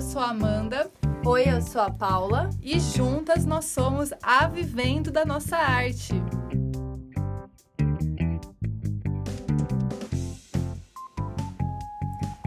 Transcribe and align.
eu 0.00 0.02
sou 0.02 0.22
a 0.22 0.30
Amanda. 0.30 0.90
Oi, 1.26 1.44
eu 1.46 1.60
sou 1.60 1.82
a 1.82 1.90
Paula. 1.90 2.48
E 2.62 2.80
juntas 2.80 3.44
nós 3.44 3.66
somos 3.66 4.10
a 4.22 4.48
Vivendo 4.48 5.10
da 5.10 5.26
Nossa 5.26 5.58
Arte. 5.58 6.14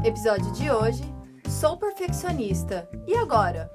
Episódio 0.04 0.52
de 0.54 0.72
hoje: 0.72 1.04
Sou 1.48 1.78
perfeccionista. 1.78 2.90
E 3.06 3.16
agora? 3.16 3.70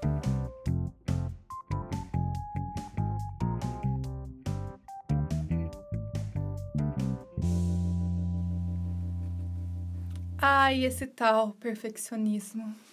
Ai, 10.36 10.84
esse 10.84 11.06
tal 11.06 11.52
perfeccionismo. 11.52 12.87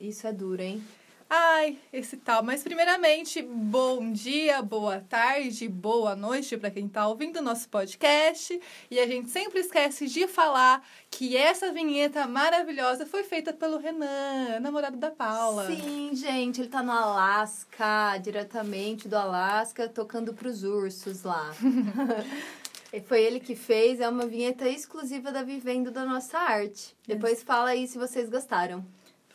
Isso 0.00 0.26
é 0.26 0.32
duro, 0.32 0.62
hein? 0.62 0.82
Ai, 1.30 1.76
esse 1.92 2.16
tal. 2.16 2.42
Mas, 2.42 2.62
primeiramente, 2.62 3.42
bom 3.42 4.12
dia, 4.12 4.62
boa 4.62 5.00
tarde, 5.00 5.68
boa 5.68 6.16
noite 6.16 6.56
para 6.56 6.70
quem 6.70 6.86
está 6.86 7.06
ouvindo 7.06 7.38
o 7.38 7.42
nosso 7.42 7.68
podcast. 7.68 8.58
E 8.90 8.98
a 8.98 9.06
gente 9.06 9.28
sempre 9.28 9.60
esquece 9.60 10.06
de 10.06 10.26
falar 10.26 10.82
que 11.10 11.36
essa 11.36 11.70
vinheta 11.70 12.26
maravilhosa 12.26 13.04
foi 13.04 13.24
feita 13.24 13.52
pelo 13.52 13.76
Renan, 13.76 14.58
namorado 14.60 14.96
da 14.96 15.10
Paula. 15.10 15.66
Sim, 15.66 16.12
gente, 16.14 16.62
ele 16.62 16.70
tá 16.70 16.82
no 16.82 16.92
Alasca, 16.92 18.16
diretamente 18.22 19.06
do 19.06 19.16
Alasca, 19.16 19.86
tocando 19.86 20.32
pros 20.32 20.62
ursos 20.62 21.24
lá. 21.24 21.52
Foi 23.06 23.22
ele 23.22 23.38
que 23.38 23.54
fez, 23.54 24.00
é 24.00 24.08
uma 24.08 24.26
vinheta 24.26 24.66
exclusiva 24.66 25.30
da 25.30 25.42
Vivendo 25.42 25.90
da 25.90 26.06
Nossa 26.06 26.38
Arte. 26.38 26.96
Depois 27.06 27.42
fala 27.42 27.68
aí 27.70 27.86
se 27.86 27.98
vocês 27.98 28.30
gostaram. 28.30 28.82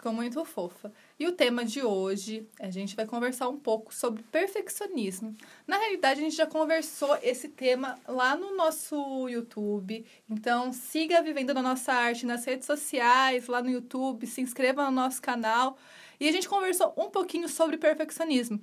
Ficou 0.04 0.16
muito 0.16 0.44
fofa. 0.44 0.92
E 1.18 1.26
o 1.26 1.32
tema 1.32 1.64
de 1.64 1.82
hoje, 1.82 2.46
a 2.60 2.70
gente 2.70 2.94
vai 2.94 3.06
conversar 3.06 3.48
um 3.48 3.58
pouco 3.58 3.96
sobre 3.96 4.22
perfeccionismo. 4.24 5.34
Na 5.66 5.78
realidade, 5.78 6.20
a 6.20 6.24
gente 6.26 6.36
já 6.36 6.46
conversou 6.46 7.18
esse 7.24 7.48
tema 7.48 7.98
lá 8.06 8.36
no 8.36 8.54
nosso 8.54 9.30
YouTube. 9.30 10.06
Então, 10.30 10.74
siga 10.74 11.22
Vivendo 11.22 11.54
da 11.54 11.62
Nossa 11.62 11.94
Arte 11.94 12.26
nas 12.26 12.44
redes 12.44 12.66
sociais, 12.66 13.48
lá 13.48 13.64
no 13.64 13.70
YouTube, 13.70 14.28
se 14.28 14.42
inscreva 14.42 14.84
no 14.84 14.92
nosso 14.92 15.22
canal. 15.22 15.78
E 16.20 16.28
a 16.28 16.32
gente 16.34 16.50
conversou 16.50 16.94
um 16.98 17.10
pouquinho 17.10 17.48
sobre 17.48 17.78
perfeccionismo. 17.78 18.60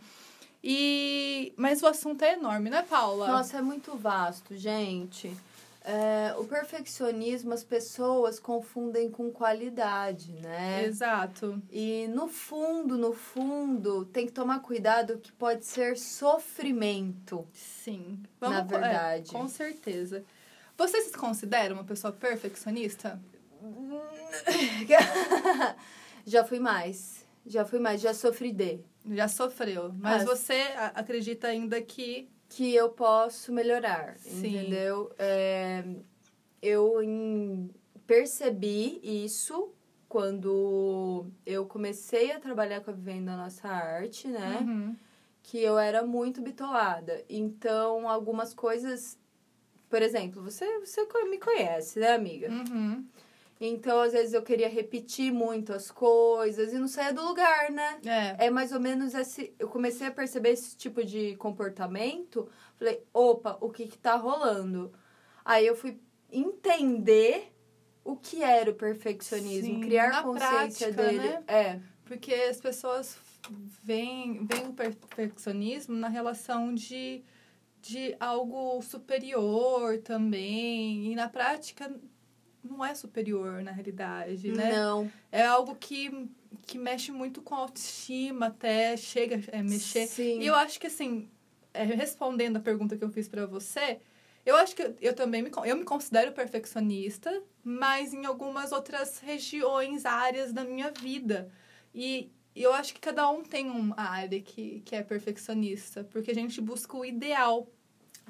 E 0.63 1.55
mas 1.57 1.83
o 1.83 1.87
assunto 1.87 2.21
é 2.21 2.35
enorme, 2.35 2.69
né, 2.69 2.83
Paula? 2.83 3.29
Nossa, 3.29 3.57
é 3.57 3.63
muito 3.63 3.97
vasto, 3.97 4.55
gente. 4.55 5.35
É, 5.83 6.35
o 6.37 6.45
perfeccionismo 6.45 7.55
as 7.55 7.65
pessoas 7.65 8.39
confundem 8.39 9.11
com 9.11 9.31
qualidade, 9.31 10.33
né? 10.33 10.85
Exato. 10.85 11.63
E 11.71 12.07
no 12.09 12.29
fundo, 12.29 12.99
no 12.99 13.15
fundo, 13.15 14.05
tem 14.05 14.27
que 14.27 14.33
tomar 14.33 14.61
cuidado 14.61 15.19
que 15.19 15.33
pode 15.33 15.65
ser 15.65 15.97
sofrimento. 15.97 17.49
Sim. 17.53 18.23
Vamos, 18.39 18.59
na 18.59 18.65
verdade. 18.65 19.31
É, 19.31 19.33
com 19.33 19.49
certeza. 19.49 20.23
Você 20.77 21.01
se 21.03 21.17
considera 21.17 21.73
uma 21.73 21.85
pessoa 21.85 22.13
perfeccionista? 22.13 23.21
já 26.27 26.45
fui 26.45 26.59
mais. 26.59 27.27
Já 27.47 27.65
fui 27.65 27.79
mais, 27.79 28.01
já 28.01 28.13
sofri 28.13 28.53
de. 28.53 28.81
Já 29.11 29.29
sofreu. 29.29 29.95
Mas, 29.99 30.25
você 30.25 30.63
acredita 30.95 31.49
ainda 31.49 31.81
que. 31.81 32.29
Que 32.51 32.75
eu 32.75 32.91
posso 32.91 33.53
melhorar, 33.53 34.19
Sim. 34.19 34.49
entendeu? 34.49 35.13
É, 35.17 35.85
eu 36.61 37.01
em, 37.01 37.71
percebi 38.07 39.01
isso 39.25 39.73
quando 40.09 41.27
eu 41.47 41.65
comecei 41.65 42.33
a 42.33 42.41
trabalhar 42.41 42.81
com 42.81 42.91
a 42.91 42.95
Vivendo 42.95 43.29
a 43.29 43.37
Nossa 43.37 43.69
Arte, 43.69 44.27
né? 44.27 44.59
Uhum. 44.61 44.97
Que 45.45 45.63
eu 45.63 45.79
era 45.79 46.05
muito 46.05 46.43
bitolada. 46.43 47.25
Então, 47.29 48.09
algumas 48.09 48.53
coisas... 48.53 49.17
Por 49.89 50.03
exemplo, 50.03 50.43
você, 50.43 50.81
você 50.81 51.07
me 51.29 51.39
conhece, 51.39 52.01
né, 52.01 52.13
amiga? 52.15 52.51
Uhum. 52.51 53.07
Então, 53.61 54.01
às 54.01 54.13
vezes, 54.13 54.33
eu 54.33 54.43
queria 54.43 54.71
repetir 54.71 55.31
muito 55.31 55.75
as 55.75 55.91
coisas 55.91 56.73
e 56.73 56.79
não 56.79 56.89
saía 56.89 57.13
do 57.13 57.23
lugar, 57.23 57.71
né? 57.71 58.01
É. 58.07 58.47
É 58.47 58.51
mais 58.51 58.73
ou 58.73 58.81
menos 58.81 59.13
esse. 59.13 59.53
Eu 59.59 59.69
comecei 59.69 60.07
a 60.07 60.11
perceber 60.11 60.51
esse 60.51 60.75
tipo 60.75 61.05
de 61.05 61.37
comportamento. 61.37 62.49
Falei, 62.79 63.05
opa, 63.13 63.59
o 63.61 63.69
que 63.69 63.87
que 63.87 63.99
tá 63.99 64.17
rolando? 64.17 64.91
Aí 65.45 65.67
eu 65.67 65.77
fui 65.77 66.01
entender 66.33 67.53
o 68.03 68.17
que 68.17 68.43
era 68.43 68.71
o 68.71 68.75
perfeccionismo, 68.75 69.75
Sim, 69.75 69.81
criar 69.81 70.23
consciência 70.23 70.93
prática, 70.93 70.93
dele. 70.93 71.29
Né? 71.29 71.45
É. 71.47 71.81
Porque 72.07 72.33
as 72.33 72.59
pessoas 72.59 73.19
veem, 73.83 74.47
veem 74.47 74.69
o 74.69 74.73
perfeccionismo 74.73 75.95
na 75.97 76.09
relação 76.09 76.75
de, 76.75 77.23
de 77.83 78.17
algo 78.19 78.81
superior 78.81 79.99
também. 79.99 81.13
E 81.13 81.15
na 81.15 81.29
prática 81.29 81.95
não 82.63 82.85
é 82.85 82.95
superior 82.95 83.63
na 83.63 83.71
realidade, 83.71 84.53
né? 84.53 84.73
Não. 84.73 85.11
É 85.31 85.45
algo 85.47 85.75
que, 85.75 86.29
que 86.67 86.79
mexe 86.79 87.11
muito 87.11 87.41
com 87.43 87.55
a 87.55 87.59
autoestima, 87.59 88.47
até 88.47 88.97
chega 88.97 89.41
a 89.53 89.63
mexer. 89.63 90.07
Sim. 90.07 90.41
E 90.41 90.47
eu 90.47 90.55
acho 90.55 90.79
que, 90.79 90.87
assim, 90.87 91.29
é, 91.73 91.85
respondendo 91.85 92.57
a 92.57 92.61
pergunta 92.61 92.97
que 92.97 93.05
eu 93.05 93.11
fiz 93.11 93.29
para 93.29 93.47
você, 93.47 93.99
eu 94.45 94.57
acho 94.57 94.75
que 94.75 94.83
eu, 94.83 94.97
eu 95.01 95.15
também 95.15 95.43
me, 95.43 95.51
eu 95.65 95.77
me 95.77 95.85
considero 95.85 96.33
perfeccionista, 96.33 97.43
mas 97.63 98.13
em 98.13 98.25
algumas 98.27 98.73
outras 98.73 99.19
regiões, 99.19 100.05
áreas 100.05 100.53
da 100.53 100.65
minha 100.65 100.91
vida. 100.91 101.51
E 101.95 102.31
eu 102.55 102.73
acho 102.73 102.95
que 102.95 103.01
cada 103.01 103.29
um 103.31 103.43
tem 103.43 103.71
uma 103.71 103.99
área 103.99 104.41
que, 104.41 104.83
que 104.85 104.97
é 104.97 105.03
perfeccionista, 105.03 106.05
porque 106.05 106.31
a 106.31 106.35
gente 106.35 106.61
busca 106.61 106.97
o 106.97 107.05
ideal 107.05 107.67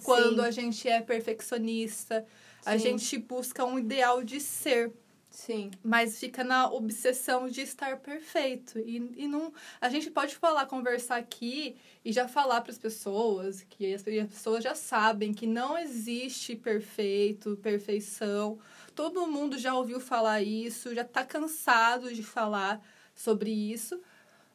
quando 0.03 0.37
Sim. 0.43 0.49
a 0.49 0.51
gente 0.51 0.89
é 0.89 1.01
perfeccionista. 1.01 2.27
A 2.65 2.77
gente 2.77 3.19
busca 3.19 3.65
um 3.65 3.79
ideal 3.79 4.23
de 4.23 4.41
ser. 4.41 4.93
Sim. 5.31 5.71
Mas 5.83 6.19
fica 6.19 6.43
na 6.43 6.71
obsessão 6.71 7.49
de 7.49 7.61
estar 7.61 7.99
perfeito. 7.99 8.79
E, 8.81 8.97
e 9.17 9.29
não. 9.29 9.53
A 9.81 9.89
gente 9.89 10.11
pode 10.11 10.35
falar, 10.37 10.67
conversar 10.67 11.17
aqui 11.17 11.77
e 12.05 12.13
já 12.13 12.27
falar 12.27 12.61
para 12.61 12.73
as 12.73 12.79
pessoas 12.79 13.65
que 13.71 13.95
as, 13.95 14.07
as 14.07 14.29
pessoas 14.29 14.65
já 14.65 14.75
sabem 14.75 15.33
que 15.33 15.47
não 15.47 15.79
existe 15.79 16.57
perfeito, 16.57 17.57
perfeição. 17.63 18.59
Todo 18.95 19.27
mundo 19.27 19.57
já 19.57 19.73
ouviu 19.75 20.01
falar 20.01 20.43
isso, 20.43 20.95
já 20.95 21.03
está 21.03 21.25
cansado 21.25 22.13
de 22.13 22.23
falar 22.23 22.85
sobre 23.15 23.51
isso. 23.51 24.01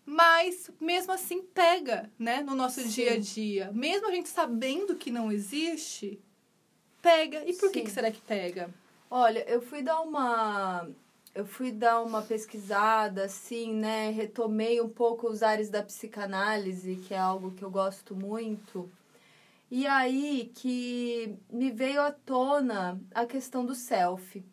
Mas 0.06 0.70
mesmo 0.80 1.12
assim 1.14 1.42
pega, 1.42 2.12
né, 2.20 2.44
no 2.44 2.54
nosso 2.54 2.82
Sim. 2.82 2.90
dia 2.90 3.14
a 3.14 3.18
dia. 3.18 3.72
Mesmo 3.74 4.08
a 4.08 4.12
gente 4.12 4.30
sabendo 4.30 4.96
que 4.96 5.10
não 5.10 5.32
existe, 5.32 6.20
pega. 7.06 7.44
E 7.46 7.54
por 7.54 7.72
que, 7.72 7.80
Sim. 7.80 7.86
que 7.86 7.92
será 7.92 8.10
que 8.10 8.22
pega? 8.22 8.70
Olha, 9.10 9.48
eu 9.48 9.62
fui 9.62 9.84
dar 9.84 10.02
uma. 10.02 10.90
Eu 11.34 11.46
fui 11.46 11.72
dar 11.72 12.02
uma 12.02 12.22
pesquisada, 12.22 13.26
assim, 13.26 13.74
né? 13.74 14.10
Retomei 14.10 14.82
um 14.82 14.90
pouco 14.90 15.28
os 15.28 15.44
ares 15.44 15.70
da 15.70 15.84
psicanálise, 15.84 16.96
que 16.96 17.14
é 17.14 17.18
algo 17.18 17.52
que 17.52 17.64
eu 17.64 17.70
gosto 17.70 18.16
muito. 18.16 18.90
E 19.70 19.86
aí 19.86 20.52
que 20.56 21.36
me 21.50 21.72
veio 21.72 22.02
à 22.02 22.12
tona 22.12 23.00
a 23.14 23.26
questão 23.26 23.66
do 23.66 23.76
self. 23.76 24.44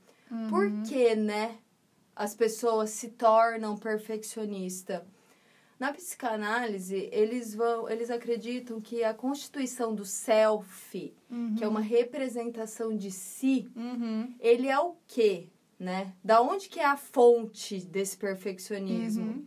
Por 0.49 0.71
que, 0.89 1.15
né? 1.15 1.59
As 2.17 2.35
pessoas 2.35 2.91
se 2.91 3.09
tornam 3.11 3.77
perfeccionista. 3.77 5.07
Na 5.83 5.93
psicanálise, 5.93 7.09
eles 7.11 7.57
vão, 7.57 7.91
eles 7.91 8.09
acreditam 8.09 8.81
que 8.81 9.03
a 9.03 9.13
constituição 9.13 9.93
do 9.93 10.05
self, 10.05 11.13
que 11.57 11.65
é 11.65 11.67
uma 11.67 11.81
representação 11.81 12.97
de 12.97 13.11
si, 13.11 13.69
Uhum. 13.75 14.33
ele 14.39 14.69
é 14.69 14.79
o 14.79 14.95
quê, 15.09 15.49
né? 15.77 16.15
Da 16.23 16.41
onde 16.41 16.69
que 16.69 16.79
é 16.79 16.85
a 16.87 16.97
fonte 16.97 17.81
desse 17.85 18.17
perfeccionismo? 18.17 19.25
Uhum. 19.25 19.47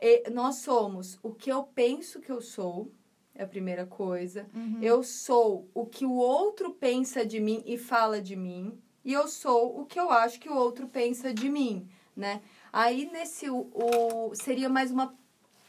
E 0.00 0.28
nós 0.30 0.56
somos 0.56 1.16
o 1.22 1.32
que 1.32 1.52
eu 1.52 1.62
penso 1.62 2.18
que 2.18 2.32
eu 2.32 2.40
sou, 2.40 2.90
é 3.32 3.44
a 3.44 3.46
primeira 3.46 3.86
coisa. 3.86 4.50
Uhum. 4.52 4.78
Eu 4.82 5.04
sou 5.04 5.68
o 5.72 5.86
que 5.86 6.04
o 6.04 6.14
outro 6.14 6.72
pensa 6.72 7.24
de 7.24 7.38
mim 7.38 7.62
e 7.64 7.78
fala 7.78 8.20
de 8.20 8.34
mim. 8.34 8.76
E 9.04 9.12
eu 9.12 9.28
sou 9.28 9.78
o 9.80 9.86
que 9.86 10.00
eu 10.00 10.10
acho 10.10 10.40
que 10.40 10.48
o 10.50 10.56
outro 10.56 10.88
pensa 10.88 11.32
de 11.32 11.48
mim, 11.48 11.88
né? 12.16 12.42
Aí 12.72 13.08
nesse 13.12 13.48
o, 13.48 13.70
o 13.72 14.34
seria 14.34 14.68
mais 14.68 14.90
uma 14.90 15.21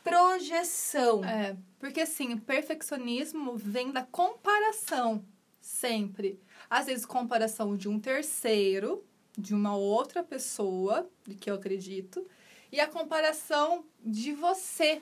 projeção. 0.03 1.23
É, 1.23 1.55
porque 1.79 2.01
assim, 2.01 2.33
o 2.33 2.41
perfeccionismo 2.41 3.55
vem 3.57 3.91
da 3.91 4.03
comparação, 4.03 5.25
sempre. 5.61 6.39
Às 6.69 6.88
vezes, 6.88 7.05
comparação 7.05 7.75
de 7.75 7.88
um 7.88 8.00
terceiro, 8.00 9.03
de 9.38 9.53
uma 9.53 9.75
outra 9.75 10.23
pessoa, 10.23 11.09
de 11.25 11.35
que 11.35 11.50
eu 11.50 11.55
acredito, 11.55 12.25
e 12.71 12.79
a 12.79 12.88
comparação 12.88 13.85
de 14.03 14.33
você, 14.33 15.01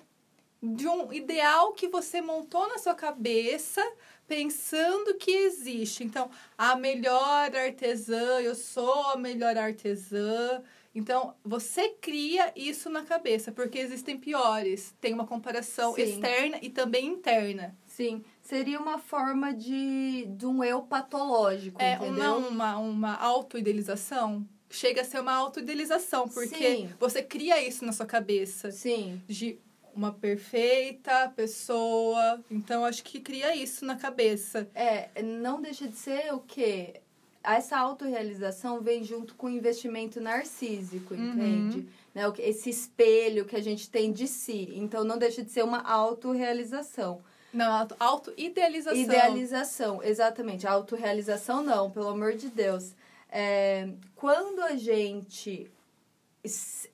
de 0.62 0.88
um 0.88 1.12
ideal 1.12 1.74
que 1.74 1.88
você 1.88 2.22
montou 2.22 2.68
na 2.68 2.78
sua 2.78 2.94
cabeça, 2.94 3.82
pensando 4.28 5.16
que 5.16 5.32
existe. 5.32 6.04
Então, 6.04 6.30
a 6.58 6.76
melhor 6.76 7.56
artesã, 7.56 8.40
eu 8.40 8.56
sou 8.56 9.08
a 9.08 9.18
melhor 9.18 9.58
artesã, 9.58 10.62
Então, 10.94 11.34
você 11.44 11.90
cria 12.02 12.52
isso 12.56 12.90
na 12.90 13.04
cabeça, 13.04 13.52
porque 13.52 13.80
existem 13.80 14.18
piores. 14.18 14.94
Tem 15.00 15.14
uma 15.14 15.26
comparação 15.26 15.94
Sim. 15.96 16.02
externa 16.02 16.60
e 16.62 16.70
também 16.70 17.06
interna. 17.08 17.74
Sim, 17.86 18.24
seria 18.42 18.80
uma 18.80 18.98
forma 18.98 19.54
de, 19.54 20.26
de 20.28 20.46
um 20.46 20.62
eu 20.64 20.82
patológico, 20.82 21.82
É 21.82 21.96
entendeu? 21.96 22.38
uma, 22.38 22.76
uma, 22.76 22.78
uma 22.78 23.16
autoidealização. 23.16 24.46
Chega 24.70 25.02
a 25.02 25.06
ser 25.06 25.20
uma 25.20 25.34
autoidealização, 25.34 26.28
porque 26.28 26.56
Sim. 26.56 26.90
você 27.00 27.22
cria 27.24 27.62
isso 27.66 27.86
na 27.86 27.92
sua 27.94 28.06
cabeça. 28.06 28.72
Sim, 28.72 29.22
De 29.28 29.60
uma 29.94 30.14
perfeita 30.14 31.30
pessoa. 31.36 32.44
Então, 32.50 32.84
acho 32.86 33.04
que 33.04 33.20
cria 33.20 33.56
isso 33.56 33.86
na 33.86 33.96
cabeça. 33.98 34.70
é, 34.74 35.22
não 35.22 35.62
deixa 35.62 35.88
de 35.88 35.96
ser 35.96 36.34
o 36.34 36.40
quê? 36.40 37.02
Essa 37.44 37.78
autorrealização 37.78 38.82
vem 38.82 39.04
junto 39.04 39.34
com 39.36 39.48
o 39.48 39.50
investimento 39.50 40.22
narcísico, 40.22 41.14
Uhum. 41.14 41.32
entende? 41.34 41.88
Né? 42.14 42.24
Esse 42.40 42.70
espelho 42.70 43.46
que 43.46 43.56
a 43.56 43.62
gente 43.62 43.90
tem 43.90 44.12
de 44.12 44.28
si. 44.28 44.70
Então, 44.76 45.04
não 45.04 45.18
deixa 45.18 45.44
de 45.44 45.50
ser 45.50 45.64
uma 45.64 45.82
autorrealização. 45.82 47.22
Não, 47.54 47.72
auto- 47.72 47.96
auto-idealização. 48.00 48.98
Idealização, 49.02 50.04
exatamente. 50.04 50.68
Autorrealização 50.68 51.64
não, 51.64 51.90
pelo 51.90 52.10
amor 52.10 52.34
de 52.34 52.48
Deus. 52.48 52.94
É, 53.30 53.90
quando 54.16 54.62
a 54.62 54.76
gente 54.76 55.70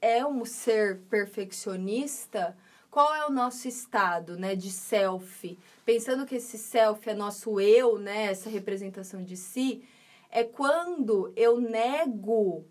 é 0.01 0.25
um 0.25 0.45
ser 0.45 0.99
perfeccionista, 1.09 2.55
qual 2.89 3.13
é 3.13 3.25
o 3.25 3.31
nosso 3.31 3.67
estado, 3.67 4.37
né, 4.37 4.55
de 4.55 4.71
self? 4.71 5.57
Pensando 5.85 6.25
que 6.25 6.35
esse 6.35 6.57
self 6.57 7.07
é 7.09 7.13
nosso 7.13 7.59
eu, 7.59 7.97
né, 7.99 8.25
essa 8.25 8.49
representação 8.49 9.23
de 9.23 9.37
si, 9.37 9.83
é 10.29 10.43
quando 10.43 11.31
eu 11.35 11.59
nego 11.59 12.65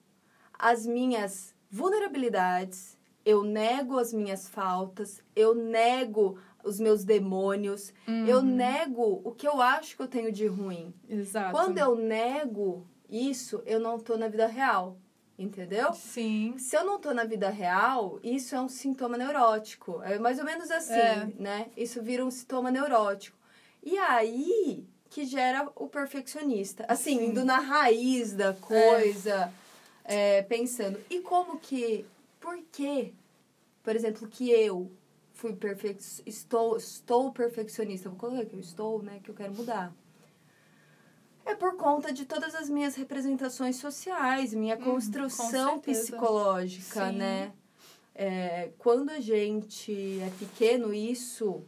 as 0.59 0.87
minhas 0.87 1.55
vulnerabilidades, 1.71 2.97
eu 3.25 3.43
nego 3.43 3.99
as 3.99 4.13
minhas 4.13 4.49
faltas, 4.49 5.23
eu 5.35 5.55
nego 5.55 6.39
os 6.63 6.81
meus 6.81 7.05
demônios, 7.05 7.93
eu 8.27 8.43
nego 8.43 9.21
o 9.25 9.33
que 9.33 9.47
eu 9.47 9.61
acho 9.61 9.97
que 9.97 10.03
eu 10.03 10.09
tenho 10.09 10.33
de 10.33 10.47
ruim. 10.47 10.95
Exato. 11.09 11.53
Quando 11.53 11.79
eu 11.79 11.95
nego 11.97 12.87
isso, 13.09 13.63
eu 13.67 13.79
não 13.79 13.99
tô 13.99 14.17
na 14.17 14.29
vida 14.29 14.47
real, 14.47 14.97
entendeu? 15.39 15.93
Sim. 15.93 16.55
Se 16.59 16.77
eu 16.77 16.85
não 16.85 16.99
tô 16.99 17.13
na 17.15 17.25
vida 17.25 17.49
real, 17.49 18.19
isso 18.23 18.55
é 18.55 18.61
um 18.61 18.69
sintoma 18.69 19.17
neurótico. 19.17 20.03
É 20.03 20.19
mais 20.19 20.39
ou 20.39 20.45
menos 20.45 20.71
assim, 20.71 20.95
É. 20.95 21.29
né? 21.39 21.71
Isso 21.77 22.03
vira 22.03 22.25
um 22.25 22.31
sintoma 22.31 22.71
neurótico. 22.71 23.39
E 23.83 23.97
aí 23.99 24.89
que 25.11 25.25
gera 25.25 25.69
o 25.75 25.89
perfeccionista. 25.89 26.85
Assim, 26.89 27.19
Sim. 27.19 27.27
indo 27.27 27.45
na 27.45 27.59
raiz 27.59 28.33
da 28.33 28.53
coisa, 28.55 29.53
é, 30.05 30.43
pensando. 30.43 30.99
E 31.11 31.21
como 31.21 31.59
que. 31.59 32.05
Por 32.41 32.59
quê? 32.71 33.13
Por 33.83 33.97
exemplo, 33.97 34.29
que 34.29 34.51
eu 34.51 34.91
fui 35.33 35.55
perfec... 35.55 36.01
estou, 36.25 36.77
estou 36.77 37.33
perfeccionista. 37.33 38.09
Vou 38.09 38.19
colocar 38.19 38.45
que 38.45 38.55
eu 38.55 38.61
estou, 38.61 39.03
né? 39.03 39.21
Que 39.23 39.31
eu 39.31 39.35
quero 39.35 39.53
mudar. 39.53 39.93
É 41.45 41.55
por 41.55 41.77
conta 41.77 42.13
de 42.13 42.25
todas 42.25 42.55
as 42.57 42.69
minhas 42.69 42.97
representações 42.97 43.77
sociais, 43.77 44.53
minha 44.53 44.77
com 44.77 44.91
construção 44.91 45.79
psicológica, 45.79 47.11
Sim. 47.11 47.17
né? 47.17 47.53
É, 48.13 48.71
quando 48.79 49.11
a 49.11 49.21
gente 49.21 50.21
é 50.21 50.31
pequeno, 50.39 50.93
isso, 50.93 51.63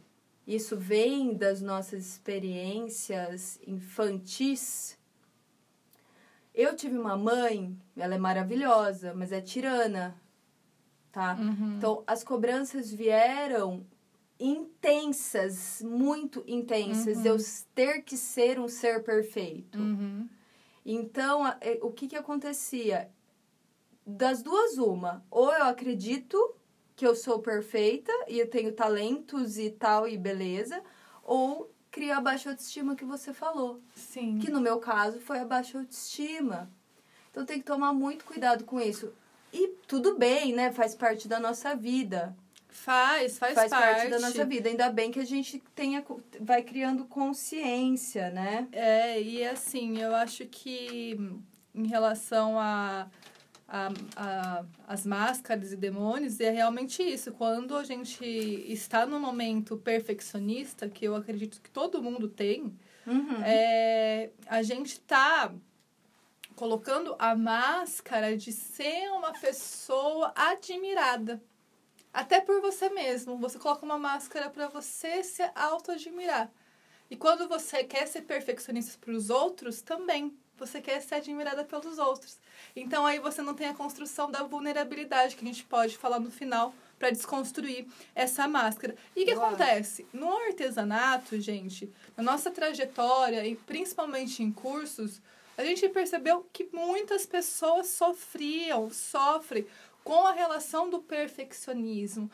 isso 0.55 0.75
vem 0.75 1.35
das 1.35 1.61
nossas 1.61 2.05
experiências 2.07 3.59
infantis. 3.67 4.97
Eu 6.55 6.75
tive 6.75 6.97
uma 6.97 7.15
mãe, 7.15 7.77
ela 7.95 8.15
é 8.15 8.17
maravilhosa, 8.17 9.13
mas 9.13 9.31
é 9.31 9.39
tirana, 9.39 10.19
tá? 11.11 11.35
Uhum. 11.39 11.77
Então, 11.77 12.03
as 12.07 12.23
cobranças 12.23 12.91
vieram 12.91 13.85
intensas, 14.39 15.81
muito 15.83 16.43
intensas, 16.47 17.17
Uhum. 17.17 17.21
de 17.23 17.27
eu 17.29 17.37
ter 17.75 18.01
que 18.01 18.17
ser 18.17 18.59
um 18.59 18.67
ser 18.67 19.03
perfeito. 19.03 19.77
Uhum. 19.77 20.27
Então, 20.85 21.45
é, 21.47 21.77
o 21.83 21.91
que 21.91 22.07
que 22.07 22.15
acontecia? 22.15 23.11
Das 24.05 24.41
duas, 24.41 24.77
uma. 24.77 25.23
Ou 25.29 25.53
eu 25.53 25.65
acredito 25.65 26.55
que 26.99 27.07
eu 27.07 27.15
sou 27.15 27.39
perfeita 27.39 28.11
e 28.27 28.37
eu 28.37 28.49
tenho 28.49 28.73
talentos 28.73 29.57
e 29.57 29.69
tal 29.69 30.05
e 30.05 30.17
beleza, 30.17 30.83
ou 31.23 31.71
cria 31.89 32.17
a 32.17 32.21
baixa 32.21 32.49
autoestima 32.49 32.93
que 32.93 33.05
você 33.05 33.31
falou. 33.31 33.79
Sim. 33.95 34.37
Que 34.37 34.51
no 34.51 34.59
meu 34.59 34.79
caso 34.79 35.21
foi 35.21 35.39
a 35.39 35.45
baixa 35.45 35.79
autoestima. 35.79 36.69
Então 37.31 37.45
tem 37.45 37.59
que 37.59 37.65
tomar 37.65 37.93
muito 37.93 38.25
cuidado 38.25 38.65
com 38.65 38.81
isso. 38.81 39.13
E 39.53 39.69
tudo 39.87 40.17
bem, 40.17 40.51
né? 40.51 40.73
Faz 40.73 40.93
parte 40.93 41.25
da 41.25 41.39
nossa 41.39 41.73
vida 41.73 42.35
Faz, 42.67 43.37
faz, 43.37 43.55
faz 43.55 43.71
parte. 43.71 43.95
parte 43.95 44.09
da 44.09 44.19
nossa 44.19 44.45
vida. 44.45 44.67
Ainda 44.67 44.89
bem 44.89 45.09
que 45.09 45.21
a 45.21 45.25
gente 45.25 45.63
tenha, 45.73 46.05
vai 46.41 46.61
criando 46.63 47.05
consciência, 47.05 48.29
né? 48.29 48.67
É, 48.73 49.21
e 49.21 49.41
assim, 49.45 49.99
eu 49.99 50.13
acho 50.13 50.45
que 50.47 51.17
em 51.73 51.87
relação 51.87 52.59
a, 52.59 53.07
a, 53.69 53.89
a 54.15 54.65
as 54.87 55.05
máscaras 55.05 55.71
e 55.71 55.75
demônios, 55.77 56.39
é 56.39 56.49
realmente 56.49 57.03
isso. 57.03 57.31
Quando 57.31 57.77
a 57.77 57.83
gente 57.83 58.23
está 58.25 59.05
num 59.05 59.19
momento 59.19 59.77
perfeccionista, 59.77 60.89
que 60.89 61.05
eu 61.05 61.15
acredito 61.15 61.61
que 61.61 61.69
todo 61.69 62.01
mundo 62.01 62.27
tem, 62.27 62.75
Uhum. 63.07 63.41
é, 63.43 64.29
a 64.47 64.61
gente 64.61 64.99
tá 64.99 65.51
colocando 66.55 67.15
a 67.17 67.35
máscara 67.35 68.35
de 68.35 68.51
ser 68.51 69.09
uma 69.11 69.31
pessoa 69.31 70.33
admirada. 70.35 71.41
Até 72.13 72.41
por 72.41 72.59
você 72.61 72.89
mesmo. 72.89 73.37
Você 73.37 73.57
coloca 73.57 73.85
uma 73.85 73.97
máscara 73.97 74.49
para 74.49 74.67
você 74.67 75.23
se 75.23 75.43
auto-admirar. 75.55 76.51
E 77.09 77.15
quando 77.15 77.47
você 77.47 77.83
quer 77.83 78.05
ser 78.07 78.23
perfeccionista 78.23 78.97
para 78.99 79.13
os 79.13 79.29
outros, 79.29 79.81
também. 79.81 80.37
Você 80.59 80.81
quer 80.81 81.01
ser 81.01 81.15
admirada 81.15 81.63
pelos 81.63 81.97
outros. 81.97 82.37
Então 82.75 83.05
aí 83.05 83.19
você 83.19 83.41
não 83.41 83.53
tem 83.53 83.67
a 83.67 83.73
construção 83.73 84.29
da 84.29 84.43
vulnerabilidade 84.43 85.35
que 85.35 85.43
a 85.43 85.47
gente 85.47 85.63
pode 85.63 85.97
falar 85.97 86.19
no 86.19 86.29
final 86.29 86.73
para 86.99 87.09
desconstruir 87.09 87.87
essa 88.13 88.47
máscara. 88.47 88.95
E 89.15 89.23
o 89.23 89.25
que 89.25 89.31
acontece? 89.31 90.05
No 90.11 90.35
artesanato, 90.35 91.39
gente, 91.39 91.91
na 92.15 92.23
nossa 92.23 92.51
trajetória 92.51 93.47
e 93.47 93.55
principalmente 93.55 94.43
em 94.43 94.51
cursos, 94.51 95.21
a 95.57 95.63
gente 95.63 95.87
percebeu 95.89 96.45
que 96.53 96.69
muitas 96.71 97.25
pessoas 97.25 97.87
sofriam, 97.87 98.89
sofrem 98.91 99.65
com 100.03 100.25
a 100.25 100.31
relação 100.31 100.89
do 100.89 100.99
perfeccionismo. 100.99 102.29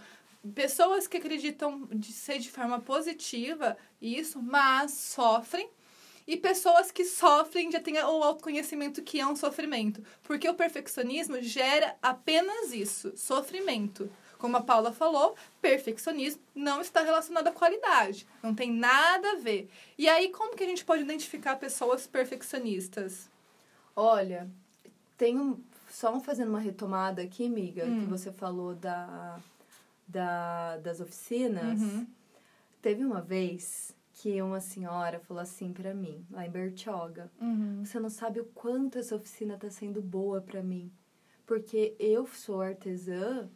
Pessoas 0.53 1.07
que 1.07 1.17
acreditam 1.17 1.87
de 1.91 2.11
ser 2.11 2.39
de 2.39 2.51
forma 2.51 2.79
positiva 2.79 3.77
isso, 4.01 4.41
mas 4.41 4.91
sofrem. 4.91 5.69
E 6.27 6.35
pessoas 6.35 6.91
que 6.91 7.05
sofrem 7.05 7.71
já 7.71 7.79
têm 7.79 7.97
o 7.97 8.23
autoconhecimento 8.23 9.03
que 9.03 9.19
é 9.19 9.27
um 9.27 9.35
sofrimento. 9.35 10.03
Porque 10.23 10.49
o 10.49 10.55
perfeccionismo 10.55 11.39
gera 11.41 11.95
apenas 12.01 12.73
isso, 12.73 13.13
sofrimento. 13.15 14.09
Como 14.39 14.57
a 14.57 14.61
Paula 14.61 14.91
falou, 14.91 15.35
perfeccionismo 15.61 16.41
não 16.53 16.81
está 16.81 17.01
relacionado 17.01 17.47
à 17.47 17.51
qualidade. 17.51 18.27
Não 18.43 18.53
tem 18.55 18.71
nada 18.71 19.31
a 19.31 19.35
ver. 19.35 19.69
E 19.97 20.09
aí, 20.09 20.29
como 20.29 20.55
que 20.55 20.63
a 20.63 20.67
gente 20.67 20.83
pode 20.83 21.03
identificar 21.03 21.55
pessoas 21.57 22.05
perfeccionistas? 22.07 23.29
Olha, 23.95 24.49
tem 25.17 25.39
um. 25.39 25.59
Só 25.89 26.19
fazendo 26.19 26.49
uma 26.49 26.59
retomada 26.59 27.21
aqui, 27.21 27.45
amiga, 27.45 27.85
Hum. 27.85 28.01
que 28.01 28.05
você 28.07 28.31
falou 28.31 28.75
da, 28.75 29.39
da, 30.07 30.77
das 30.77 30.99
oficinas. 30.99 31.79
Uhum. 31.79 32.05
Teve 32.81 33.05
uma 33.05 33.21
vez 33.21 33.95
que 34.17 34.41
uma 34.41 34.61
senhora 34.61 35.19
falou 35.19 35.43
assim 35.43 35.73
pra 35.73 35.93
mim, 35.93 36.25
lá 36.31 36.45
em 36.47 36.49
Bertioga. 36.49 37.29
Uhum. 37.39 37.83
Você 37.83 37.99
não 37.99 38.09
sabe 38.09 38.39
o 38.39 38.45
quanto 38.45 38.97
essa 38.97 39.15
oficina 39.15 39.57
tá 39.57 39.69
sendo 39.69 40.01
boa 40.01 40.39
pra 40.41 40.63
mim. 40.63 40.89
Porque 41.45 41.95
eu 41.99 42.25
sou 42.25 42.61
artesã 42.61 43.49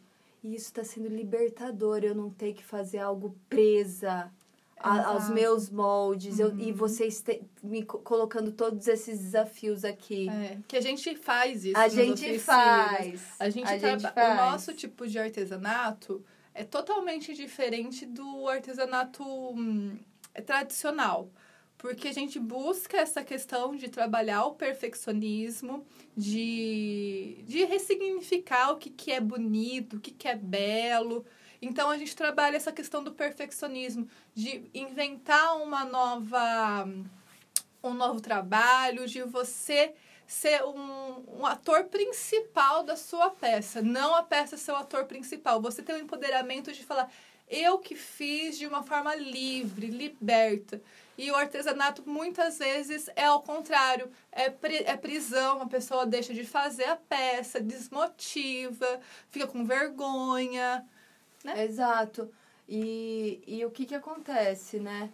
e 0.44 0.54
isso 0.54 0.72
tá 0.72 0.84
sendo 0.84 1.08
libertador. 1.08 2.00
Eu 2.04 2.14
não 2.14 2.30
ter 2.30 2.52
que 2.52 2.62
fazer 2.62 2.98
algo 2.98 3.34
presa 3.48 4.30
a- 4.76 5.06
aos 5.06 5.30
meus 5.30 5.70
moldes. 5.70 6.38
Eu, 6.38 6.56
e 6.58 6.70
Uhum. 6.70 6.76
vocês 6.76 7.22
te- 7.22 7.42
me 7.62 7.82
co- 7.84 7.98
colocando 8.00 8.52
todos 8.52 8.86
esses 8.86 9.18
desafios 9.18 9.82
aqui. 9.84 10.28
É, 10.28 10.58
que 10.68 10.76
a 10.76 10.80
gente 10.82 11.16
faz 11.16 11.64
isso. 11.64 11.76
a 11.78 11.88
gente 11.88 12.38
faz. 12.38 13.22
A 13.40 13.48
gente, 13.48 13.66
a 13.68 13.78
gente 13.78 14.06
O 14.06 14.12
faz. 14.12 14.36
nosso 14.36 14.74
tipo 14.74 15.06
de 15.08 15.18
artesanato 15.18 16.22
é 16.54 16.64
totalmente 16.64 17.32
diferente 17.34 18.04
do 18.06 18.46
artesanato 18.46 19.22
hum, 19.24 19.98
tradicional. 20.44 21.30
Porque 21.78 22.08
a 22.08 22.12
gente 22.12 22.38
busca 22.38 22.98
essa 22.98 23.24
questão 23.24 23.74
de 23.74 23.88
trabalhar 23.88 24.44
o 24.44 24.54
perfeccionismo, 24.54 25.86
de, 26.14 27.42
de 27.46 27.64
ressignificar 27.64 28.72
o 28.72 28.76
que, 28.76 28.90
que 28.90 29.10
é 29.12 29.20
bonito, 29.20 29.96
o 29.96 30.00
que, 30.00 30.10
que 30.10 30.28
é 30.28 30.36
belo. 30.36 31.24
Então 31.62 31.88
a 31.90 31.96
gente 31.96 32.14
trabalha 32.14 32.56
essa 32.56 32.70
questão 32.70 33.02
do 33.02 33.12
perfeccionismo, 33.12 34.06
de 34.34 34.68
inventar 34.74 35.56
uma 35.56 35.84
nova 35.84 36.86
um 37.82 37.94
novo 37.94 38.20
trabalho, 38.20 39.06
de 39.06 39.22
você 39.22 39.94
ser 40.26 40.62
um, 40.62 41.40
um 41.40 41.46
ator 41.46 41.84
principal 41.84 42.84
da 42.84 42.96
sua 42.96 43.30
peça, 43.30 43.82
não 43.82 44.14
a 44.14 44.22
peça 44.22 44.56
ser 44.56 44.70
o 44.70 44.76
ator 44.76 45.04
principal. 45.04 45.60
Você 45.60 45.82
tem 45.82 45.96
o 45.96 45.98
empoderamento 45.98 46.72
de 46.72 46.84
falar, 46.84 47.10
eu 47.50 47.78
que 47.78 47.96
fiz 47.96 48.56
de 48.56 48.66
uma 48.66 48.82
forma 48.82 49.14
livre, 49.14 49.88
liberta. 49.88 50.80
E 51.18 51.30
o 51.30 51.36
artesanato 51.36 52.02
muitas 52.06 52.58
vezes 52.58 53.10
é 53.14 53.26
ao 53.26 53.42
contrário, 53.42 54.10
é, 54.32 54.48
pri 54.48 54.76
é 54.86 54.96
prisão, 54.96 55.60
a 55.60 55.66
pessoa 55.66 56.06
deixa 56.06 56.32
de 56.32 56.44
fazer 56.44 56.84
a 56.84 56.96
peça, 56.96 57.60
desmotiva, 57.60 59.00
fica 59.28 59.46
com 59.46 59.64
vergonha. 59.64 60.86
Né? 61.44 61.64
Exato. 61.64 62.30
E, 62.68 63.42
e 63.46 63.64
o 63.66 63.70
que, 63.70 63.84
que 63.84 63.94
acontece, 63.94 64.78
né? 64.78 65.10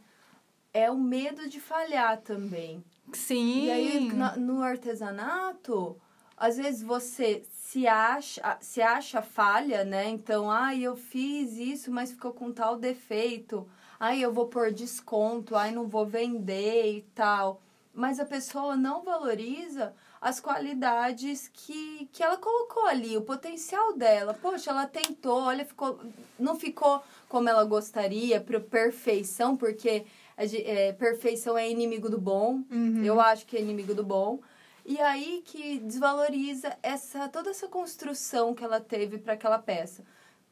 É 0.73 0.90
o 0.90 0.99
medo 0.99 1.49
de 1.49 1.59
falhar 1.59 2.21
também. 2.21 2.85
Sim. 3.12 3.64
E 3.64 3.71
aí, 3.71 4.12
no 4.37 4.62
artesanato, 4.62 5.99
às 6.37 6.59
vezes 6.59 6.83
você 6.83 7.43
se 7.76 7.87
acha, 7.87 8.56
se 8.59 8.80
acha 8.80 9.21
falha, 9.21 9.85
né? 9.85 10.09
Então, 10.09 10.50
ai, 10.50 10.80
eu 10.83 10.97
fiz 10.97 11.59
isso, 11.59 11.90
mas 11.90 12.11
ficou 12.11 12.33
com 12.33 12.50
tal 12.50 12.78
defeito. 12.78 13.68
Ai, 14.00 14.18
eu 14.25 14.33
vou 14.33 14.47
pôr 14.47 14.73
desconto, 14.73 15.54
ai, 15.54 15.73
não 15.73 15.87
vou 15.87 16.06
vender 16.06 16.97
e 16.97 17.02
tal. 17.14 17.61
Mas 17.92 18.18
a 18.18 18.25
pessoa 18.25 18.76
não 18.76 19.04
valoriza 19.04 19.92
as 20.23 20.40
qualidades 20.40 21.50
que, 21.52 22.09
que 22.11 22.23
ela 22.23 22.38
colocou 22.38 22.87
ali, 22.87 23.14
o 23.14 23.21
potencial 23.21 23.92
dela. 23.92 24.33
Poxa, 24.33 24.71
ela 24.71 24.87
tentou, 24.87 25.42
olha, 25.42 25.66
ficou, 25.66 26.00
não 26.38 26.56
ficou 26.56 27.02
como 27.28 27.50
ela 27.50 27.64
gostaria, 27.64 28.40
para 28.40 28.59
perfeição, 28.59 29.54
porque 29.54 30.06
é, 30.38 30.95
perfeição 30.95 31.59
é 31.59 31.71
inimigo 31.71 32.09
do 32.09 32.18
bom. 32.18 32.62
Uhum. 32.71 33.04
Eu 33.04 33.21
acho 33.21 33.45
que 33.45 33.54
é 33.54 33.61
inimigo 33.61 33.95
do 33.95 34.02
bom. 34.02 34.40
E 34.88 35.00
aí 35.00 35.43
que 35.45 35.81
desvaloriza 35.81 36.76
essa 36.81 37.28
toda 37.28 37.50
essa 37.50 37.66
construção 37.66 38.55
que 38.55 38.62
ela 38.62 38.81
teve 38.81 39.19
para 39.19 39.33
aquela 39.33 39.59
peça. 39.59 40.05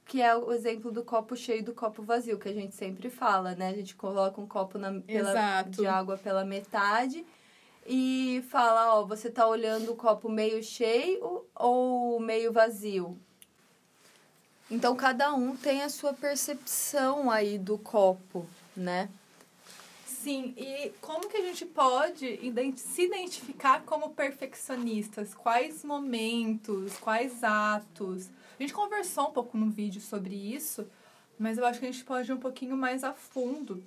Que 0.04 0.20
é 0.20 0.34
o 0.34 0.52
exemplo 0.52 0.90
do 0.90 1.04
copo 1.04 1.36
cheio 1.36 1.60
e 1.60 1.62
do 1.62 1.72
copo 1.72 2.02
vazio, 2.02 2.38
que 2.38 2.48
a 2.48 2.52
gente 2.52 2.74
sempre 2.74 3.08
fala, 3.08 3.54
né? 3.54 3.68
A 3.68 3.72
gente 3.72 3.94
coloca 3.94 4.40
um 4.40 4.46
copo 4.46 4.76
na, 4.76 5.00
pela, 5.00 5.62
de 5.62 5.86
água 5.86 6.18
pela 6.18 6.44
metade 6.44 7.24
e 7.86 8.44
fala, 8.50 8.96
ó, 8.96 9.04
você 9.04 9.30
tá 9.30 9.46
olhando 9.46 9.92
o 9.92 9.96
copo 9.96 10.28
meio 10.28 10.62
cheio 10.62 11.46
ou 11.54 12.18
meio 12.18 12.52
vazio? 12.52 13.16
Então 14.68 14.96
cada 14.96 15.32
um 15.32 15.56
tem 15.56 15.82
a 15.82 15.88
sua 15.88 16.12
percepção 16.12 17.30
aí 17.30 17.56
do 17.56 17.78
copo, 17.78 18.44
né? 18.76 19.08
Sim, 20.24 20.54
e 20.56 20.90
como 21.02 21.28
que 21.28 21.36
a 21.36 21.42
gente 21.42 21.66
pode 21.66 22.40
se 22.76 23.02
identificar 23.02 23.82
como 23.82 24.14
perfeccionistas? 24.14 25.34
Quais 25.34 25.84
momentos, 25.84 26.96
quais 26.96 27.44
atos? 27.44 28.30
A 28.58 28.62
gente 28.62 28.72
conversou 28.72 29.28
um 29.28 29.32
pouco 29.32 29.58
no 29.58 29.68
vídeo 29.68 30.00
sobre 30.00 30.34
isso, 30.34 30.88
mas 31.38 31.58
eu 31.58 31.66
acho 31.66 31.78
que 31.78 31.84
a 31.84 31.92
gente 31.92 32.02
pode 32.06 32.30
ir 32.30 32.32
um 32.32 32.38
pouquinho 32.38 32.74
mais 32.74 33.04
a 33.04 33.12
fundo 33.12 33.84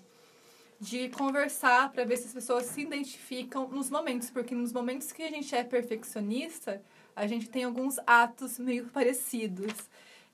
de 0.79 1.10
conversar 1.10 1.91
para 1.91 2.06
ver 2.06 2.17
se 2.17 2.27
as 2.27 2.34
pessoas 2.36 2.67
se 2.67 2.82
identificam 2.82 3.67
nos 3.70 3.89
momentos, 3.89 4.29
porque 4.29 4.53
nos 4.53 4.72
momentos 4.72 5.12
que 5.12 5.24
a 5.24 5.32
gente 5.32 5.56
é 5.56 5.63
perfeccionista, 5.63 6.84
a 7.15 7.25
gente 7.25 7.50
tem 7.50 7.63
alguns 7.63 7.98
atos 8.06 8.60
meio 8.60 8.86
parecidos. 8.94 9.74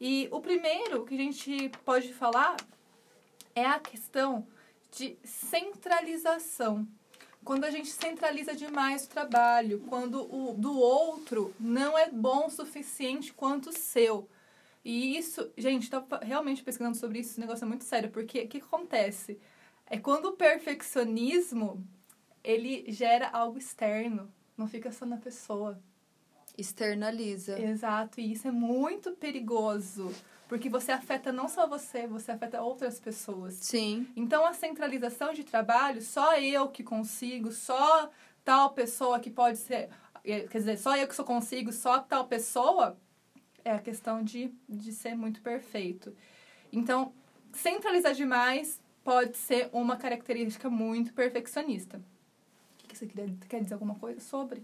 E 0.02 0.28
o 0.32 0.42
primeiro 0.42 1.06
que 1.06 1.16
a 1.16 1.18
gente 1.18 1.72
pode 1.86 2.14
falar 2.14 2.58
é 3.56 3.66
a 3.66 3.80
questão 3.80 4.46
de 4.96 5.18
centralização. 5.24 6.88
Quando 7.44 7.66
a 7.66 7.70
gente 7.70 7.90
centraliza 7.90 8.56
demais 8.56 9.06
o 9.06 9.10
trabalho, 9.10 9.84
quando 9.90 10.22
o 10.34 10.54
do 10.54 10.78
outro 10.78 11.54
não 11.60 11.98
é 11.98 12.10
bom 12.10 12.46
o 12.46 12.50
suficiente 12.50 13.34
quanto 13.34 13.70
o 13.70 13.78
seu. 13.78 14.30
E 14.86 15.18
isso, 15.18 15.52
gente, 15.58 15.90
tá 15.90 16.06
realmente 16.22 16.64
pesquisando 16.64 16.96
sobre 16.96 17.20
isso, 17.20 17.32
esse 17.32 17.40
negócio 17.40 17.66
é 17.66 17.68
muito 17.68 17.84
sério, 17.84 18.10
porque 18.12 18.44
o 18.44 18.48
que 18.48 18.58
acontece? 18.58 19.40
É 19.86 19.98
quando 19.98 20.28
o 20.28 20.34
perfeccionismo, 20.34 21.86
ele 22.44 22.86
gera 22.90 23.30
algo 23.30 23.58
externo, 23.58 24.32
não 24.58 24.68
fica 24.68 24.92
só 24.92 25.06
na 25.06 25.18
pessoa. 25.18 25.82
Externaliza. 26.58 27.60
Exato, 27.60 28.22
e 28.22 28.32
isso 28.32 28.48
é 28.48 28.52
muito 28.52 29.12
perigoso. 29.14 30.14
Porque 30.48 30.70
você 30.70 30.92
afeta 30.92 31.32
não 31.32 31.48
só 31.48 31.68
você, 31.68 32.06
você 32.06 32.32
afeta 32.32 32.62
outras 32.62 33.00
pessoas. 33.00 33.56
Sim. 33.56 34.08
Então, 34.16 34.46
a 34.46 34.54
centralização 34.54 35.34
de 35.34 35.44
trabalho, 35.44 36.02
só 36.02 36.38
eu 36.38 36.68
que 36.68 36.84
consigo, 36.84 37.52
só 37.52 38.10
tal 38.44 38.72
pessoa 38.72 39.20
que 39.20 39.32
pode 39.32 39.58
ser. 39.58 39.90
Eh, 40.24 40.42
quer 40.48 40.58
dizer, 40.60 40.78
só 40.78 40.96
eu 40.96 41.08
que 41.08 41.16
só 41.16 41.24
consigo, 41.24 41.72
só 41.72 42.00
tal 42.00 42.28
pessoa, 42.28 42.98
é 43.64 43.72
a 43.72 43.80
questão 43.80 44.22
de, 44.22 44.54
de 44.68 44.92
ser 44.92 45.16
muito 45.16 45.42
perfeito. 45.42 46.16
Então, 46.72 47.14
centralizar 47.54 48.14
demais 48.14 48.82
pode 49.04 49.38
ser 49.38 49.70
uma 49.72 49.96
característica 49.96 50.70
muito 50.70 51.14
perfeccionista. 51.14 52.02
O 52.84 52.88
que 52.88 52.98
você 52.98 53.06
queria, 53.06 53.34
quer 53.48 53.62
dizer 53.62 53.74
alguma 53.74 53.96
coisa 53.96 54.20
sobre? 54.20 54.62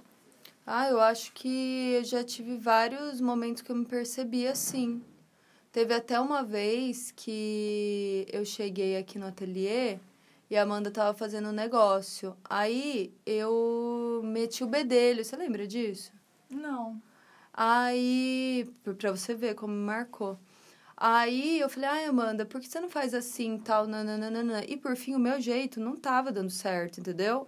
Ah, 0.66 0.90
eu 0.90 1.00
acho 1.00 1.32
que 1.34 1.94
eu 1.94 2.04
já 2.04 2.24
tive 2.24 2.58
vários 2.58 3.20
momentos 3.20 3.62
que 3.62 3.72
eu 3.72 3.76
me 3.76 3.86
percebi 3.86 4.48
assim. 4.48 5.02
Teve 5.72 5.94
até 5.94 6.20
uma 6.20 6.44
vez 6.44 7.12
que 7.12 8.26
eu 8.32 8.44
cheguei 8.44 8.98
aqui 8.98 9.20
no 9.20 9.28
ateliê 9.28 10.00
e 10.50 10.58
a 10.58 10.64
Amanda 10.64 10.90
tava 10.90 11.16
fazendo 11.16 11.50
um 11.50 11.54
negócio. 11.54 12.36
Aí 12.44 13.14
eu 13.24 14.22
meti 14.24 14.64
o 14.64 14.68
bedelho, 14.68 15.24
você 15.24 15.36
lembra 15.36 15.68
disso? 15.68 16.12
Não. 16.50 17.00
Aí, 17.54 18.68
pra 18.98 19.12
você 19.12 19.36
ver 19.36 19.54
como 19.54 19.74
marcou. 19.74 20.40
Aí 20.98 21.60
eu 21.60 21.70
falei, 21.70 21.90
ai, 21.90 22.06
Amanda, 22.06 22.46
por 22.46 22.60
que 22.60 22.68
você 22.68 22.80
não 22.80 22.90
faz 22.90 23.14
assim 23.14 23.58
tal, 23.60 23.88
nananana? 23.88 24.64
E 24.68 24.76
por 24.76 24.96
fim, 24.96 25.16
o 25.16 25.20
meu 25.20 25.40
jeito 25.40 25.80
não 25.80 25.96
tava 25.96 26.32
dando 26.32 26.50
certo, 26.50 27.00
entendeu? 27.00 27.48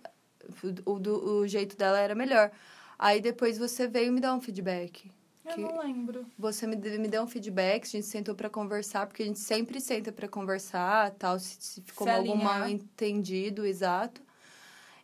O, 0.85 0.91
o, 0.91 1.39
o 1.39 1.47
jeito 1.47 1.75
dela 1.75 1.99
era 1.99 2.13
melhor. 2.15 2.51
Aí 2.99 3.19
depois 3.19 3.57
você 3.57 3.87
veio 3.87 4.13
me 4.13 4.21
dar 4.21 4.33
um 4.35 4.41
feedback. 4.41 5.11
Eu 5.45 5.57
não 5.57 5.79
lembro. 5.79 6.25
Você 6.37 6.67
me, 6.67 6.75
me 6.75 7.07
deu 7.07 7.23
um 7.23 7.27
feedback, 7.27 7.83
a 7.85 7.89
gente 7.89 8.05
sentou 8.05 8.35
para 8.35 8.49
conversar, 8.49 9.07
porque 9.07 9.23
a 9.23 9.25
gente 9.25 9.39
sempre 9.39 9.81
senta 9.81 10.11
para 10.11 10.27
conversar, 10.27 11.11
tal, 11.11 11.39
se, 11.39 11.57
se 11.59 11.81
ficou 11.81 12.07
se 12.07 12.13
algum 12.13 12.35
mal 12.35 12.67
entendido, 12.67 13.65
exato. 13.65 14.21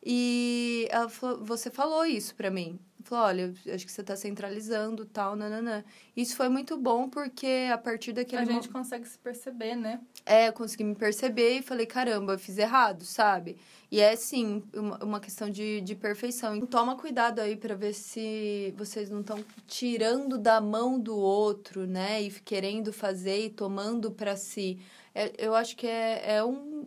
E 0.06 0.88
ela 0.90 1.10
falou, 1.10 1.44
você 1.44 1.70
falou 1.70 2.06
isso 2.06 2.36
para 2.36 2.50
mim. 2.50 2.80
Falou, 3.04 3.26
olha, 3.26 3.54
acho 3.74 3.86
que 3.86 3.92
você 3.92 4.02
está 4.02 4.18
centralizando, 4.18 5.06
tal, 5.06 5.34
nananã. 5.34 5.82
Isso 6.16 6.36
foi 6.36 6.50
muito 6.50 6.76
bom, 6.76 7.08
porque 7.08 7.70
a 7.72 7.78
partir 7.78 8.12
daquele... 8.12 8.42
A 8.42 8.46
gente 8.46 8.68
mo... 8.68 8.74
consegue 8.74 9.08
se 9.08 9.18
perceber, 9.18 9.76
né? 9.76 10.02
É, 10.26 10.50
eu 10.50 10.54
consegui 10.54 10.84
me 10.84 10.94
perceber 10.94 11.60
e 11.60 11.62
falei, 11.62 11.86
caramba, 11.86 12.34
eu 12.34 12.40
fiz 12.40 12.58
errado, 12.58 13.06
sabe? 13.06 13.56
E 13.90 14.02
é, 14.02 14.14
sim, 14.18 14.62
uma, 14.74 14.98
uma 15.04 15.20
questão 15.22 15.50
de, 15.50 15.80
de 15.80 15.96
perfeição. 15.96 16.54
Então, 16.54 16.68
toma 16.68 16.98
cuidado 16.98 17.40
aí 17.40 17.56
para 17.56 17.76
ver 17.76 17.94
se 17.94 18.74
vocês 18.76 19.10
não 19.10 19.22
estão 19.22 19.42
tirando 19.66 20.38
da 20.38 20.60
mão 20.60 21.00
do 21.00 21.16
outro, 21.16 21.88
né? 21.88 22.22
E 22.22 22.30
querendo 22.30 22.92
fazer 22.92 23.46
e 23.46 23.50
tomando 23.50 24.12
para 24.12 24.36
si. 24.36 24.80
É, 25.16 25.32
eu 25.38 25.56
acho 25.56 25.78
que 25.78 25.88
é, 25.88 26.36
é, 26.36 26.44
um, 26.44 26.86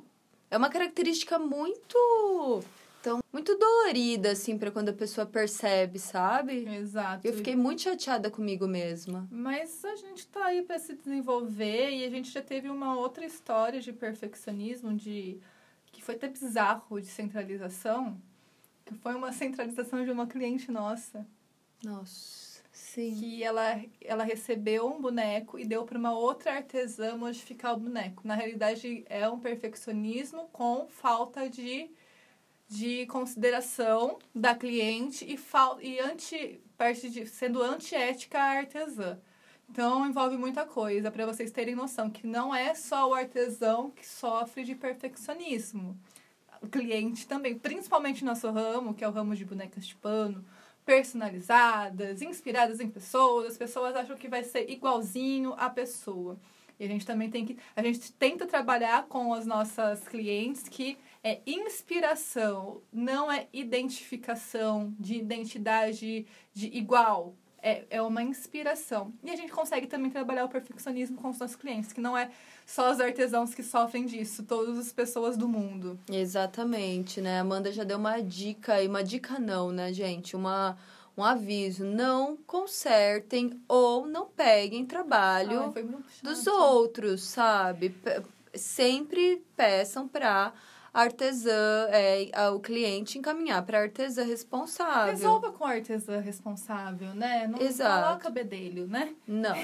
é 0.50 0.58
uma 0.58 0.68
característica 0.68 1.38
muito 1.38 2.62
então, 3.00 3.20
muito 3.32 3.56
dolorida, 3.56 4.32
assim, 4.32 4.58
para 4.58 4.70
quando 4.70 4.90
a 4.90 4.92
pessoa 4.92 5.26
percebe, 5.26 5.98
sabe? 5.98 6.68
Exato. 6.68 7.26
Eu 7.26 7.32
fiquei 7.32 7.56
muito 7.56 7.80
chateada 7.80 8.30
comigo 8.30 8.68
mesma. 8.68 9.26
Mas 9.30 9.82
a 9.86 9.96
gente 9.96 10.26
tá 10.26 10.44
aí 10.46 10.60
para 10.60 10.78
se 10.78 10.94
desenvolver 10.94 11.90
e 11.90 12.04
a 12.04 12.10
gente 12.10 12.30
já 12.30 12.42
teve 12.42 12.68
uma 12.68 12.94
outra 12.94 13.24
história 13.24 13.80
de 13.80 13.90
perfeccionismo, 13.90 14.94
de 14.94 15.40
que 15.90 16.02
foi 16.02 16.14
até 16.14 16.28
bizarro 16.28 17.00
de 17.00 17.06
centralização, 17.06 18.20
que 18.84 18.94
foi 18.94 19.14
uma 19.14 19.32
centralização 19.32 20.04
de 20.04 20.10
uma 20.10 20.26
cliente 20.26 20.70
nossa. 20.70 21.26
Nossa, 21.82 22.62
sim. 22.70 23.14
Que 23.14 23.42
ela, 23.42 23.82
ela 24.02 24.24
recebeu 24.24 24.86
um 24.86 25.00
boneco 25.00 25.58
e 25.58 25.64
deu 25.64 25.86
para 25.86 25.98
uma 25.98 26.12
outra 26.12 26.52
artesã 26.52 27.16
modificar 27.16 27.74
o 27.74 27.80
boneco. 27.80 28.28
Na 28.28 28.34
realidade, 28.34 29.04
é 29.08 29.26
um 29.26 29.40
perfeccionismo 29.40 30.48
com 30.52 30.86
falta 30.86 31.48
de 31.48 31.90
de 32.70 33.04
consideração 33.06 34.20
da 34.32 34.54
cliente 34.54 35.24
e, 35.28 35.36
fal 35.36 35.80
e 35.82 35.98
anti, 35.98 36.60
parte 36.78 37.10
de, 37.10 37.26
sendo 37.26 37.60
antiética 37.60 38.38
artesã. 38.38 39.18
Então 39.68 40.06
envolve 40.06 40.36
muita 40.36 40.64
coisa 40.64 41.10
para 41.10 41.26
vocês 41.26 41.50
terem 41.50 41.74
noção 41.74 42.08
que 42.08 42.28
não 42.28 42.54
é 42.54 42.72
só 42.72 43.10
o 43.10 43.14
artesão 43.14 43.90
que 43.90 44.06
sofre 44.06 44.62
de 44.62 44.76
perfeccionismo. 44.76 45.98
O 46.62 46.68
cliente 46.68 47.26
também, 47.26 47.58
principalmente 47.58 48.24
nosso 48.24 48.48
ramo, 48.48 48.94
que 48.94 49.02
é 49.02 49.08
o 49.08 49.12
ramo 49.12 49.34
de 49.34 49.44
bonecas 49.44 49.84
de 49.84 49.96
pano, 49.96 50.44
personalizadas, 50.86 52.22
inspiradas 52.22 52.78
em 52.78 52.88
pessoas, 52.88 53.50
as 53.50 53.58
pessoas 53.58 53.96
acham 53.96 54.16
que 54.16 54.28
vai 54.28 54.44
ser 54.44 54.70
igualzinho 54.70 55.54
à 55.54 55.68
pessoa. 55.68 56.38
E 56.78 56.84
a 56.84 56.88
gente 56.88 57.04
também 57.04 57.28
tem 57.28 57.44
que. 57.44 57.58
A 57.74 57.82
gente 57.82 58.12
tenta 58.12 58.46
trabalhar 58.46 59.06
com 59.06 59.34
as 59.34 59.44
nossas 59.44 60.06
clientes 60.06 60.62
que 60.62 60.96
é 61.22 61.40
inspiração, 61.46 62.80
não 62.92 63.30
é 63.30 63.46
identificação 63.52 64.94
de 64.98 65.16
identidade 65.16 66.26
de 66.52 66.66
igual. 66.66 67.34
É, 67.62 67.84
é 67.90 68.00
uma 68.00 68.22
inspiração. 68.22 69.12
E 69.22 69.30
a 69.30 69.36
gente 69.36 69.52
consegue 69.52 69.86
também 69.86 70.10
trabalhar 70.10 70.46
o 70.46 70.48
perfeccionismo 70.48 71.18
com 71.18 71.28
os 71.28 71.38
nossos 71.38 71.56
clientes, 71.56 71.92
que 71.92 72.00
não 72.00 72.16
é 72.16 72.30
só 72.64 72.90
os 72.90 72.98
artesãos 72.98 73.54
que 73.54 73.62
sofrem 73.62 74.06
disso, 74.06 74.44
todas 74.44 74.78
as 74.78 74.90
pessoas 74.94 75.36
do 75.36 75.46
mundo. 75.46 76.00
Exatamente, 76.10 77.20
né? 77.20 77.38
Amanda 77.38 77.70
já 77.70 77.84
deu 77.84 77.98
uma 77.98 78.18
dica, 78.22 78.82
e 78.82 78.88
uma 78.88 79.04
dica 79.04 79.38
não, 79.38 79.70
né, 79.70 79.92
gente? 79.92 80.34
Uma, 80.34 80.78
um 81.14 81.22
aviso. 81.22 81.84
Não 81.84 82.34
consertem 82.46 83.60
ou 83.68 84.06
não 84.06 84.24
peguem 84.24 84.86
trabalho 84.86 85.70
Ai, 85.76 85.84
dos 86.22 86.46
outros, 86.46 87.24
sabe? 87.24 87.94
Sempre 88.54 89.44
peçam 89.54 90.08
pra 90.92 91.00
artesã, 91.02 91.86
é, 91.90 92.28
a- 92.32 92.50
o 92.50 92.60
cliente 92.60 93.18
encaminhar 93.18 93.64
pra 93.64 93.80
artesã 93.80 94.24
responsável. 94.24 95.12
Resolva 95.12 95.52
com 95.52 95.64
a 95.64 95.70
artesã 95.70 96.20
responsável, 96.20 97.14
né? 97.14 97.46
Não 97.46 97.60
Exato. 97.60 98.04
coloca 98.04 98.30
bedelho, 98.30 98.86
né? 98.86 99.14
Não, 99.26 99.56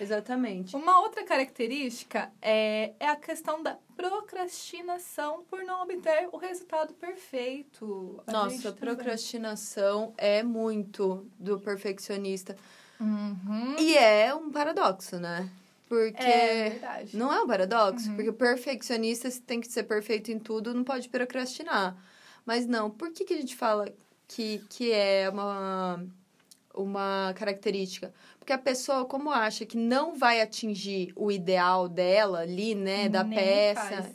exatamente. 0.00 0.74
Uma 0.76 1.00
outra 1.00 1.24
característica 1.24 2.30
é, 2.42 2.92
é 2.98 3.08
a 3.08 3.16
questão 3.16 3.62
da 3.62 3.76
procrastinação 3.96 5.44
por 5.48 5.62
não 5.64 5.82
obter 5.82 6.28
o 6.32 6.36
resultado 6.36 6.94
perfeito. 6.94 8.22
A 8.26 8.32
Nossa, 8.32 8.72
procrastinação 8.72 10.12
é 10.16 10.42
muito 10.42 11.26
do 11.38 11.58
perfeccionista. 11.60 12.56
Uhum. 13.00 13.76
E 13.78 13.96
é 13.96 14.34
um 14.34 14.50
paradoxo, 14.50 15.18
né? 15.18 15.48
Porque. 15.94 16.22
É 16.22 16.70
verdade. 16.70 17.16
Não 17.16 17.32
é 17.32 17.40
um 17.42 17.46
paradoxo? 17.46 18.08
Uhum. 18.08 18.16
Porque 18.16 18.30
o 18.30 18.34
perfeccionista 18.34 19.30
se 19.30 19.40
tem 19.40 19.60
que 19.60 19.68
ser 19.68 19.84
perfeito 19.84 20.32
em 20.32 20.38
tudo, 20.38 20.74
não 20.74 20.84
pode 20.84 21.08
procrastinar. 21.08 21.96
Mas 22.44 22.66
não, 22.66 22.90
por 22.90 23.10
que, 23.12 23.24
que 23.24 23.34
a 23.34 23.40
gente 23.40 23.56
fala 23.56 23.88
que, 24.28 24.62
que 24.68 24.92
é 24.92 25.30
uma, 25.30 26.04
uma 26.74 27.32
característica? 27.36 28.12
Porque 28.38 28.52
a 28.52 28.58
pessoa, 28.58 29.06
como 29.06 29.30
acha 29.30 29.64
que 29.64 29.76
não 29.76 30.16
vai 30.16 30.42
atingir 30.42 31.12
o 31.16 31.32
ideal 31.32 31.88
dela 31.88 32.40
ali, 32.40 32.74
né, 32.74 33.08
da 33.08 33.24
Nem 33.24 33.38
peça, 33.38 34.02
faz. 34.02 34.14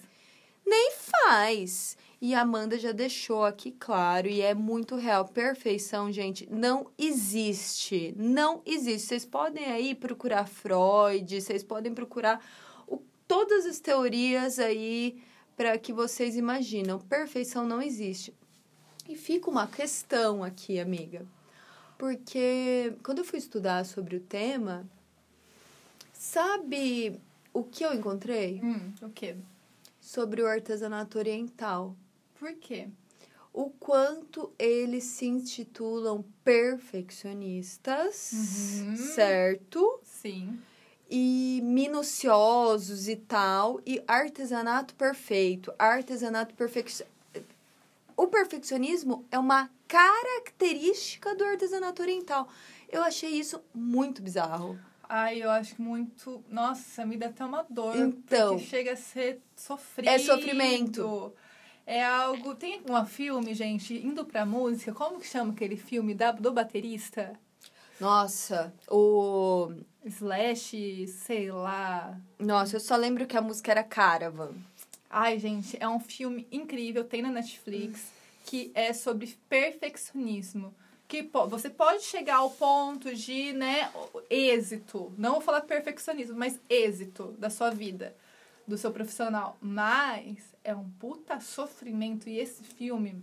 nem 0.65 0.91
faz. 0.91 1.97
E 2.21 2.33
a 2.35 2.41
Amanda 2.41 2.77
já 2.77 2.91
deixou 2.91 3.45
aqui 3.45 3.71
claro, 3.71 4.27
e 4.27 4.41
é 4.41 4.53
muito 4.53 4.95
real. 4.97 5.25
Perfeição, 5.25 6.11
gente, 6.11 6.45
não 6.51 6.87
existe. 6.97 8.13
Não 8.17 8.61
existe. 8.65 9.07
Vocês 9.07 9.25
podem 9.25 9.65
aí 9.65 9.95
procurar 9.95 10.45
Freud, 10.45 11.41
vocês 11.41 11.63
podem 11.63 11.93
procurar 11.93 12.45
o- 12.85 13.01
todas 13.25 13.65
as 13.65 13.79
teorias 13.79 14.59
aí 14.59 15.21
para 15.55 15.77
que 15.77 15.93
vocês 15.93 16.35
imaginam. 16.35 16.99
Perfeição 16.99 17.65
não 17.65 17.81
existe. 17.81 18.33
E 19.07 19.15
fica 19.15 19.49
uma 19.49 19.65
questão 19.65 20.43
aqui, 20.43 20.77
amiga. 20.77 21.25
Porque 21.97 22.93
quando 23.01 23.19
eu 23.19 23.25
fui 23.25 23.39
estudar 23.39 23.85
sobre 23.85 24.17
o 24.17 24.19
tema, 24.19 24.85
sabe 26.13 27.19
o 27.53 27.63
que 27.63 27.83
eu 27.85 27.93
encontrei? 27.93 28.59
Hum, 28.63 28.91
o 29.01 29.09
quê? 29.09 29.35
sobre 30.01 30.41
o 30.41 30.47
artesanato 30.47 31.19
oriental. 31.19 31.95
Por 32.39 32.53
quê? 32.55 32.87
O 33.53 33.69
quanto 33.71 34.53
eles 34.57 35.03
se 35.03 35.25
intitulam 35.25 36.23
perfeccionistas, 36.43 38.31
Uhum. 38.33 38.95
certo? 38.95 39.99
Sim. 40.03 40.59
E 41.09 41.59
minuciosos 41.63 43.07
e 43.07 43.15
tal. 43.15 43.81
E 43.85 44.01
artesanato 44.07 44.93
perfeito. 44.95 45.73
Artesanato 45.77 46.53
perfeito. 46.53 47.03
O 48.15 48.27
perfeccionismo 48.27 49.25
é 49.31 49.39
uma 49.39 49.69
característica 49.87 51.33
do 51.35 51.43
artesanato 51.43 52.01
oriental. 52.01 52.47
Eu 52.89 53.01
achei 53.01 53.31
isso 53.31 53.59
muito 53.73 54.21
bizarro. 54.21 54.79
Ai, 55.07 55.41
eu 55.43 55.49
acho 55.49 55.81
muito. 55.81 56.43
Nossa, 56.49 57.03
me 57.05 57.17
dá 57.17 57.27
até 57.27 57.43
uma 57.43 57.65
dor. 57.67 57.95
Então. 57.95 58.55
Porque 58.55 58.65
chega 58.69 58.93
a 58.93 58.95
ser 58.95 59.41
sofrido. 59.55 60.07
É 60.09 60.19
sofrimento. 60.19 61.33
É 61.91 62.03
algo. 62.03 62.53
Tem 62.53 62.81
um 62.87 63.03
filme, 63.05 63.55
gente, 63.55 63.95
indo 63.95 64.23
pra 64.23 64.45
música. 64.45 64.93
Como 64.93 65.19
que 65.19 65.25
chama 65.25 65.53
aquele 65.53 65.75
filme 65.75 66.13
da, 66.13 66.31
do 66.31 66.51
baterista? 66.51 67.33
Nossa, 67.99 68.71
o. 68.87 69.71
Slash, 70.05 71.07
sei 71.07 71.51
lá. 71.51 72.15
Nossa, 72.37 72.75
eu 72.75 72.79
só 72.79 72.95
lembro 72.95 73.25
que 73.25 73.35
a 73.35 73.41
música 73.41 73.71
era 73.71 73.83
Caravan. 73.83 74.51
Ai, 75.09 75.39
gente, 75.39 75.75
é 75.79 75.89
um 75.89 75.99
filme 75.99 76.47
incrível, 76.51 77.03
tem 77.03 77.23
na 77.23 77.31
Netflix, 77.31 78.11
que 78.45 78.71
é 78.75 78.93
sobre 78.93 79.35
perfeccionismo. 79.49 80.73
Que 81.07 81.23
po- 81.23 81.47
você 81.47 81.71
pode 81.71 82.03
chegar 82.03 82.35
ao 82.35 82.51
ponto 82.51 83.13
de, 83.15 83.51
né, 83.53 83.89
êxito. 84.29 85.11
Não 85.17 85.31
vou 85.33 85.41
falar 85.41 85.61
perfeccionismo, 85.61 86.37
mas 86.37 86.59
êxito 86.69 87.33
da 87.39 87.49
sua 87.49 87.71
vida, 87.71 88.15
do 88.69 88.77
seu 88.77 88.91
profissional. 88.91 89.57
Mas 89.59 90.37
é 90.63 90.73
um 90.75 90.87
puta 90.91 91.39
sofrimento. 91.39 92.29
E 92.29 92.39
esse 92.39 92.63
filme, 92.63 93.21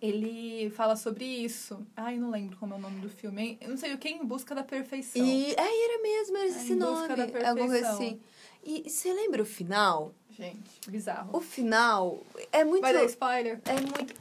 ele 0.00 0.70
fala 0.70 0.94
sobre 0.96 1.24
isso. 1.24 1.84
Ai, 1.96 2.16
não 2.18 2.30
lembro 2.30 2.56
como 2.58 2.74
é 2.74 2.76
o 2.76 2.80
nome 2.80 3.00
do 3.00 3.08
filme. 3.08 3.56
Eu 3.60 3.70
não 3.70 3.76
sei 3.76 3.94
o 3.94 3.98
que, 3.98 4.08
Em 4.08 4.24
Busca 4.24 4.54
da 4.54 4.62
Perfeição. 4.62 5.24
E 5.24 5.52
é, 5.54 5.84
era 5.84 6.02
mesmo, 6.02 6.36
era 6.36 6.46
É, 6.46 6.48
esse 6.50 6.72
Em 6.72 6.76
nome. 6.76 7.08
Busca 7.08 7.16
da 7.16 7.22
Alguma 7.24 7.54
coisa 7.68 7.72
Perfeição. 7.72 7.94
assim. 7.94 8.20
E 8.62 8.82
e 8.86 8.90
você 8.90 9.12
lembra 9.12 9.42
o 9.42 9.46
final? 9.46 10.12
Gente, 10.30 10.80
bizarro. 10.88 11.30
O 11.36 11.40
final 11.40 12.20
é 12.52 12.62
muito. 12.64 12.82
Vai 12.82 12.92
dar 12.92 13.04
spoiler? 13.04 13.60
É 13.64 13.74
muito. 13.80 14.14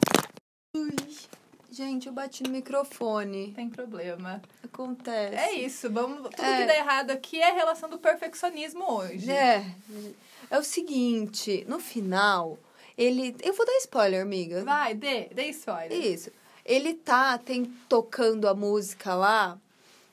Ui. 0.75 0.95
Gente, 1.75 2.07
eu 2.07 2.13
bati 2.13 2.41
no 2.41 2.51
microfone. 2.51 3.51
Tem 3.53 3.69
problema. 3.69 4.41
Acontece. 4.63 5.35
É 5.35 5.51
isso, 5.55 5.91
vamos. 5.91 6.21
Tudo 6.29 6.41
É. 6.41 6.61
que 6.61 6.65
dá 6.67 6.75
errado 6.77 7.11
aqui 7.11 7.41
é 7.41 7.49
a 7.51 7.53
relação 7.53 7.89
do 7.89 7.97
perfeccionismo 7.97 8.89
hoje. 8.89 9.29
É. 9.29 9.65
É 10.49 10.57
o 10.57 10.63
seguinte, 10.63 11.65
no 11.67 11.77
final, 11.77 12.57
ele. 12.97 13.35
Eu 13.43 13.51
vou 13.53 13.65
dar 13.65 13.75
spoiler, 13.79 14.21
amiga. 14.21 14.63
Vai, 14.63 14.93
dê, 14.93 15.25
dê 15.33 15.47
spoiler. 15.49 15.91
Isso. 15.91 16.31
Ele 16.63 16.93
tá 16.93 17.37
tem, 17.37 17.65
tocando 17.89 18.47
a 18.47 18.53
música 18.55 19.13
lá. 19.13 19.59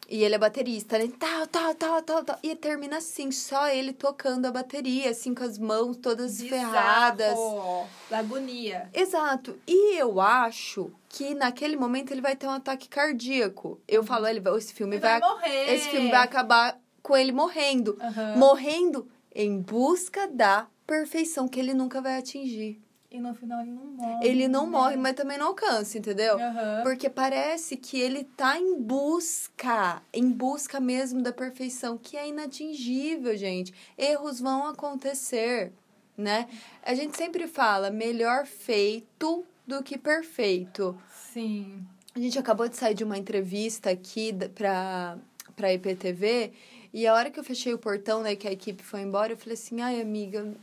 E 0.09 0.23
ele 0.25 0.35
é 0.35 0.39
baterista, 0.39 0.99
né? 0.99 1.09
Tal, 1.19 1.47
tal, 1.47 1.75
tal, 1.75 2.03
tal, 2.03 2.25
tal. 2.25 2.39
E 2.43 2.55
termina 2.55 2.99
assim, 2.99 3.31
só 3.31 3.69
ele 3.69 3.93
tocando 3.93 4.45
a 4.47 4.51
bateria, 4.53 5.11
assim, 5.11 5.35
com 5.35 5.43
as 5.45 5.59
mãos 5.59 5.97
todas 5.97 6.43
ferradas. 6.43 7.29
Bizarro, 7.33 7.89
Da 8.11 8.19
agonia. 8.19 8.91
Exato. 8.93 9.59
E 9.67 9.97
eu 9.97 10.21
acho 10.21 10.91
que 11.09 11.35
naquele 11.35 11.77
momento 11.77 12.11
ele 12.13 12.21
vai 12.21 12.37
ter 12.37 12.47
um 12.47 12.51
ataque 12.51 12.89
cardíaco. 12.89 13.81
Eu 13.89 14.05
falo, 14.05 14.27
ele 14.27 14.41
vai, 14.41 14.57
esse 14.59 14.75
filme 14.75 14.97
Ele 14.97 15.01
vai, 15.03 15.19
vai 15.21 15.31
morrer. 15.31 15.75
esse 15.75 15.89
filme 15.89 16.11
vai 16.11 16.23
acabar 16.23 16.79
com 17.03 17.17
ele 17.17 17.33
morrendo, 17.33 17.97
Aham. 18.01 18.37
morrendo 18.37 19.09
em 19.35 19.61
busca 19.61 20.27
da 20.29 20.67
perfeição 20.87 21.49
que 21.49 21.59
ele 21.59 21.73
nunca 21.73 22.01
vai 22.03 22.19
atingir. 22.19 22.81
E 23.13 23.21
no 23.21 23.35
final 23.35 23.61
ele 23.61 23.73
não 23.73 23.85
morre. 23.85 24.27
Ele 24.27 24.49
não 24.49 24.65
né? 24.65 24.71
morre, 24.71 24.97
mas 24.97 25.15
também 25.15 25.37
não 25.37 25.49
alcança, 25.49 25.99
entendeu? 25.99 26.39
Aham. 26.39 26.81
Porque 26.83 27.11
parece 27.11 27.77
que 27.77 28.01
ele 28.01 28.25
tá 28.25 28.59
em 28.59 28.81
busca, 28.81 30.03
em 30.13 30.31
busca 30.31 30.81
mesmo 30.81 31.23
da 31.23 31.31
perfeição, 31.31 31.99
que 31.99 32.17
é 32.17 32.29
inatingível, 32.29 33.37
gente. 33.37 33.75
Erros 33.99 34.41
vão 34.41 34.67
acontecer, 34.67 35.73
né? 36.17 36.49
A 36.83 36.95
gente 36.95 37.17
sempre 37.17 37.47
fala 37.47 37.91
melhor 37.91 38.47
feito 38.47 39.45
do 39.67 39.83
que 39.83 39.99
perfeito. 39.99 40.99
Sim. 41.11 41.87
A 42.15 42.19
gente 42.19 42.39
acabou 42.39 42.67
de 42.67 42.77
sair 42.77 42.95
de 42.95 43.05
uma 43.05 43.19
entrevista 43.19 43.91
aqui 43.91 44.35
pra, 44.55 45.19
pra 45.55 45.73
IPTV 45.73 46.53
e 46.93 47.07
a 47.07 47.15
hora 47.15 47.31
que 47.31 47.41
eu 47.41 47.45
fechei 47.45 47.73
o 47.73 47.79
portão, 47.79 48.23
né, 48.23 48.37
que 48.37 48.47
a 48.47 48.53
equipe 48.53 48.83
foi 48.83 49.01
embora, 49.01 49.33
eu 49.33 49.37
falei 49.37 49.55
assim, 49.55 49.81
ai, 49.81 50.01
amiga, 50.01 50.55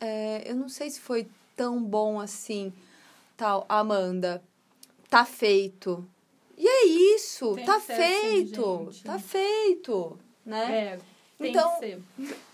é, 0.00 0.50
eu 0.50 0.56
não 0.56 0.68
sei 0.68 0.90
se 0.90 1.00
foi 1.00 1.28
tão 1.56 1.82
bom 1.82 2.20
assim, 2.20 2.72
tal. 3.36 3.64
Amanda, 3.68 4.42
tá 5.08 5.24
feito. 5.24 6.06
E 6.58 6.66
é 6.66 6.86
isso, 6.86 7.54
Tem 7.54 7.64
tá 7.64 7.80
que 7.80 7.92
assim, 7.92 8.02
feito, 8.02 8.88
gente. 8.92 9.04
tá 9.04 9.18
feito, 9.18 10.18
né? 10.44 10.94
É, 10.94 10.98
tem 11.38 11.50
Então, 11.50 11.70
que 11.74 11.78
ser. 11.80 12.02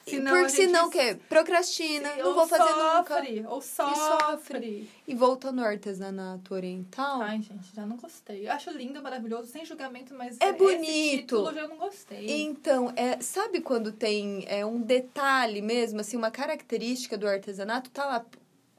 E 0.05 0.11
Senão 0.11 0.33
Porque 0.33 0.49
senão 0.49 0.87
o 0.89 0.91
quê? 0.91 1.17
Procrastina, 1.29 2.17
não 2.17 2.27
ou 2.31 2.35
vou 2.35 2.49
fazer 2.49 2.65
nunca. 2.73 3.15
sofre, 3.15 3.47
Ou 3.47 3.61
sofre. 3.63 3.95
sofre. 3.97 4.91
E 5.07 5.15
voltando 5.15 5.61
ao 5.61 5.67
artesanato 5.69 6.53
oriental, 6.53 7.23
Ai, 7.23 7.41
gente, 7.41 7.73
já 7.73 7.87
não 7.87 7.97
gostei. 7.97 8.49
Eu 8.49 8.51
acho 8.53 8.69
lindo, 8.73 9.01
maravilhoso, 9.01 9.47
sem 9.53 9.65
julgamento, 9.65 10.13
mas 10.15 10.37
É 10.41 10.53
bonito. 10.53 11.21
título 11.21 11.51
eu 11.51 11.55
já 11.55 11.69
não 11.69 11.77
gostei. 11.77 12.43
Então, 12.43 12.93
é, 12.97 13.21
sabe 13.21 13.61
quando 13.61 13.93
tem 13.93 14.45
é, 14.49 14.67
um 14.67 14.81
detalhe 14.81 15.63
mesmo, 15.63 16.01
assim, 16.01 16.17
uma 16.17 16.33
característica 16.33 17.17
do 17.17 17.29
artesanato, 17.29 17.89
tá 17.91 18.05
lá 18.05 18.27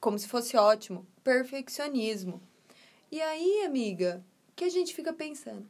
como 0.03 0.19
se 0.19 0.27
fosse 0.27 0.57
ótimo, 0.57 1.07
perfeccionismo. 1.23 2.41
E 3.09 3.21
aí, 3.21 3.63
amiga, 3.65 4.21
que 4.53 4.65
a 4.65 4.69
gente 4.69 4.93
fica 4.93 5.13
pensando? 5.13 5.65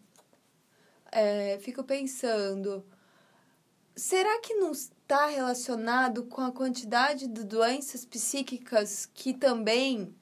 É, 1.11 1.59
fico 1.61 1.83
pensando, 1.83 2.83
será 3.95 4.39
que 4.39 4.55
não 4.55 4.71
está 4.71 5.27
relacionado 5.27 6.23
com 6.23 6.41
a 6.41 6.51
quantidade 6.51 7.27
de 7.27 7.43
doenças 7.43 8.05
psíquicas 8.05 9.07
que 9.13 9.35
também 9.35 10.15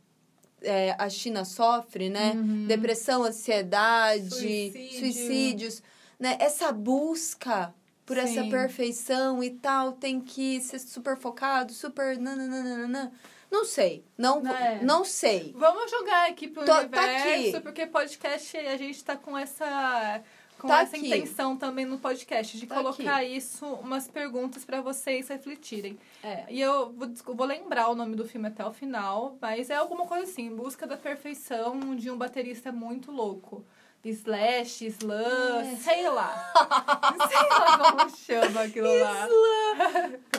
é, 0.62 0.93
a 1.00 1.08
China 1.08 1.45
sofre, 1.45 2.10
né? 2.10 2.34
Uhum. 2.34 2.67
Depressão, 2.67 3.24
ansiedade, 3.24 4.30
Suicídio. 4.30 5.00
suicídios, 5.00 5.84
né? 6.19 6.36
Essa 6.38 6.69
busca 6.74 7.74
por 8.06 8.17
essa 8.17 8.43
Sim. 8.43 8.50
perfeição 8.50 9.41
e 9.41 9.52
tal, 9.52 9.93
tem 9.93 10.19
que 10.19 10.60
ser 10.60 10.80
super 10.80 11.15
focado, 11.15 11.71
super 11.71 12.17
nananana. 12.17 13.10
Não 13.52 13.66
sei, 13.66 14.06
não, 14.18 14.46
É. 14.48 14.80
não 14.82 15.04
sei. 15.04 15.54
Vamos 15.58 15.92
jogar 15.92 16.30
aqui 16.30 16.48
pro 16.48 16.62
Tô- 16.66 16.72
tá 16.72 16.80
universo, 16.80 17.50
aqui. 17.50 17.60
porque 17.62 17.86
podcast 17.86 18.58
a 18.58 18.78
gente 18.78 19.04
tá 19.04 19.16
com 19.18 19.38
essa 19.38 20.24
com 20.58 20.68
Tá 20.68 20.82
essa 20.84 20.96
aqui. 20.96 21.08
intenção 21.08 21.58
também 21.58 21.86
no 21.86 21.98
podcast 21.98 22.56
de 22.56 22.68
Tá 22.68 22.76
colocar 22.76 23.24
isso 23.24 23.66
umas 23.66 24.08
perguntas 24.08 24.64
pra 24.64 24.80
vocês 24.80 25.28
refletirem. 25.28 25.98
É. 26.24 26.46
E 26.50 26.62
eu 26.62 26.92
vou, 26.94 27.10
vou 27.36 27.48
lembrar 27.48 27.88
o 27.90 27.96
nome 27.96 28.16
do 28.16 28.28
filme 28.28 28.48
até 28.48 28.64
o 28.64 28.72
final, 28.72 29.36
mas 29.42 29.72
é 29.72 29.76
alguma 29.76 30.06
coisa 30.06 30.24
assim, 30.26 30.44
em 30.44 30.56
busca 30.56 30.86
da 30.86 30.96
perfeição 30.96 31.96
de 31.96 32.12
um 32.12 32.18
baterista 32.18 32.72
muito 32.72 33.12
louco. 33.12 33.66
Slash, 34.04 34.86
Slam, 34.88 35.62
É. 35.62 35.76
sei 35.76 36.10
lá. 36.10 36.52
sei 37.30 37.50
lá 37.50 37.78
como 37.92 38.10
chama 38.18 38.62
aquilo 38.64 38.88
lá. 39.00 39.28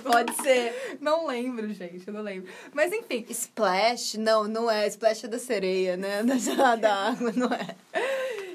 Pode 0.03 0.35
ser. 0.43 0.99
Não 1.01 1.27
lembro, 1.27 1.73
gente, 1.73 2.07
eu 2.07 2.13
não 2.13 2.23
lembro. 2.23 2.53
Mas 2.73 2.93
enfim, 2.93 3.25
Splash? 3.29 4.15
Não, 4.19 4.45
não 4.49 4.71
é. 4.71 4.87
Splash 4.89 5.25
é 5.25 5.29
da 5.29 5.39
sereia, 5.39 5.97
né? 5.97 6.23
Da, 6.25 6.77
da 6.77 6.95
água, 7.11 7.33
não 7.37 7.49
é. 7.53 7.77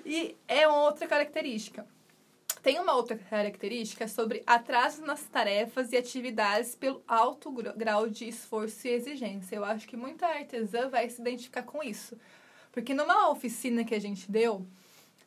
E 0.06 0.36
é 0.48 0.67
uma 0.67 0.84
outra 0.84 1.08
característica. 1.08 1.86
Tem 2.62 2.78
uma 2.80 2.93
outra 2.96 3.15
característica 3.17 4.10
sobre 4.10 4.43
atraso 4.46 5.02
nas 5.06 5.22
tarefas 5.24 5.93
e 5.93 5.98
atividades 5.98 6.76
pelo 6.76 7.02
alto 7.08 7.50
gr- 7.52 7.72
grau 7.78 8.10
de 8.10 8.28
esforço 8.28 8.88
e 8.88 8.91
exigência. 8.91 9.56
Eu 9.56 9.63
acho 9.63 9.88
que 9.88 9.96
muita 9.96 10.28
artesã 10.28 10.89
vai 10.89 11.10
se 11.10 11.22
identificar 11.22 11.63
com 11.63 11.82
isso. 11.82 12.17
Porque 12.74 12.93
numa 12.93 13.30
oficina 13.30 13.86
que 13.86 13.96
a 13.96 14.00
gente 14.02 14.30
deu, 14.30 14.65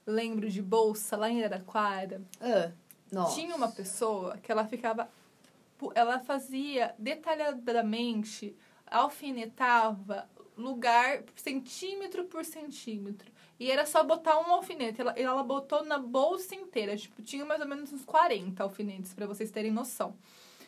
lembro 0.06 0.48
de 0.50 0.60
bolsa 0.62 1.16
lá 1.16 1.30
em 1.30 1.42
Araraquara, 1.44 2.22
Ah, 2.40 2.72
nossa. 3.12 3.34
tinha 3.34 3.54
uma 3.54 3.68
pessoa 3.70 4.36
que 4.38 4.50
ela 4.50 4.66
ficava. 4.66 5.08
Ela 5.94 6.20
fazia 6.20 6.94
detalhadamente, 6.98 8.54
alfinetava 8.86 10.28
lugar 10.56 11.22
centímetro 11.36 12.24
por 12.24 12.44
centímetro. 12.44 13.30
E 13.58 13.70
era 13.70 13.84
só 13.86 14.02
botar 14.02 14.38
um 14.40 14.52
alfinete. 14.52 15.00
Ela, 15.00 15.12
ela 15.12 15.42
botou 15.42 15.84
na 15.84 15.98
bolsa 15.98 16.54
inteira. 16.54 16.96
Tipo, 16.96 17.22
tinha 17.22 17.44
mais 17.44 17.60
ou 17.60 17.66
menos 17.66 17.92
uns 17.92 18.04
40 18.04 18.62
alfinetes, 18.62 19.12
pra 19.14 19.26
vocês 19.26 19.50
terem 19.50 19.70
noção. 19.70 20.14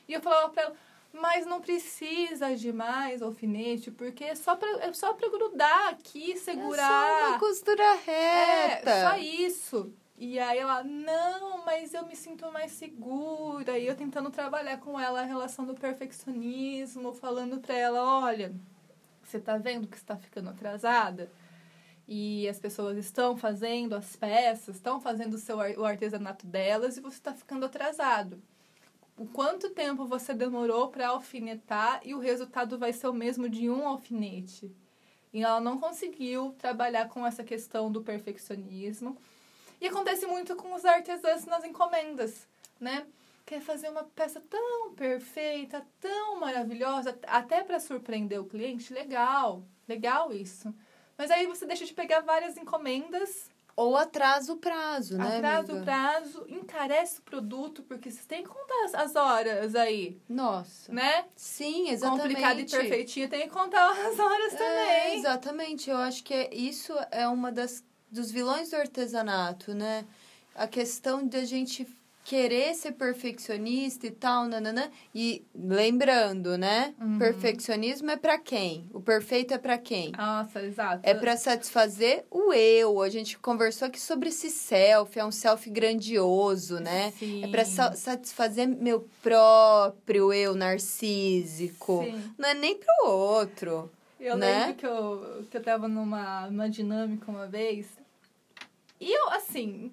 E 0.09 0.12
eu 0.12 0.21
falava 0.21 0.51
pra 0.51 0.62
ela, 0.62 0.77
mas 1.12 1.44
não 1.46 1.61
precisa 1.61 2.57
de 2.57 2.72
mais 2.72 3.20
alfinete, 3.22 3.90
porque 3.90 4.25
é 4.25 4.35
só 4.35 4.57
pra, 4.57 4.68
é 4.81 4.92
só 4.92 5.12
pra 5.12 5.29
grudar 5.29 5.88
aqui, 5.88 6.33
É 6.33 6.37
segurar. 6.37 6.88
só 6.88 7.29
uma 7.29 7.38
costura 7.38 7.94
reta. 7.94 8.90
É, 8.90 9.09
só 9.11 9.16
isso. 9.18 9.92
E 10.16 10.38
aí 10.38 10.59
ela, 10.59 10.85
não, 10.85 11.64
mas 11.64 11.92
eu 11.94 12.07
me 12.07 12.14
sinto 12.14 12.51
mais 12.53 12.72
segura. 12.72 13.79
E 13.79 13.87
eu 13.87 13.96
tentando 13.96 14.31
trabalhar 14.31 14.79
com 14.79 14.98
ela 14.98 15.20
a 15.20 15.25
relação 15.25 15.66
do 15.66 15.75
perfeccionismo, 15.75 17.12
falando 17.12 17.59
pra 17.61 17.75
ela, 17.75 18.20
olha, 18.25 18.55
você 19.22 19.40
tá 19.40 19.57
vendo 19.59 19.88
que 19.88 19.96
está 19.96 20.16
ficando 20.16 20.51
atrasada? 20.51 21.31
E 22.07 22.48
as 22.48 22.59
pessoas 22.59 22.96
estão 22.98 23.37
fazendo 23.37 23.94
as 23.94 24.14
peças, 24.16 24.77
estão 24.77 25.01
fazendo 25.01 25.35
o, 25.35 25.38
seu, 25.38 25.57
o 25.59 25.85
artesanato 25.85 26.46
delas 26.46 26.96
e 26.96 27.01
você 27.01 27.16
está 27.16 27.33
ficando 27.33 27.66
atrasado. 27.66 28.42
O 29.22 29.26
quanto 29.26 29.70
tempo 29.70 30.04
você 30.04 30.35
demorou 30.35 30.88
para 30.88 31.11
alfinetar 31.11 32.00
e 32.02 32.12
o 32.12 32.18
resultado 32.18 32.76
vai 32.76 32.92
ser 32.92 33.06
o 33.06 33.12
mesmo 33.12 33.48
de 33.48 33.70
um 33.70 33.87
alfinete. 33.87 34.74
E 35.32 35.44
ela 35.44 35.61
não 35.61 35.78
conseguiu 35.78 36.56
trabalhar 36.58 37.08
com 37.08 37.24
essa 37.24 37.44
questão 37.44 37.88
do 37.88 38.02
perfeccionismo. 38.02 39.16
E 39.80 39.87
acontece 39.87 40.26
muito 40.26 40.56
com 40.56 40.74
os 40.74 40.85
artesãos 40.85 41.44
nas 41.44 41.62
encomendas, 41.62 42.48
né? 42.80 43.06
Quer 43.46 43.61
fazer 43.61 43.90
uma 43.90 44.02
peça 44.02 44.40
tão 44.40 44.92
perfeita, 44.94 45.87
tão 46.00 46.40
maravilhosa, 46.40 47.16
até 47.28 47.62
para 47.62 47.78
surpreender 47.78 48.40
o 48.40 48.46
cliente, 48.46 48.92
legal, 48.92 49.62
legal 49.87 50.32
isso. 50.32 50.74
Mas 51.16 51.30
aí 51.30 51.46
você 51.46 51.64
deixa 51.64 51.85
de 51.85 51.94
pegar 51.94 52.22
várias 52.22 52.56
encomendas, 52.56 53.51
Ou 53.74 53.96
atrasa 53.96 54.52
o 54.52 54.56
prazo, 54.56 55.16
né? 55.16 55.38
atrasa 55.38 55.74
o 55.74 55.82
prazo, 55.82 56.44
encarece 56.48 57.18
o 57.20 57.22
produto, 57.22 57.82
porque 57.82 58.11
você 58.11 58.20
tem 58.28 58.42
que 58.42 58.48
contar 58.48 58.85
as- 58.85 58.94
as 58.94 59.16
horas 59.16 59.74
aí, 59.74 60.20
Nossa. 60.28 60.92
né? 60.92 61.24
Sim, 61.35 61.88
exatamente. 61.88 62.22
Complicado 62.35 62.61
e 62.61 62.64
perfeitinho, 62.66 63.28
tem 63.30 63.42
que 63.42 63.48
contar 63.50 63.90
as 64.08 64.18
horas 64.18 64.52
É, 64.54 64.56
também. 64.56 65.18
exatamente. 65.18 65.88
Eu 65.90 65.96
acho 65.96 66.22
que 66.22 66.35
é- 66.35 66.54
isso 66.54 66.92
é 67.11 67.26
uma 67.26 67.50
das 67.50 67.82
dos 68.11 68.30
vilões 68.30 68.68
do 68.68 68.76
artesanato, 68.76 69.72
né? 69.74 70.04
A 70.54 70.66
questão 70.66 71.26
de 71.26 71.35
a 71.38 71.44
gente 71.46 71.87
querer 72.24 72.74
ser 72.74 72.92
perfeccionista 72.92 74.06
e 74.06 74.11
tal, 74.11 74.46
nananã. 74.46 74.90
E 75.14 75.44
lembrando, 75.54 76.56
né? 76.56 76.94
Uhum. 77.00 77.18
Perfeccionismo 77.18 78.11
é 78.11 78.16
pra 78.16 78.38
quem? 78.38 78.88
O 78.92 79.00
perfeito 79.00 79.52
é 79.54 79.58
pra 79.58 79.76
quem? 79.78 80.12
Nossa, 80.12 80.62
exato. 80.62 81.00
É 81.02 81.14
pra 81.14 81.37
satisfazer 81.37 82.24
o 82.30 82.52
eu. 82.52 83.02
A 83.02 83.08
gente 83.08 83.38
conversou 83.38 83.88
aqui 83.88 84.00
sobre 84.00 84.28
esse 84.28 84.50
self, 84.50 85.18
é 85.18 85.24
um 85.24 85.32
self 85.32 85.68
grandioso, 85.70 86.78
né? 86.78 87.12
Sim. 87.18 87.44
É 87.44 87.48
pra 87.48 87.64
sa- 87.64 87.92
satisfazer 87.94 88.68
meu 88.68 89.08
próprio 89.22 90.32
eu 90.32 90.54
narcísico. 90.54 92.04
Sim. 92.04 92.35
Não 92.38 92.48
é 92.48 92.54
nem 92.54 92.78
pro 92.78 93.11
outro. 93.11 93.90
Eu 94.20 94.37
né? 94.37 94.66
lembro 94.66 94.74
que 94.76 94.87
eu, 94.87 95.44
que 95.50 95.56
eu 95.56 95.62
tava 95.62 95.88
numa, 95.88 96.46
numa 96.48 96.70
dinâmica 96.70 97.28
uma 97.30 97.46
vez. 97.48 97.87
E 99.00 99.11
eu, 99.12 99.30
assim, 99.30 99.90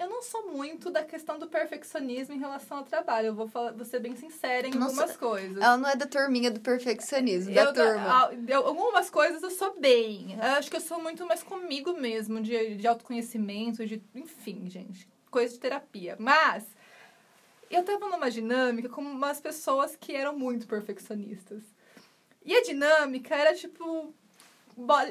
eu 0.00 0.08
não 0.08 0.22
sou 0.22 0.50
muito 0.50 0.90
da 0.90 1.04
questão 1.04 1.38
do 1.38 1.46
perfeccionismo 1.46 2.34
em 2.34 2.38
relação 2.38 2.78
ao 2.78 2.84
trabalho. 2.84 3.28
Eu 3.28 3.34
vou, 3.34 3.46
falar, 3.46 3.72
vou 3.72 3.84
ser 3.84 4.00
bem 4.00 4.16
sincera 4.16 4.66
em 4.66 4.72
algumas 4.72 5.16
coisas. 5.16 5.62
Ela 5.62 5.76
não 5.76 5.88
é 5.88 5.94
da 5.94 6.06
turminha 6.06 6.50
do 6.50 6.58
perfeccionismo, 6.60 7.54
da 7.54 7.64
eu, 7.64 7.72
turma. 7.74 8.26
a- 8.26 8.30
eu- 8.48 8.66
algumas 8.66 9.10
coisas 9.10 9.42
eu 9.42 9.50
sou 9.50 9.78
bem. 9.78 10.34
Eu 10.34 10.42
acho 10.58 10.70
que 10.70 10.76
eu 10.76 10.80
sou 10.80 11.00
muito 11.02 11.26
mais 11.26 11.42
comigo 11.42 11.92
mesmo, 11.92 12.40
de, 12.40 12.76
de 12.76 12.86
autoconhecimento, 12.86 13.86
de. 13.86 14.02
Enfim, 14.14 14.68
gente. 14.70 15.06
Coisa 15.30 15.52
de 15.54 15.60
terapia. 15.60 16.16
Mas 16.18 16.64
eu 17.70 17.84
tava 17.84 18.08
numa 18.08 18.30
dinâmica 18.30 18.88
com 18.88 19.00
umas 19.02 19.40
pessoas 19.40 19.94
que 19.96 20.12
eram 20.14 20.36
muito 20.36 20.66
perfeccionistas. 20.66 21.62
E 22.44 22.56
a 22.56 22.62
dinâmica 22.62 23.34
era 23.36 23.54
tipo. 23.54 24.14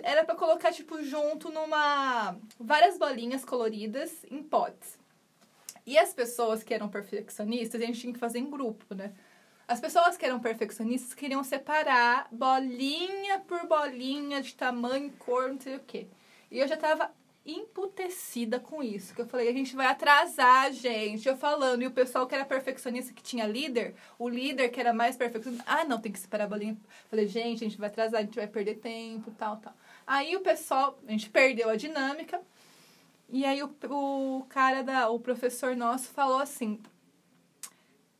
Era 0.04 0.24
pra 0.24 0.36
colocar, 0.36 0.72
tipo, 0.72 1.04
junto 1.04 1.52
numa. 1.52 2.38
várias 2.60 2.98
bolinhas 2.98 3.44
coloridas 3.46 4.12
em 4.30 4.42
potes. 4.42 4.98
E 5.86 5.98
as 5.98 6.14
pessoas 6.14 6.64
que 6.64 6.74
eram 6.74 6.88
perfeccionistas, 6.88 7.82
a 7.82 7.86
gente 7.86 8.00
tinha 8.00 8.14
que 8.14 8.20
fazer 8.20 8.40
em 8.40 8.50
grupo, 8.50 8.94
né? 8.94 9.14
As 9.68 9.80
pessoas 9.80 10.18
que 10.18 10.26
eram 10.26 10.40
perfeccionistas 10.40 11.14
queriam 11.14 11.44
separar 11.44 12.28
bolinha 12.32 13.40
por 13.40 13.68
bolinha 13.68 14.42
de 14.42 14.56
tamanho, 14.56 15.12
cor, 15.20 15.50
não 15.50 15.60
sei 15.60 15.76
o 15.76 15.80
quê. 15.80 16.08
E 16.50 16.60
eu 16.60 16.68
já 16.68 16.76
tava 16.76 17.12
emputecida 17.56 18.60
com 18.60 18.84
isso. 18.84 19.14
Que 19.14 19.22
eu 19.22 19.28
falei, 19.28 19.50
a 19.50 19.54
gente 19.54 19.76
vai 19.76 19.88
atrasar, 19.88 20.72
gente. 20.72 21.28
Eu 21.28 21.38
falando. 21.38 21.82
E 21.82 21.88
o 21.88 21.92
pessoal 21.92 22.28
que 22.28 22.36
era 22.36 22.46
perfeccionista, 22.46 23.14
que 23.14 23.24
tinha 23.24 23.46
líder, 23.46 23.96
o 24.18 24.28
líder 24.30 24.70
que 24.70 24.80
era 24.80 24.94
mais 24.94 25.16
perfeccionista, 25.16 25.64
ah, 25.68 25.84
não, 25.84 26.00
tem 26.00 26.12
que 26.12 26.20
separar 26.20 26.46
a 26.46 26.48
bolinha. 26.48 26.78
Falei, 27.10 27.28
gente, 27.28 27.64
a 27.64 27.68
gente 27.68 27.78
vai 27.78 27.90
atrasar, 27.90 28.20
a 28.20 28.24
gente 28.24 28.36
vai 28.36 28.48
perder 28.48 28.76
tempo, 28.76 29.32
tal, 29.38 29.58
tal. 29.58 29.74
Aí 30.06 30.36
o 30.36 30.42
pessoal, 30.42 31.00
a 31.08 31.12
gente 31.12 31.30
perdeu 31.30 31.70
a 31.70 31.76
dinâmica. 31.76 32.42
E 33.30 33.46
aí 33.46 33.62
o, 33.62 33.76
o 33.90 34.46
cara 34.50 34.82
da, 34.82 35.10
o 35.10 35.20
professor 35.20 35.76
nosso 35.76 36.10
falou 36.10 36.40
assim: 36.40 36.82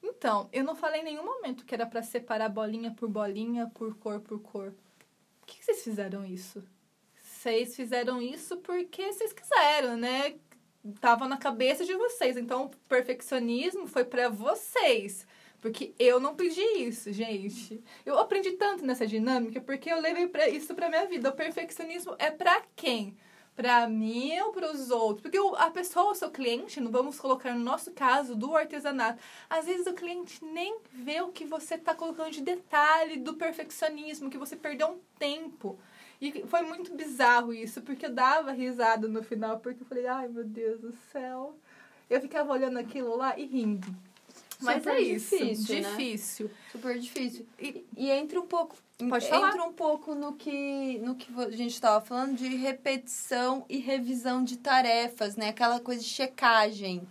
Então, 0.04 0.48
eu 0.54 0.64
não 0.64 0.76
falei 0.76 1.02
em 1.02 1.06
nenhum 1.06 1.26
momento 1.26 1.66
que 1.66 1.74
era 1.74 1.86
pra 1.86 2.04
separar 2.04 2.50
bolinha 2.50 2.92
por 2.92 3.10
bolinha, 3.10 3.72
por 3.74 3.96
cor 3.96 4.20
por 4.20 4.40
cor. 4.40 4.74
Por 5.40 5.48
que, 5.48 5.58
que 5.58 5.66
vocês 5.66 5.84
fizeram 5.84 6.26
isso? 6.26 6.64
Vocês 7.40 7.74
fizeram 7.74 8.22
isso 8.22 8.58
porque 8.58 9.14
vocês 9.14 9.32
quiseram, 9.32 9.96
né? 9.96 10.36
Tava 11.00 11.26
na 11.26 11.38
cabeça 11.38 11.86
de 11.86 11.94
vocês. 11.94 12.36
Então, 12.36 12.66
o 12.66 12.70
perfeccionismo 12.90 13.88
foi 13.88 14.04
pra 14.04 14.28
vocês. 14.28 15.26
Porque 15.62 15.94
eu 15.98 16.20
não 16.20 16.36
pedi 16.36 16.62
isso, 16.80 17.14
gente. 17.14 17.82
Eu 18.06 18.20
aprendi 18.20 18.52
tanto 18.58 18.86
nessa 18.86 19.08
dinâmica 19.08 19.62
porque 19.62 19.90
eu 19.90 20.02
levei 20.02 20.28
pra 20.28 20.50
isso 20.50 20.76
pra 20.76 20.90
minha 20.90 21.06
vida. 21.06 21.30
O 21.30 21.34
perfeccionismo 21.34 22.14
é 22.20 22.30
pra 22.30 22.62
quem? 22.76 23.16
Pra 23.56 23.88
mim 23.88 24.38
ou 24.42 24.52
pros 24.52 24.90
outros? 24.90 25.22
Porque 25.22 25.38
a 25.56 25.72
pessoa, 25.72 26.12
o 26.12 26.16
seu 26.16 26.32
cliente, 26.32 26.82
não 26.82 26.92
vamos 26.92 27.18
colocar 27.22 27.56
no 27.56 27.64
nosso 27.64 27.94
caso 27.94 28.36
do 28.36 28.54
artesanato, 28.54 29.24
às 29.50 29.66
vezes 29.66 29.88
o 29.88 29.94
cliente 29.94 30.44
nem 30.44 30.78
vê 30.92 31.22
o 31.22 31.32
que 31.32 31.46
você 31.46 31.78
tá 31.78 31.96
colocando 31.96 32.32
de 32.32 32.42
detalhe 32.42 33.16
do 33.16 33.36
perfeccionismo, 33.36 34.30
que 34.30 34.38
você 34.38 34.58
perdeu 34.58 34.90
um 34.90 35.00
tempo. 35.18 35.80
E 36.22 36.44
foi 36.48 36.62
muito 36.64 36.94
bizarro 36.96 37.54
isso, 37.54 37.82
porque 37.82 38.06
eu 38.06 38.14
dava 38.14 38.52
risada 38.52 39.08
no 39.08 39.24
final, 39.24 39.60
porque 39.60 39.82
eu 39.84 39.88
falei, 39.88 40.06
ai 40.08 40.28
meu 40.28 40.44
Deus 40.44 40.82
do 40.82 40.94
céu. 41.12 41.56
Eu 42.10 42.20
ficava 42.20 42.52
olhando 42.52 42.78
aquilo 42.78 43.16
lá 43.16 43.38
e 43.40 43.46
rindo. 43.46 43.88
Mas 44.62 44.78
Super 44.84 44.96
é 44.96 45.02
isso. 45.02 45.38
difícil, 45.38 45.76
né? 45.82 45.90
Difícil. 45.90 46.52
Super 46.72 47.00
difícil. 47.00 47.46
E- 47.58 47.86
E, 47.96 48.10
entra 48.12 48.42
um 48.42 48.46
pouco. 48.48 48.76
Pode 49.08 49.26
entra 49.26 49.40
falar. 49.40 49.66
um 49.66 49.72
pouco 49.72 50.14
no 50.14 50.34
que, 50.34 50.98
no 51.00 51.16
que 51.16 51.32
a 51.42 51.50
gente 51.52 51.74
estava 51.74 52.04
falando 52.04 52.36
de 52.36 52.48
repetição 52.58 53.66
e 53.70 53.78
revisão 53.78 54.44
de 54.44 54.58
tarefas, 54.58 55.38
né? 55.38 55.50
Aquela 55.50 55.80
coisa 55.80 56.02
de 56.02 56.08
checagem. 56.10 57.08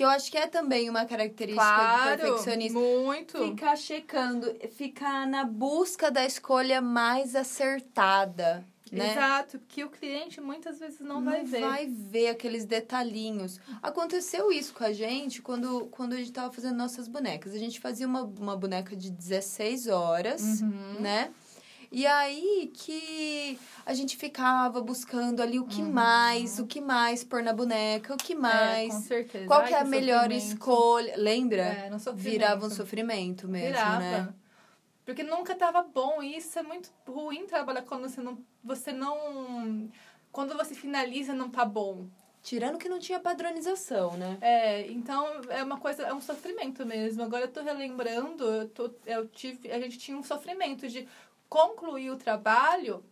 Que 0.00 0.04
eu 0.04 0.08
acho 0.08 0.30
que 0.30 0.38
é 0.38 0.46
também 0.46 0.88
uma 0.88 1.04
característica 1.04 1.62
do 1.62 1.76
Claro, 1.76 2.20
perfeccionista. 2.22 2.78
muito. 2.78 3.36
Ficar 3.36 3.76
checando, 3.76 4.46
ficar 4.70 5.26
na 5.26 5.44
busca 5.44 6.10
da 6.10 6.24
escolha 6.24 6.80
mais 6.80 7.36
acertada, 7.36 8.64
né? 8.90 9.12
Exato, 9.12 9.60
que 9.68 9.84
o 9.84 9.90
cliente 9.90 10.40
muitas 10.40 10.78
vezes 10.78 11.00
não, 11.00 11.22
vai 11.22 11.44
ver. 11.44 11.60
vai 11.60 11.86
ver 11.86 12.28
aqueles 12.28 12.64
detalhinhos. 12.64 13.60
Aconteceu 13.82 14.50
isso 14.50 14.72
com 14.72 14.82
a 14.84 14.92
gente 14.92 15.42
quando, 15.42 15.86
quando 15.90 16.14
a 16.14 16.16
gente 16.16 16.32
tava 16.32 16.50
fazendo 16.50 16.76
nossas 16.76 17.06
bonecas. 17.06 17.52
A 17.54 17.58
gente 17.58 17.78
fazia 17.78 18.06
uma, 18.06 18.22
uma 18.22 18.56
boneca 18.56 18.96
de 18.96 19.10
16 19.10 19.86
horas, 19.86 20.62
Uhum. 20.62 20.96
né? 21.00 21.30
E 21.92 22.06
aí 22.06 22.70
que 22.72 23.58
a 23.84 23.92
gente 23.92 24.16
ficava 24.16 24.80
buscando 24.80 25.42
ali 25.42 25.58
o 25.58 25.64
que 25.66 25.82
Uhum. 25.82 25.90
mais, 25.92 26.58
o 26.60 26.66
que 26.66 26.80
mais 26.80 27.24
pôr 27.24 27.42
na 27.42 27.52
boneca, 27.52 28.14
o 28.14 28.16
que 28.16 28.34
mais. 28.34 28.92
É, 28.94 28.96
com 28.96 29.02
certeza. 29.02 29.46
qual 29.46 29.60
Ai, 29.62 29.68
que 29.68 29.74
é 29.74 29.80
a 29.80 29.84
melhor 29.84 30.22
sofrimento. 30.22 30.44
escolha? 30.46 31.14
Lembra? 31.16 31.62
É. 31.62 31.90
Virava 32.14 32.66
um 32.66 32.70
sofrimento 32.70 33.48
mesmo, 33.48 33.68
Virava. 33.74 33.98
né? 33.98 34.34
Porque 35.04 35.24
nunca 35.24 35.56
tava 35.56 35.82
bom. 35.82 36.22
E 36.22 36.36
isso 36.36 36.56
é 36.58 36.62
muito 36.62 36.90
ruim 37.08 37.44
trabalhar 37.46 37.82
quando 37.82 38.08
você 38.08 38.20
não. 38.20 38.38
Você 38.62 38.92
não. 38.92 39.88
Quando 40.30 40.56
você 40.56 40.74
finaliza, 40.76 41.34
não 41.34 41.50
tá 41.50 41.64
bom. 41.64 42.06
Tirando 42.42 42.78
que 42.78 42.88
não 42.88 42.98
tinha 43.00 43.18
padronização, 43.20 44.16
né? 44.16 44.38
É, 44.40 44.86
então 44.90 45.26
é 45.50 45.62
uma 45.62 45.78
coisa, 45.78 46.04
é 46.04 46.14
um 46.14 46.20
sofrimento 46.22 46.86
mesmo. 46.86 47.22
Agora 47.22 47.44
eu 47.44 47.48
tô 47.48 47.60
relembrando, 47.62 48.44
eu, 48.44 48.68
tô, 48.68 48.90
eu 49.04 49.26
tive, 49.28 49.70
a 49.70 49.78
gente 49.80 49.98
tinha 49.98 50.16
um 50.16 50.22
sofrimento 50.22 50.88
de 50.88 51.06
concluir 51.50 52.10
o 52.10 52.16
trabalho 52.16 53.04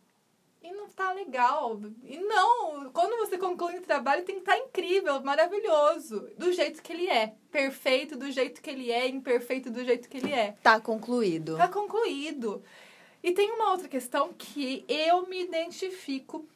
e 0.63 0.73
não 0.73 0.89
tá 0.89 1.13
legal. 1.13 1.81
E 2.05 2.19
não, 2.19 2.91
quando 2.91 3.19
você 3.19 3.37
conclui 3.37 3.79
o 3.79 3.83
trabalho 3.83 4.25
tem 4.25 4.37
que 4.37 4.43
estar 4.43 4.57
incrível, 4.57 5.21
maravilhoso, 5.23 6.31
do 6.39 6.53
jeito 6.53 6.83
que 6.83 6.93
ele 6.93 7.09
é. 7.09 7.35
Perfeito 7.51 8.17
do 8.17 8.31
jeito 8.31 8.63
que 8.63 8.71
ele 8.71 8.91
é, 8.91 9.09
imperfeito 9.09 9.71
do 9.71 9.85
jeito 9.85 10.09
que 10.09 10.17
ele 10.17 10.33
é. 10.33 10.53
Tá 10.63 10.81
concluído. 10.81 11.57
Tá 11.57 11.69
concluído. 11.69 12.63
E 13.23 13.33
tem 13.33 13.51
uma 13.51 13.73
outra 13.73 13.89
questão 13.89 14.33
que 14.33 14.85
eu 14.89 15.27
me 15.27 15.43
identifico 15.43 16.47